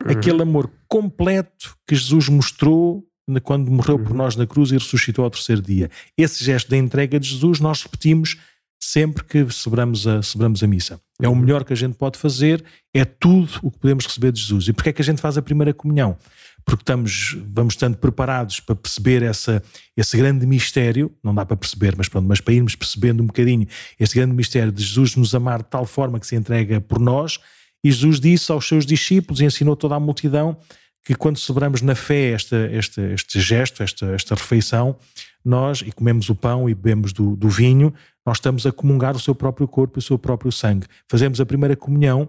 aquele 0.05 0.43
amor 0.43 0.71
completo 0.89 1.77
que 1.87 1.95
Jesus 1.95 2.29
mostrou 2.29 3.05
quando 3.43 3.71
morreu 3.71 3.99
por 3.99 4.15
nós 4.15 4.37
na 4.37 4.47
cruz 4.47 4.71
e 4.71 4.75
ressuscitou 4.75 5.25
ao 5.25 5.31
terceiro 5.31 5.61
dia. 5.61 5.91
Esse 6.17 6.43
gesto 6.43 6.71
da 6.71 6.77
entrega 6.77 7.21
de 7.21 7.29
Jesus 7.29 7.61
nós 7.61 7.83
repetimos 7.83 8.39
sempre 8.81 9.25
que 9.25 9.51
celebramos 9.51 10.07
a, 10.07 10.23
celebramos 10.23 10.63
a 10.63 10.67
missa. 10.67 11.01
É 11.21 11.29
o 11.29 11.35
melhor 11.35 11.65
que 11.65 11.73
a 11.73 11.77
gente 11.77 11.97
pode 11.97 12.17
fazer, 12.17 12.65
é 12.95 13.05
tudo 13.05 13.51
o 13.63 13.71
que 13.71 13.79
podemos 13.79 14.07
receber 14.07 14.31
de 14.31 14.41
Jesus. 14.41 14.69
E 14.69 14.73
porquê 14.73 14.91
é 14.91 14.93
que 14.93 15.03
a 15.03 15.05
gente 15.05 15.21
faz 15.21 15.37
a 15.37 15.43
primeira 15.43 15.75
comunhão? 15.75 16.17
Porque 16.65 16.83
estamos, 16.83 17.37
vamos 17.49 17.75
estando 17.75 17.97
preparados 17.97 18.61
para 18.61 18.77
perceber 18.77 19.23
essa, 19.23 19.63
esse 19.97 20.17
grande 20.17 20.47
mistério, 20.47 21.11
não 21.23 21.35
dá 21.35 21.45
para 21.45 21.57
perceber, 21.57 21.97
mas 21.97 22.09
pronto, 22.09 22.27
mas 22.27 22.41
para 22.41 22.55
irmos 22.55 22.77
percebendo 22.77 23.23
um 23.23 23.27
bocadinho 23.27 23.67
este 23.99 24.17
grande 24.17 24.35
mistério 24.35 24.71
de 24.71 24.83
Jesus 24.83 25.17
nos 25.17 25.35
amar 25.35 25.63
de 25.63 25.69
tal 25.71 25.85
forma 25.85 26.21
que 26.21 26.27
se 26.27 26.37
entrega 26.37 26.81
por 26.81 27.01
nós, 27.01 27.41
e 27.83 27.91
Jesus 27.91 28.21
disse 28.21 28.53
aos 28.53 28.67
seus 28.67 28.85
discípulos 28.85 29.41
e 29.41 29.45
ensinou 29.45 29.75
toda 29.75 29.95
a 29.95 30.01
multidão 30.01 30.57
que 31.05 31.15
quando 31.15 31.39
celebramos 31.39 31.81
na 31.81 31.95
fé 31.95 32.33
esta, 32.33 32.57
esta, 32.71 33.01
este 33.13 33.41
gesto, 33.41 33.83
esta, 33.83 34.07
esta 34.13 34.35
refeição, 34.35 34.97
nós, 35.45 35.81
e 35.81 35.91
comemos 35.91 36.29
o 36.29 36.35
pão 36.35 36.69
e 36.69 36.75
bebemos 36.75 37.13
do, 37.13 37.35
do 37.35 37.49
vinho, 37.49 37.95
nós 38.29 38.37
estamos 38.37 38.67
a 38.67 38.73
comungar 38.73 39.17
o 39.17 39.19
seu 39.19 39.35
próprio 39.35 39.67
corpo 39.67 39.99
e 39.99 40.01
o 40.01 40.03
seu 40.03 40.19
próprio 40.19 40.53
sangue. 40.53 40.87
Fazemos 41.09 41.41
a 41.41 41.47
primeira 41.47 41.75
comunhão 41.75 42.29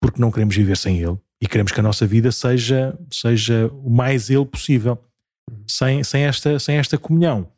porque 0.00 0.20
não 0.20 0.30
queremos 0.30 0.56
viver 0.56 0.76
sem 0.76 1.00
ele, 1.00 1.16
e 1.40 1.46
queremos 1.46 1.72
que 1.72 1.80
a 1.80 1.82
nossa 1.82 2.06
vida 2.06 2.32
seja, 2.32 2.98
seja 3.10 3.70
o 3.72 3.88
mais 3.88 4.28
Ele 4.28 4.44
possível, 4.44 4.98
sem, 5.66 6.02
sem, 6.02 6.22
esta, 6.22 6.58
sem 6.58 6.76
esta 6.76 6.98
comunhão. 6.98 7.48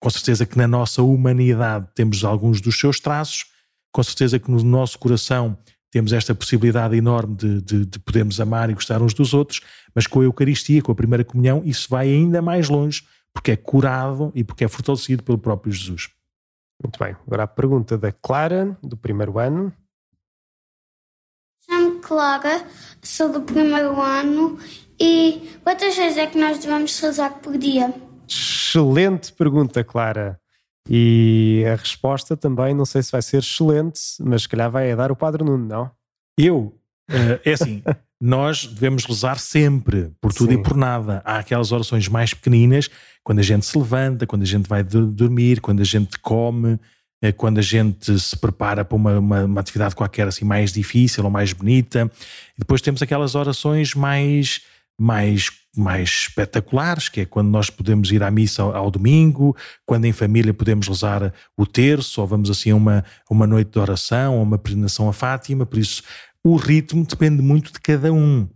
Com 0.00 0.10
certeza 0.10 0.44
que 0.44 0.58
na 0.58 0.66
nossa 0.66 1.02
humanidade 1.02 1.88
temos 1.94 2.24
alguns 2.24 2.60
dos 2.60 2.78
seus 2.78 3.00
traços, 3.00 3.46
com 3.92 4.02
certeza 4.02 4.38
que 4.38 4.50
no 4.50 4.62
nosso 4.62 4.98
coração 4.98 5.56
temos 5.90 6.12
esta 6.12 6.34
possibilidade 6.34 6.96
enorme 6.96 7.36
de, 7.36 7.62
de, 7.62 7.86
de, 7.86 7.98
podermos 8.00 8.40
amar 8.40 8.68
e 8.68 8.74
gostar 8.74 9.00
uns 9.00 9.14
dos 9.14 9.32
outros, 9.32 9.60
mas 9.94 10.06
com 10.06 10.20
a 10.20 10.24
Eucaristia, 10.24 10.82
com 10.82 10.90
a 10.90 10.94
primeira 10.94 11.24
comunhão, 11.24 11.62
isso 11.64 11.88
vai 11.88 12.08
ainda 12.08 12.42
mais 12.42 12.68
longe, 12.68 13.04
porque 13.32 13.52
é 13.52 13.56
curado 13.56 14.32
e 14.34 14.42
porque 14.42 14.64
é 14.64 14.68
fortalecido 14.68 15.22
pelo 15.22 15.38
próprio 15.38 15.72
Jesus. 15.72 16.08
Muito 16.82 16.98
bem. 16.98 17.16
Agora 17.26 17.44
a 17.44 17.48
pergunta 17.48 17.96
da 17.96 18.12
Clara, 18.12 18.76
do 18.82 18.96
primeiro 18.96 19.38
ano. 19.38 19.72
Chamo-me 21.64 22.00
Clara, 22.00 22.66
sou 23.02 23.32
do 23.32 23.40
primeiro 23.42 24.00
ano 24.00 24.58
e 25.00 25.58
quantas 25.62 25.96
vezes 25.96 26.18
é 26.18 26.26
que 26.26 26.38
nós 26.38 26.58
devemos 26.58 26.98
rezar 27.00 27.40
por 27.40 27.56
dia? 27.56 27.94
Excelente 28.28 29.32
pergunta, 29.32 29.82
Clara. 29.82 30.40
E 30.88 31.64
a 31.66 31.76
resposta 31.76 32.36
também, 32.36 32.74
não 32.74 32.84
sei 32.84 33.02
se 33.02 33.10
vai 33.10 33.22
ser 33.22 33.38
excelente, 33.38 34.00
mas 34.20 34.42
se 34.42 34.48
calhar 34.48 34.70
vai 34.70 34.94
dar 34.94 35.10
o 35.10 35.16
Padre 35.16 35.42
Nuno, 35.42 35.66
não? 35.66 35.90
Eu? 36.38 36.78
Uh, 37.10 37.40
é 37.44 37.52
assim, 37.52 37.82
nós 38.20 38.66
devemos 38.66 39.04
rezar 39.04 39.38
sempre, 39.38 40.10
por 40.20 40.32
tudo 40.32 40.52
Sim. 40.52 40.60
e 40.60 40.62
por 40.62 40.76
nada. 40.76 41.20
Há 41.24 41.38
aquelas 41.38 41.72
orações 41.72 42.08
mais 42.08 42.32
pequeninas, 42.32 42.88
quando 43.22 43.40
a 43.40 43.42
gente 43.42 43.66
se 43.66 43.76
levanta, 43.76 44.26
quando 44.26 44.42
a 44.42 44.46
gente 44.46 44.68
vai 44.68 44.82
dormir, 44.82 45.60
quando 45.60 45.80
a 45.80 45.84
gente 45.84 46.18
come, 46.18 46.78
eh, 47.22 47.32
quando 47.32 47.58
a 47.58 47.62
gente 47.62 48.18
se 48.18 48.36
prepara 48.36 48.84
para 48.84 48.96
uma, 48.96 49.18
uma, 49.18 49.44
uma 49.44 49.60
atividade 49.60 49.94
qualquer 49.94 50.26
assim 50.26 50.44
mais 50.44 50.72
difícil 50.72 51.24
ou 51.24 51.30
mais 51.30 51.52
bonita. 51.52 52.10
E 52.56 52.60
depois 52.60 52.80
temos 52.80 53.02
aquelas 53.02 53.34
orações 53.34 53.94
mais 53.94 54.62
mais, 54.98 55.50
mais 55.76 56.08
espetaculares, 56.08 57.08
que 57.08 57.22
é 57.22 57.24
quando 57.24 57.48
nós 57.48 57.68
podemos 57.68 58.12
ir 58.12 58.22
à 58.22 58.30
missa 58.30 58.62
ao, 58.62 58.76
ao, 58.76 58.90
domingo, 58.90 59.56
quando 59.84 60.04
em 60.04 60.12
família 60.12 60.54
podemos 60.54 60.86
rezar 60.86 61.32
o 61.56 61.66
terço, 61.66 62.20
ou 62.20 62.26
vamos 62.26 62.48
assim 62.48 62.70
a 62.70 62.76
uma, 62.76 63.04
uma 63.28 63.46
noite 63.46 63.72
de 63.72 63.78
oração, 63.78 64.36
ou 64.36 64.42
uma 64.42 64.58
peregrinação 64.58 65.08
a 65.08 65.12
Fátima, 65.12 65.66
por 65.66 65.78
isso 65.78 66.02
o 66.44 66.56
ritmo 66.56 67.04
depende 67.06 67.42
muito 67.42 67.72
de 67.72 67.80
cada 67.80 68.12
um. 68.12 68.42
Ou 68.42 68.48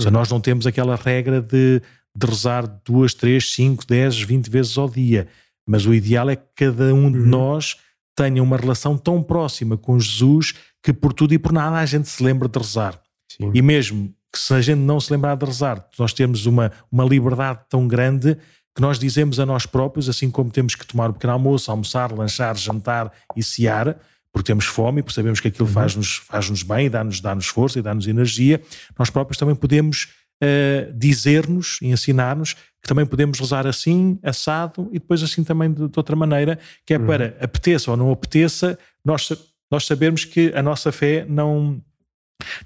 seja, 0.00 0.08
uhum. 0.08 0.14
nós 0.14 0.30
não 0.30 0.40
temos 0.40 0.66
aquela 0.66 0.96
regra 0.96 1.40
de, 1.40 1.80
de 2.14 2.26
rezar 2.26 2.66
duas, 2.84 3.14
três, 3.14 3.52
cinco, 3.52 3.86
dez, 3.86 4.20
vinte 4.20 4.50
vezes 4.50 4.76
ao 4.76 4.90
dia, 4.90 5.28
mas 5.66 5.86
o 5.86 5.94
ideal 5.94 6.28
é 6.28 6.36
que 6.36 6.46
cada 6.56 6.92
um 6.92 7.10
de 7.10 7.18
uhum. 7.18 7.26
nós 7.26 7.76
tenha 8.16 8.42
uma 8.42 8.56
relação 8.56 8.98
tão 8.98 9.22
próxima 9.22 9.76
com 9.76 9.98
Jesus 9.98 10.54
que 10.82 10.92
por 10.92 11.12
tudo 11.12 11.34
e 11.34 11.38
por 11.38 11.52
nada 11.52 11.76
a 11.76 11.86
gente 11.86 12.08
se 12.08 12.22
lembra 12.22 12.48
de 12.48 12.58
rezar. 12.58 13.00
Sim. 13.30 13.50
E 13.54 13.62
mesmo 13.62 14.12
que 14.32 14.38
se 14.38 14.52
a 14.54 14.60
gente 14.60 14.78
não 14.78 14.98
se 14.98 15.12
lembrar 15.12 15.36
de 15.36 15.44
rezar, 15.44 15.86
nós 15.98 16.12
temos 16.12 16.46
uma, 16.46 16.72
uma 16.90 17.04
liberdade 17.04 17.60
tão 17.68 17.86
grande 17.86 18.36
que 18.74 18.82
nós 18.82 18.98
dizemos 18.98 19.40
a 19.40 19.46
nós 19.46 19.64
próprios, 19.66 20.08
assim 20.08 20.30
como 20.30 20.50
temos 20.50 20.74
que 20.74 20.86
tomar 20.86 21.10
um 21.10 21.12
pequeno 21.12 21.32
almoço, 21.32 21.70
almoçar, 21.70 22.12
lanchar, 22.12 22.56
jantar 22.56 23.10
e 23.34 23.42
cear, 23.42 23.98
porque 24.36 24.48
temos 24.48 24.66
fome 24.66 25.00
e 25.00 25.02
porque 25.02 25.14
sabemos 25.14 25.40
que 25.40 25.48
aquilo 25.48 25.66
uhum. 25.66 25.72
faz-nos 25.72 26.16
faz 26.16 26.62
bem 26.62 26.86
e 26.86 26.90
dá-nos 26.90 27.22
dá 27.22 27.34
força 27.40 27.78
e 27.78 27.82
dá-nos 27.82 28.06
energia, 28.06 28.60
nós 28.98 29.08
próprios 29.08 29.38
também 29.38 29.54
podemos 29.54 30.08
uh, 30.44 30.92
dizer-nos 30.92 31.78
e 31.80 31.86
ensinar-nos 31.86 32.52
que 32.52 32.86
também 32.86 33.06
podemos 33.06 33.40
rezar 33.40 33.66
assim, 33.66 34.18
assado 34.22 34.90
e 34.92 34.98
depois 34.98 35.22
assim 35.22 35.42
também 35.42 35.72
de, 35.72 35.88
de 35.88 35.98
outra 35.98 36.14
maneira, 36.14 36.58
que 36.84 36.92
é 36.92 36.98
uhum. 36.98 37.06
para 37.06 37.34
apeteça 37.40 37.90
ou 37.90 37.96
não 37.96 38.12
apeteça, 38.12 38.78
nós, 39.02 39.32
nós 39.70 39.86
sabermos 39.86 40.26
que 40.26 40.52
a 40.54 40.62
nossa 40.62 40.92
fé 40.92 41.24
não 41.26 41.82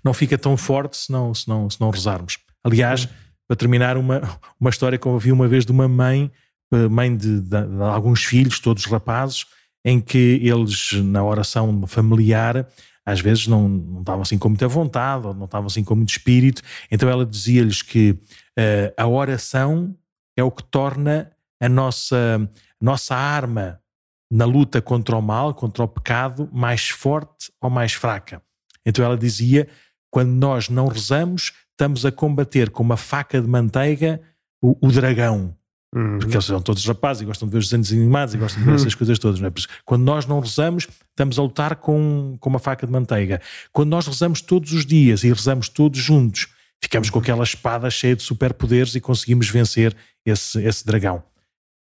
não 0.03 0.13
fica 0.13 0.37
tão 0.37 0.57
forte 0.57 0.97
se 0.97 1.13
não, 1.13 1.33
se 1.33 1.49
não, 1.49 1.71
se 1.71 1.81
não 1.81 1.91
rezarmos. 1.91 2.37
Aliás, 2.65 3.09
para 3.47 3.57
terminar, 3.57 3.97
uma, 3.97 4.21
uma 4.61 4.71
história 4.71 4.99
que 4.99 5.07
eu 5.07 5.13
ouvi 5.13 5.31
uma 5.31 5.47
vez 5.47 5.65
de 5.65 5.71
uma 5.71 5.87
mãe, 5.87 6.33
eh, 6.73 6.89
mãe 6.89 7.17
de, 7.17 7.41
de, 7.41 7.49
de 7.49 7.83
alguns 7.83 8.25
filhos, 8.25 8.59
todos 8.59 8.85
rapazes, 8.87 9.47
em 9.85 10.01
que 10.01 10.41
eles, 10.43 10.93
na 10.93 11.25
oração 11.25 11.87
familiar, 11.87 12.67
às 13.05 13.21
vezes 13.21 13.47
não, 13.47 13.69
não 13.69 14.01
estavam 14.01 14.23
assim 14.23 14.39
com 14.39 14.49
muita 14.49 14.69
vontade, 14.69 15.27
ou 15.27 15.35
não 15.35 15.47
estavam 15.47 15.67
assim 15.67 15.83
com 15.83 15.95
muito 15.95 16.11
espírito, 16.11 16.63
então 16.91 17.09
ela 17.09 17.25
dizia-lhes 17.25 17.83
que 17.83 18.11
uh, 18.11 18.95
a 18.97 19.07
oração 19.07 19.97
é 20.37 20.45
o 20.45 20.51
que 20.51 20.63
torna 20.65 21.31
a 21.61 21.69
nossa, 21.69 22.49
nossa 22.81 23.15
arma 23.15 23.81
na 24.31 24.45
luta 24.45 24.81
contra 24.81 25.17
o 25.17 25.23
mal, 25.23 25.55
contra 25.55 25.83
o 25.83 25.89
pecado, 25.89 26.49
mais 26.53 26.89
forte 26.89 27.53
ou 27.61 27.69
mais 27.69 27.93
fraca. 27.93 28.41
Então 28.87 29.05
ela 29.05 29.17
dizia: 29.17 29.69
quando 30.11 30.31
nós 30.31 30.69
não 30.69 30.87
rezamos, 30.87 31.53
estamos 31.71 32.07
a 32.07 32.13
combater 32.13 32.71
com 32.71 32.83
uma 32.83 32.97
faca 32.97 33.41
de 33.41 33.49
manteiga 33.49 34.21
o, 34.63 34.77
o 34.81 34.93
dragão. 34.93 35.55
Uhum. 35.95 36.19
Porque 36.19 36.35
eles 36.35 36.45
são 36.45 36.63
todos 36.63 36.87
rapazes 36.87 37.23
e 37.23 37.25
gostam 37.25 37.49
de 37.49 37.53
ver 37.53 37.59
os 37.59 37.69
desenhos 37.69 37.93
animados 37.93 38.35
e 38.35 38.39
gostam 38.39 38.61
de 38.61 38.65
ver 38.65 38.71
uhum. 38.71 38.77
essas 38.77 38.95
coisas 38.95 39.19
todas. 39.19 39.41
Não 39.41 39.49
é? 39.49 39.53
Quando 39.85 40.03
nós 40.03 40.27
não 40.27 40.39
rezamos, 40.39 40.87
estamos 41.11 41.39
a 41.39 41.43
lutar 41.43 41.77
com, 41.77 42.37
com 42.39 42.49
uma 42.49 42.59
faca 42.59 42.87
de 42.87 42.93
manteiga. 42.93 43.41
Quando 43.73 43.91
nós 43.91 44.07
rezamos 44.07 44.41
todos 44.41 44.73
os 44.73 44.87
dias 44.87 45.25
e 45.25 45.29
rezamos 45.29 45.69
todos 45.69 45.99
juntos, 45.99 46.49
ficamos 46.81 47.11
com 47.11 47.19
aquela 47.19 47.43
espada 47.43 47.91
cheia 47.91 48.15
de 48.15 48.23
superpoderes 48.23 48.95
e 48.95 49.01
conseguimos 49.01 49.49
vencer 49.49 49.95
esse, 50.25 50.63
esse 50.63 50.87
dragão. 50.87 51.23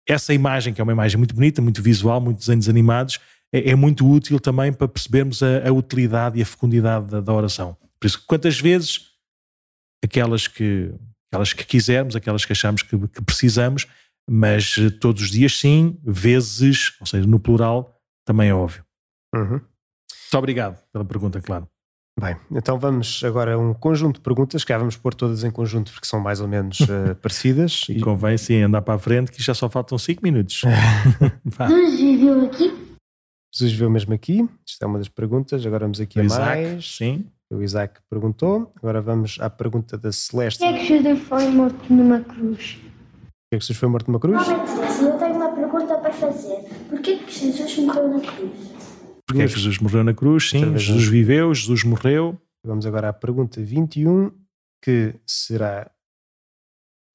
Essa 0.08 0.34
imagem, 0.34 0.74
que 0.74 0.80
é 0.80 0.84
uma 0.84 0.93
imagem 0.93 1.18
muito 1.18 1.34
bonita, 1.34 1.62
muito 1.62 1.82
visual, 1.82 2.22
muito 2.22 2.38
desenhos 2.38 2.70
animados, 2.70 3.20
é, 3.51 3.72
é 3.72 3.76
muito 3.76 4.08
útil 4.08 4.39
também 4.39 4.72
para 4.72 4.88
percebermos 4.88 5.41
a, 5.41 5.68
a 5.68 5.72
utilidade 5.72 6.38
e 6.38 6.41
a 6.41 6.45
fecundidade 6.45 7.08
da, 7.08 7.22
da, 7.22 7.34
oração. 7.34 7.76
Por 7.99 8.06
isso, 8.06 8.22
quantas 8.28 8.60
vezes 8.60 9.08
aquelas 10.03 10.47
que, 10.47 10.91
aquelas 11.30 11.53
que 11.53 11.65
quisermos, 11.65 12.15
aquelas 12.15 12.45
que 12.45 12.53
achamos 12.53 12.82
que, 12.82 12.97
que 13.07 13.21
precisamos, 13.21 13.88
mas 14.30 14.76
eh, 14.78 14.89
todos 14.89 15.23
os 15.23 15.30
dias 15.30 15.57
sim, 15.57 15.99
vezes, 16.03 16.95
ou 16.99 17.05
seja, 17.05 17.28
no 17.28 17.39
plural, 17.39 17.99
também 18.26 18.49
é 18.49 18.53
óbvio. 18.53 18.84
Uhum. 19.34 19.59
Muito 19.59 20.38
obrigado 20.38 20.82
pela 20.91 21.05
pergunta, 21.05 21.41
claro. 21.41 21.67
Bem, 22.19 22.38
então 22.49 22.80
vamos 22.80 23.21
agora 23.26 23.55
a 23.55 23.57
um 23.57 23.73
conjunto 23.73 24.15
de 24.15 24.21
perguntas, 24.21 24.63
que 24.63 24.76
vamos 24.78 24.95
pôr 24.95 25.13
todas 25.13 25.43
em 25.43 25.51
conjunto 25.51 25.91
porque 25.91 26.07
são 26.07 26.19
mais 26.19 26.39
ou 26.39 26.47
menos 26.47 26.80
uh, 26.80 27.13
parecidas. 27.21 27.86
e 27.89 27.99
convém 27.99 28.38
sim 28.38 28.61
andar 28.61 28.82
para 28.82 28.93
a 28.93 28.99
frente 28.99 29.32
que 29.32 29.43
já 29.43 29.53
só 29.53 29.69
faltam 29.69 29.97
5 29.97 30.23
minutos. 30.23 30.61
Jesus 31.67 31.99
viveu 31.99 32.45
aqui? 32.45 32.86
Jesus 33.53 33.71
viveu 33.73 33.89
mesmo 33.89 34.13
aqui? 34.13 34.47
Isto 34.65 34.84
é 34.84 34.88
uma 34.88 34.97
das 34.97 35.09
perguntas. 35.09 35.65
Agora 35.65 35.86
vamos 35.86 35.99
aqui 35.99 36.19
o 36.19 36.21
a 36.21 36.26
Isaac, 36.26 36.45
mais. 36.45 36.95
Sim. 36.95 37.26
O 37.56 37.64
Isaac 37.64 38.01
perguntou. 38.10 38.74
Agora 38.76 39.01
vamos 39.01 39.38
à 39.39 39.49
pergunta 39.49 39.97
da 39.97 40.12
Celeste. 40.12 40.60
Por 40.60 40.68
que 40.68 40.76
é 40.76 40.78
que 40.78 40.86
Jesus 40.86 41.20
foi 41.22 41.47
morto 41.47 41.93
numa 41.93 42.20
cruz? 42.20 42.74
Por 42.74 43.49
que 43.49 43.56
é 43.56 43.58
que 43.58 43.64
Jesus 43.64 43.78
foi 43.78 43.89
morto 43.89 44.08
numa 44.12 44.20
cruz? 44.20 44.47
Eu 45.01 45.18
tenho 45.18 45.36
uma 45.36 45.56
pergunta 45.56 45.97
para 45.97 46.12
fazer. 46.12 46.64
Por 46.89 46.99
que 46.99 47.12
é 47.12 47.18
que 47.20 47.32
Jesus 47.32 47.78
morreu 47.78 48.10
na 48.10 48.20
cruz? 48.20 48.76
Porque 49.26 49.41
é 49.41 49.47
que 49.47 49.53
Jesus 49.53 49.80
morreu 49.80 50.03
na 50.03 50.14
cruz? 50.14 50.49
Sim, 50.49 50.78
Jesus 50.78 51.08
viveu, 51.08 51.53
Jesus 51.53 51.86
morreu. 51.86 52.38
Vamos 52.62 52.86
agora 52.86 53.08
à 53.08 53.14
pergunta 53.14 53.62
21, 53.62 54.32
que 54.82 55.16
será. 55.26 55.89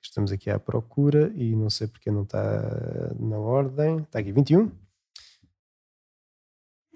Estamos 0.03 0.33
aqui 0.33 0.49
à 0.49 0.59
procura 0.59 1.31
e 1.37 1.55
não 1.55 1.69
sei 1.69 1.87
porque 1.87 2.11
não 2.11 2.23
está 2.23 3.15
na 3.19 3.39
ordem. 3.39 3.99
Está 3.99 4.21
aqui, 4.21 4.33
21. 4.33 4.69
Por 4.69 4.75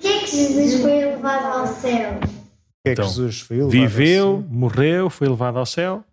que 0.01 0.07
é 0.09 0.21
que 0.21 0.27
Jesus 0.29 0.81
foi 0.81 1.05
levado 1.05 1.59
ao 1.59 1.67
céu? 1.67 2.19
Por 2.85 2.91
que 2.91 2.91
é 2.91 2.95
que 2.97 3.01
então, 3.01 3.09
Jesus 3.09 3.41
foi 3.41 3.57
levado 3.57 3.71
viveu, 3.71 4.27
ao 4.27 4.41
céu? 4.43 4.51
morreu, 4.51 5.11
foi 5.11 5.29
levado 5.29 5.59
ao 5.59 5.65
céu. 5.65 6.05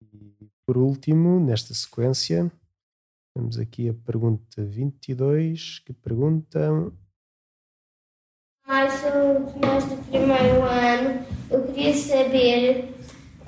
E 0.00 0.48
por 0.64 0.78
último, 0.78 1.40
nesta 1.44 1.74
sequência, 1.74 2.48
temos 3.34 3.58
aqui 3.58 3.88
a 3.88 3.94
pergunta 3.94 4.64
22, 4.64 5.80
que 5.80 5.92
pergunta... 5.92 6.92
Nós 8.68 8.92
somos 8.92 9.54
nós 9.56 9.84
do 9.86 9.96
primeiro 10.08 10.62
ano. 10.62 11.26
Eu 11.50 11.66
queria 11.66 11.94
saber 11.94 12.94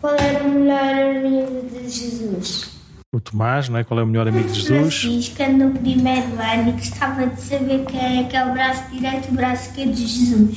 qual 0.01 0.17
era 0.17 0.43
o 0.43 0.51
melhor 0.51 1.17
amigo 1.17 1.69
de 1.69 1.89
Jesus 1.89 2.70
o 3.13 3.21
Tomás, 3.21 3.69
não 3.69 3.79
é? 3.79 3.83
qual 3.83 3.99
é 3.99 4.03
o 4.05 4.07
melhor 4.07 4.29
amigo 4.29 4.49
de 4.49 4.61
Jesus? 4.61 5.01
Francisca 5.01 5.49
no 5.49 5.73
primeiro 5.73 6.29
ano 6.41 6.69
e 6.69 6.73
gostava 6.73 7.27
de 7.27 7.41
saber 7.41 7.85
quem 7.87 8.21
é 8.21 8.29
que 8.29 8.37
é 8.37 8.45
o 8.45 8.53
braço 8.53 8.89
direito 8.91 9.29
e 9.29 9.31
o 9.33 9.35
braço 9.35 9.71
esquerdo 9.71 9.93
de 9.93 10.07
Jesus. 10.07 10.57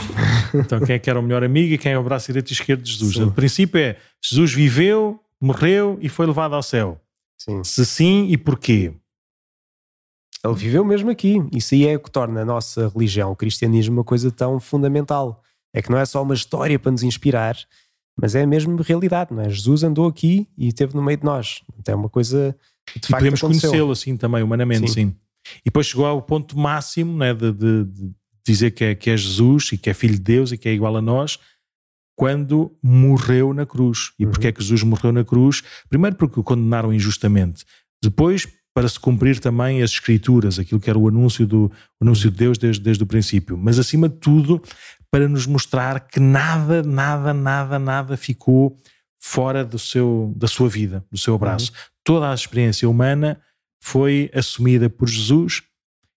então, 0.53 0.79
quem 0.81 0.95
é 0.95 0.99
que 0.99 1.09
era 1.09 1.19
o 1.19 1.23
melhor 1.23 1.43
amigo 1.43 1.73
e 1.73 1.77
quem 1.79 1.93
é 1.93 1.97
o 1.97 2.03
braço 2.03 2.27
direito 2.27 2.51
e 2.51 2.53
esquerdo 2.53 2.83
de 2.83 2.91
Jesus? 2.91 3.15
Sim. 3.15 3.23
O 3.23 3.31
princípio 3.31 3.79
é: 3.79 3.97
Jesus 4.21 4.53
viveu, 4.53 5.19
morreu 5.41 5.97
e 5.99 6.09
foi 6.09 6.27
levado 6.27 6.53
ao 6.53 6.61
céu. 6.61 7.01
Sim. 7.39 7.63
Se 7.63 7.85
sim, 7.85 8.27
e 8.29 8.37
porquê? 8.37 8.93
Ele 10.45 10.53
viveu 10.53 10.85
mesmo 10.85 11.09
aqui. 11.09 11.37
Isso 11.51 11.73
aí 11.73 11.87
é 11.87 11.95
o 11.95 11.99
que 11.99 12.11
torna 12.11 12.41
a 12.41 12.45
nossa 12.45 12.89
religião, 12.89 13.31
o 13.31 13.35
cristianismo, 13.35 13.97
uma 13.97 14.03
coisa 14.03 14.29
tão 14.29 14.59
fundamental. 14.59 15.41
É 15.73 15.81
que 15.81 15.89
não 15.89 15.97
é 15.97 16.05
só 16.05 16.21
uma 16.21 16.35
história 16.35 16.77
para 16.77 16.91
nos 16.91 17.01
inspirar, 17.01 17.57
mas 18.19 18.35
é 18.35 18.45
mesmo 18.45 18.79
realidade, 18.81 19.33
não 19.33 19.41
é? 19.41 19.49
Jesus 19.49 19.83
andou 19.83 20.07
aqui 20.07 20.47
e 20.57 20.67
esteve 20.67 20.95
no 20.95 21.03
meio 21.03 21.17
de 21.17 21.25
nós. 21.25 21.61
Então 21.79 21.93
é 21.93 21.97
uma 21.97 22.09
coisa 22.09 22.55
que 22.85 22.99
de 22.99 23.07
e 23.07 23.09
podemos 23.09 23.41
conhecê-lo 23.41 23.91
assim 23.91 24.15
também, 24.15 24.43
humanamente, 24.43 24.87
sim. 24.87 25.07
sim. 25.07 25.15
E 25.59 25.65
depois 25.65 25.87
chegou 25.87 26.05
ao 26.05 26.21
ponto 26.21 26.57
máximo 26.57 27.17
né, 27.17 27.33
de, 27.33 27.51
de, 27.51 27.83
de, 27.85 28.11
dizer 28.45 28.71
que 28.71 28.83
é, 28.83 28.95
que 28.95 29.09
é 29.09 29.17
Jesus 29.17 29.71
e 29.73 29.77
que 29.77 29.89
é 29.89 29.93
filho 29.93 30.13
de 30.13 30.21
Deus 30.21 30.51
e 30.51 30.57
que 30.57 30.69
é 30.69 30.73
igual 30.73 30.95
a 30.95 31.01
nós. 31.01 31.39
quando 32.15 32.71
morreu 32.81 33.53
na 33.53 33.65
cruz. 33.65 34.11
E 34.19 34.25
uhum. 34.25 34.31
porquê 34.31 34.47
é 34.47 34.51
que 34.51 34.61
Jesus 34.61 34.83
morreu 34.83 35.11
na 35.11 35.25
cruz? 35.25 35.63
Primeiro 35.89 36.15
porque 36.15 36.39
o 36.39 36.43
condenaram 36.43 36.93
injustamente. 36.93 37.65
Depois, 38.01 38.47
para 38.73 38.87
se 38.87 38.99
cumprir 38.99 39.39
também 39.39 39.81
as 39.81 39.91
escrituras, 39.91 40.59
aquilo 40.59 40.79
que 40.79 40.89
era 40.89 40.99
o 40.99 41.07
anúncio, 41.07 41.45
do, 41.45 41.71
o 41.99 42.03
anúncio 42.03 42.29
de 42.29 42.37
Deus 42.37 42.57
desde, 42.57 42.81
desde 42.81 43.03
o 43.03 43.07
princípio. 43.07 43.57
Mas 43.57 43.79
acima 43.79 44.07
de 44.07 44.15
tudo, 44.15 44.61
para 45.13 45.27
nos 45.27 45.45
mostrar 45.45 46.07
que 46.07 46.19
nada, 46.19 46.81
nada, 46.81 47.35
nada, 47.35 47.77
nada 47.77 48.17
ficou 48.17 48.75
fora 49.19 49.63
do 49.63 49.77
seu, 49.77 50.33
da 50.35 50.47
sua 50.47 50.67
vida, 50.67 51.05
do 51.11 51.19
seu 51.19 51.35
abraço. 51.35 51.71
Uhum. 51.71 51.77
Toda 52.03 52.31
a 52.31 52.33
experiência 52.33 52.89
humana 52.89 53.39
foi 53.79 54.31
assumida 54.33 54.89
por 54.89 55.07
Jesus 55.07 55.61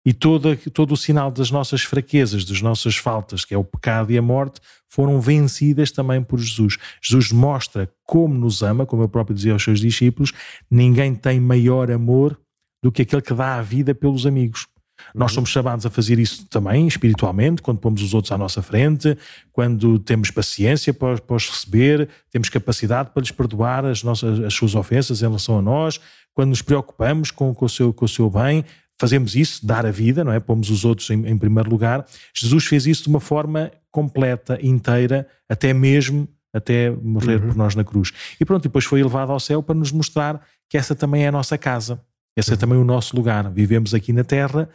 e 0.07 0.13
todo, 0.13 0.57
todo 0.71 0.93
o 0.93 0.97
sinal 0.97 1.33
das 1.33 1.51
nossas 1.51 1.83
fraquezas, 1.83 2.45
das 2.45 2.63
nossas 2.63 2.95
faltas, 2.97 3.45
que 3.45 3.53
é 3.53 3.59
o 3.59 3.65
pecado 3.65 4.13
e 4.13 4.17
a 4.17 4.23
morte, 4.23 4.61
foram 4.89 5.21
vencidas 5.21 5.91
também 5.91 6.23
por 6.23 6.39
Jesus. 6.39 6.79
Jesus 7.03 7.33
mostra 7.33 7.93
como 8.05 8.33
nos 8.33 8.63
ama, 8.63 8.87
como 8.87 9.03
eu 9.03 9.09
próprio 9.09 9.35
dizia 9.35 9.55
aos 9.55 9.65
seus 9.65 9.81
discípulos: 9.81 10.33
ninguém 10.71 11.17
tem 11.17 11.41
maior 11.41 11.91
amor 11.91 12.41
do 12.81 12.93
que 12.93 13.03
aquele 13.03 13.23
que 13.23 13.35
dá 13.35 13.57
a 13.57 13.63
vida 13.63 13.93
pelos 13.93 14.25
amigos. 14.25 14.69
Nós 15.15 15.31
uhum. 15.31 15.35
somos 15.37 15.51
chamados 15.51 15.87
a 15.87 15.91
fazer 15.91 16.19
isso 16.19 16.47
também 16.47 16.87
espiritualmente, 16.89 17.63
quando 17.63 17.79
pomos 17.79 18.03
os 18.03 18.13
outros 18.15 18.33
à 18.33 18.39
nossa 18.39 18.61
frente, 18.63 19.17
quando 19.53 19.99
temos 19.99 20.31
paciência 20.31 20.93
para, 20.93 21.19
para 21.19 21.37
os 21.37 21.49
receber, 21.49 22.09
temos 22.31 22.49
capacidade 22.49 23.11
para 23.11 23.21
lhes 23.21 23.31
perdoar 23.31 23.85
as, 23.85 24.03
nossas, 24.03 24.41
as 24.41 24.53
suas 24.53 24.75
ofensas 24.75 25.23
em 25.23 25.27
relação 25.27 25.59
a 25.59 25.63
nós, 25.63 26.01
quando 26.33 26.49
nos 26.49 26.63
preocupamos 26.63 27.31
com, 27.31 27.55
com, 27.55 27.65
o, 27.65 27.69
seu, 27.69 27.93
com 27.93 28.05
o 28.05 28.09
seu 28.09 28.29
bem, 28.29 28.65
fazemos 28.99 29.37
isso, 29.37 29.65
dar 29.65 29.87
a 29.87 29.91
vida, 29.91 30.25
não 30.25 30.33
é? 30.33 30.41
Pomos 30.41 30.69
os 30.69 30.85
outros 30.85 31.09
em, 31.11 31.27
em 31.29 31.39
primeiro 31.39 31.71
lugar. 31.71 32.05
Jesus 32.35 32.65
fez 32.65 32.87
isso 32.87 33.05
de 33.05 33.09
uma 33.09 33.21
forma 33.21 33.71
completa, 33.91 34.59
inteira, 34.61 35.29
até 35.49 35.73
mesmo 35.73 36.29
até 36.55 36.89
morrer 36.91 37.41
uhum. 37.41 37.49
por 37.49 37.57
nós 37.57 37.75
na 37.75 37.83
cruz. 37.83 38.13
E 38.41 38.45
pronto, 38.45 38.63
depois 38.63 38.85
foi 38.85 39.01
elevado 39.01 39.33
ao 39.33 39.41
céu 39.41 39.61
para 39.61 39.75
nos 39.75 39.91
mostrar 39.91 40.41
que 40.69 40.79
essa 40.79 40.95
também 40.95 41.25
é 41.25 41.29
a 41.29 41.33
nossa 41.33 41.59
casa, 41.59 42.01
esse 42.37 42.51
uhum. 42.51 42.55
é 42.55 42.59
também 42.59 42.79
o 42.79 42.85
nosso 42.85 43.17
lugar. 43.17 43.51
Vivemos 43.51 43.93
aqui 43.93 44.13
na 44.13 44.23
terra, 44.23 44.69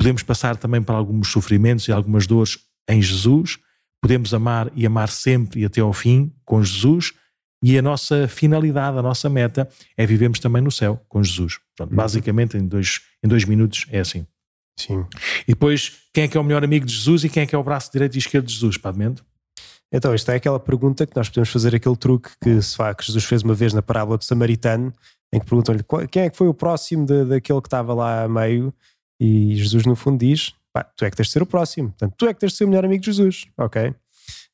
podemos 0.00 0.22
passar 0.22 0.56
também 0.56 0.82
por 0.82 0.94
alguns 0.94 1.28
sofrimentos 1.28 1.86
e 1.86 1.92
algumas 1.92 2.26
dores 2.26 2.58
em 2.88 3.02
Jesus, 3.02 3.58
podemos 4.00 4.32
amar 4.32 4.72
e 4.74 4.86
amar 4.86 5.10
sempre 5.10 5.60
e 5.60 5.64
até 5.66 5.82
ao 5.82 5.92
fim 5.92 6.32
com 6.42 6.64
Jesus, 6.64 7.12
e 7.62 7.76
a 7.76 7.82
nossa 7.82 8.26
finalidade, 8.26 8.96
a 8.96 9.02
nossa 9.02 9.28
meta 9.28 9.68
é 9.98 10.06
vivermos 10.06 10.38
também 10.38 10.62
no 10.62 10.70
céu 10.70 11.04
com 11.06 11.22
Jesus. 11.22 11.58
Uhum. 11.78 11.88
Basicamente, 11.88 12.56
em 12.56 12.66
dois, 12.66 13.02
em 13.22 13.28
dois 13.28 13.44
minutos 13.44 13.86
é 13.90 14.00
assim. 14.00 14.26
Sim. 14.78 15.04
E 15.46 15.52
depois, 15.52 15.98
quem 16.14 16.24
é 16.24 16.28
que 16.28 16.38
é 16.38 16.40
o 16.40 16.44
melhor 16.44 16.64
amigo 16.64 16.86
de 16.86 16.94
Jesus 16.94 17.24
e 17.24 17.28
quem 17.28 17.42
é 17.42 17.46
que 17.46 17.54
é 17.54 17.58
o 17.58 17.62
braço 17.62 17.92
direito 17.92 18.14
e 18.14 18.18
esquerdo 18.18 18.46
de 18.46 18.54
Jesus, 18.54 18.78
Padmento? 18.78 19.22
Então, 19.92 20.14
esta 20.14 20.32
é 20.32 20.36
aquela 20.36 20.58
pergunta 20.58 21.06
que 21.06 21.14
nós 21.14 21.28
podemos 21.28 21.50
fazer 21.50 21.74
aquele 21.74 21.96
truque 21.96 22.30
que, 22.42 22.62
se 22.62 22.74
faz, 22.74 22.96
que 22.96 23.04
Jesus 23.04 23.24
fez 23.26 23.42
uma 23.42 23.52
vez 23.52 23.74
na 23.74 23.82
parábola 23.82 24.16
do 24.16 24.24
samaritano, 24.24 24.94
em 25.30 25.38
que 25.38 25.44
perguntam-lhe 25.44 25.84
quem 26.08 26.22
é 26.22 26.30
que 26.30 26.36
foi 26.38 26.48
o 26.48 26.54
próximo 26.54 27.04
de, 27.04 27.26
daquele 27.26 27.60
que 27.60 27.66
estava 27.66 27.92
lá 27.92 28.24
a 28.24 28.28
meio, 28.28 28.72
e 29.20 29.54
Jesus, 29.54 29.84
no 29.84 29.94
fundo, 29.94 30.18
diz: 30.18 30.54
tu 30.96 31.04
é 31.04 31.10
que 31.10 31.16
tens 31.16 31.26
de 31.26 31.32
ser 31.32 31.42
o 31.42 31.46
próximo, 31.46 31.90
portanto, 31.90 32.14
tu 32.16 32.26
é 32.26 32.32
que 32.32 32.40
tens 32.40 32.52
de 32.52 32.58
ser 32.58 32.64
o 32.64 32.68
melhor 32.68 32.84
amigo 32.84 33.02
de 33.02 33.06
Jesus, 33.06 33.46
ok? 33.58 33.94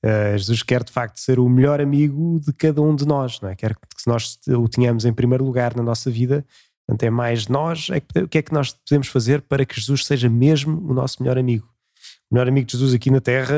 Uh, 0.05 0.37
Jesus 0.37 0.63
quer 0.63 0.83
de 0.83 0.93
facto 0.93 1.19
ser 1.19 1.39
o 1.39 1.49
melhor 1.49 1.81
amigo 1.81 2.41
de 2.41 2.53
cada 2.53 2.83
um 2.83 2.95
de 2.95 3.07
nós, 3.07 3.41
não 3.41 3.49
é? 3.49 3.55
Quer 3.55 3.75
que 3.75 4.07
nós 4.07 4.39
o 4.49 4.69
tenhamos 4.69 5.05
em 5.05 5.13
primeiro 5.13 5.45
lugar 5.45 5.75
na 5.75 5.83
nossa 5.83 6.11
vida. 6.11 6.45
Portanto, 6.87 7.03
é 7.03 7.11
mais 7.11 7.49
nós, 7.49 7.89
é 7.91 8.21
o 8.23 8.29
que 8.29 8.39
é 8.39 8.43
que 8.43 8.53
nós 8.53 8.73
podemos 8.73 9.09
fazer 9.09 9.43
para 9.43 9.65
que 9.65 9.75
Jesus 9.75 10.05
seja 10.05 10.29
mesmo 10.29 10.81
o 10.89 10.95
nosso 10.95 11.21
melhor 11.23 11.37
amigo? 11.37 11.67
O 12.31 12.35
melhor 12.35 12.49
amigo 12.49 12.67
de 12.67 12.73
Jesus 12.73 12.95
aqui 12.95 13.11
na 13.11 13.21
Terra, 13.21 13.57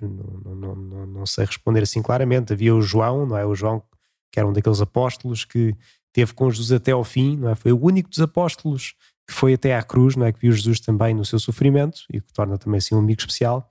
não, 0.00 0.54
não, 0.54 0.74
não, 0.74 1.06
não 1.06 1.26
sei 1.26 1.44
responder 1.44 1.82
assim 1.82 2.02
claramente. 2.02 2.52
Havia 2.52 2.74
o 2.74 2.82
João, 2.82 3.26
não 3.26 3.36
é? 3.36 3.46
O 3.46 3.54
João, 3.54 3.82
que 4.30 4.38
era 4.38 4.46
um 4.46 4.52
daqueles 4.52 4.80
apóstolos 4.80 5.44
que 5.44 5.74
teve 6.12 6.34
com 6.34 6.50
Jesus 6.50 6.72
até 6.72 6.92
ao 6.92 7.04
fim, 7.04 7.38
não 7.38 7.48
é? 7.48 7.54
Foi 7.54 7.72
o 7.72 7.82
único 7.82 8.10
dos 8.10 8.20
apóstolos 8.20 8.94
que 9.26 9.32
foi 9.32 9.54
até 9.54 9.76
à 9.76 9.82
cruz, 9.82 10.16
não 10.16 10.26
é? 10.26 10.32
Que 10.32 10.40
viu 10.40 10.52
Jesus 10.52 10.80
também 10.80 11.14
no 11.14 11.24
seu 11.24 11.38
sofrimento 11.38 12.00
e 12.12 12.20
que 12.20 12.32
torna 12.32 12.58
também 12.58 12.78
assim 12.78 12.94
um 12.94 12.98
amigo 12.98 13.20
especial. 13.20 13.70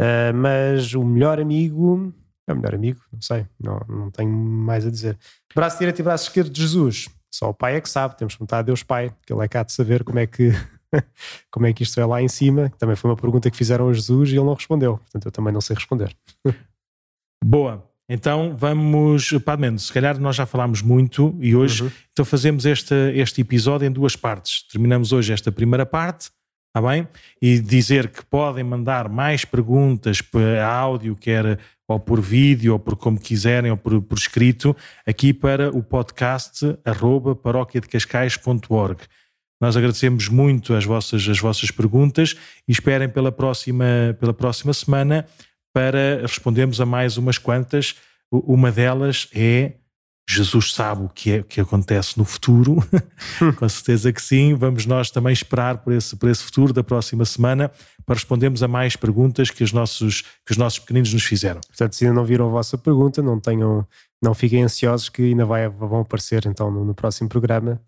Uh, 0.00 0.34
mas 0.34 0.94
o 0.94 1.04
melhor 1.04 1.40
amigo. 1.40 2.12
É 2.46 2.52
o 2.52 2.56
melhor 2.56 2.74
amigo? 2.74 3.00
Não 3.12 3.20
sei, 3.20 3.46
não, 3.60 3.80
não 3.88 4.10
tenho 4.10 4.30
mais 4.30 4.86
a 4.86 4.90
dizer. 4.90 5.18
Braço 5.54 5.78
direito 5.78 5.98
e 5.98 6.02
braço 6.02 6.24
esquerdo 6.24 6.50
de 6.50 6.62
Jesus. 6.62 7.08
Só 7.30 7.50
o 7.50 7.54
Pai 7.54 7.76
é 7.76 7.80
que 7.80 7.90
sabe, 7.90 8.16
temos 8.16 8.34
que 8.34 8.38
perguntar 8.38 8.58
a 8.58 8.62
Deus 8.62 8.82
Pai, 8.82 9.14
que 9.26 9.32
Ele 9.32 9.44
é 9.44 9.48
cá 9.48 9.62
de 9.62 9.72
saber 9.72 10.02
como 10.02 10.18
é 10.18 10.26
que, 10.26 10.50
como 11.50 11.66
é 11.66 11.72
que 11.72 11.82
isto 11.82 12.00
é 12.00 12.06
lá 12.06 12.22
em 12.22 12.28
cima. 12.28 12.70
Também 12.78 12.96
foi 12.96 13.10
uma 13.10 13.16
pergunta 13.16 13.50
que 13.50 13.56
fizeram 13.56 13.88
a 13.88 13.92
Jesus 13.92 14.30
e 14.30 14.36
ele 14.36 14.44
não 14.44 14.54
respondeu. 14.54 14.98
Portanto, 14.98 15.26
eu 15.26 15.32
também 15.32 15.52
não 15.52 15.60
sei 15.60 15.76
responder. 15.76 16.16
Boa. 17.44 17.87
Então 18.08 18.56
vamos, 18.56 19.30
Padre 19.44 19.78
se 19.78 19.92
calhar 19.92 20.18
nós 20.18 20.36
já 20.36 20.46
falámos 20.46 20.80
muito 20.80 21.36
e 21.40 21.54
hoje 21.54 21.82
uhum. 21.82 21.90
então 22.12 22.24
fazemos 22.24 22.64
este, 22.64 22.94
este 23.14 23.42
episódio 23.42 23.86
em 23.86 23.92
duas 23.92 24.16
partes. 24.16 24.62
Terminamos 24.70 25.12
hoje 25.12 25.32
esta 25.32 25.52
primeira 25.52 25.84
parte 25.84 26.30
Está 26.68 26.86
bem? 26.86 27.08
E 27.40 27.58
dizer 27.58 28.08
que 28.08 28.24
podem 28.24 28.62
mandar 28.62 29.08
mais 29.08 29.44
perguntas 29.44 30.20
por 30.20 30.42
áudio, 30.58 31.16
quer 31.16 31.58
ou 31.88 31.98
por 31.98 32.20
vídeo, 32.20 32.74
ou 32.74 32.78
por 32.78 32.94
como 32.94 33.18
quiserem, 33.18 33.70
ou 33.70 33.76
por, 33.76 34.00
por 34.02 34.18
escrito, 34.18 34.76
aqui 35.06 35.32
para 35.32 35.70
o 35.70 35.82
podcast 35.82 36.78
arroba 36.84 37.34
paróquiadecascais.org. 37.34 39.00
Nós 39.60 39.76
agradecemos 39.76 40.28
muito 40.28 40.74
as 40.74 40.84
vossas, 40.84 41.26
as 41.28 41.40
vossas 41.40 41.70
perguntas 41.70 42.36
e 42.68 42.70
esperem 42.70 43.08
pela 43.08 43.32
próxima, 43.32 44.16
pela 44.20 44.32
próxima 44.32 44.72
semana 44.72 45.26
para 45.78 46.22
respondermos 46.22 46.80
a 46.80 46.86
mais 46.86 47.16
umas 47.16 47.38
quantas. 47.38 47.94
Uma 48.32 48.72
delas 48.72 49.28
é 49.32 49.74
Jesus 50.28 50.74
sabe 50.74 51.04
o 51.04 51.08
que 51.08 51.30
é 51.30 51.42
que 51.44 51.60
acontece 51.60 52.18
no 52.18 52.24
futuro, 52.24 52.84
com 53.56 53.68
certeza 53.68 54.12
que 54.12 54.20
sim. 54.20 54.54
Vamos 54.54 54.86
nós 54.86 55.08
também 55.12 55.32
esperar 55.32 55.78
por 55.78 55.92
esse, 55.92 56.16
por 56.16 56.28
esse 56.28 56.42
futuro 56.42 56.72
da 56.72 56.82
próxima 56.82 57.24
semana 57.24 57.70
para 58.04 58.16
respondermos 58.16 58.60
a 58.60 58.66
mais 58.66 58.96
perguntas 58.96 59.50
que 59.50 59.62
os 59.62 59.72
nossos, 59.72 60.22
que 60.44 60.50
os 60.50 60.56
nossos 60.56 60.80
pequeninos 60.80 61.14
nos 61.14 61.22
fizeram. 61.22 61.60
Portanto, 61.60 61.94
se 61.94 62.04
ainda 62.04 62.16
não 62.16 62.24
viram 62.24 62.46
a 62.46 62.50
vossa 62.50 62.76
pergunta, 62.76 63.22
não 63.22 63.38
tenham, 63.38 63.86
não 64.20 64.34
fiquem 64.34 64.64
ansiosos 64.64 65.08
que 65.08 65.22
ainda 65.22 65.44
vai, 65.44 65.68
vão 65.68 66.00
aparecer 66.00 66.44
então 66.46 66.72
no, 66.72 66.84
no 66.84 66.94
próximo 66.94 67.28
programa. 67.28 67.80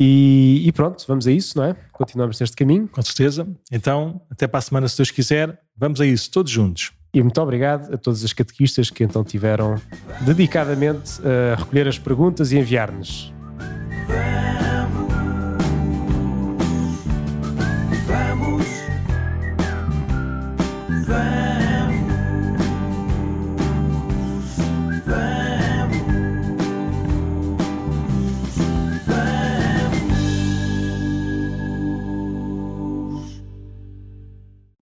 E, 0.00 0.62
e, 0.66 0.72
pronto, 0.72 1.04
vamos 1.06 1.28
a 1.28 1.30
isso, 1.30 1.56
não 1.56 1.64
é? 1.64 1.76
Continuamos 1.92 2.40
neste 2.40 2.56
caminho. 2.56 2.88
Com 2.88 3.02
certeza. 3.02 3.46
Então, 3.70 4.20
até 4.28 4.48
para 4.48 4.58
a 4.58 4.62
semana, 4.62 4.88
se 4.88 4.96
Deus 4.96 5.12
quiser, 5.12 5.60
vamos 5.76 6.00
a 6.00 6.06
isso, 6.06 6.28
todos 6.28 6.50
juntos. 6.50 6.90
E 7.12 7.22
muito 7.22 7.40
obrigado 7.40 7.92
a 7.92 7.98
todas 7.98 8.24
as 8.24 8.32
catequistas 8.32 8.88
que 8.88 9.02
então 9.02 9.24
tiveram 9.24 9.80
dedicadamente 10.20 11.20
a 11.26 11.56
recolher 11.56 11.88
as 11.88 11.98
perguntas 11.98 12.52
e 12.52 12.58
enviar-nos. 12.58 13.32
Vamos, 14.06 15.08
vamos, 18.06 18.66
vamos. 21.06 21.39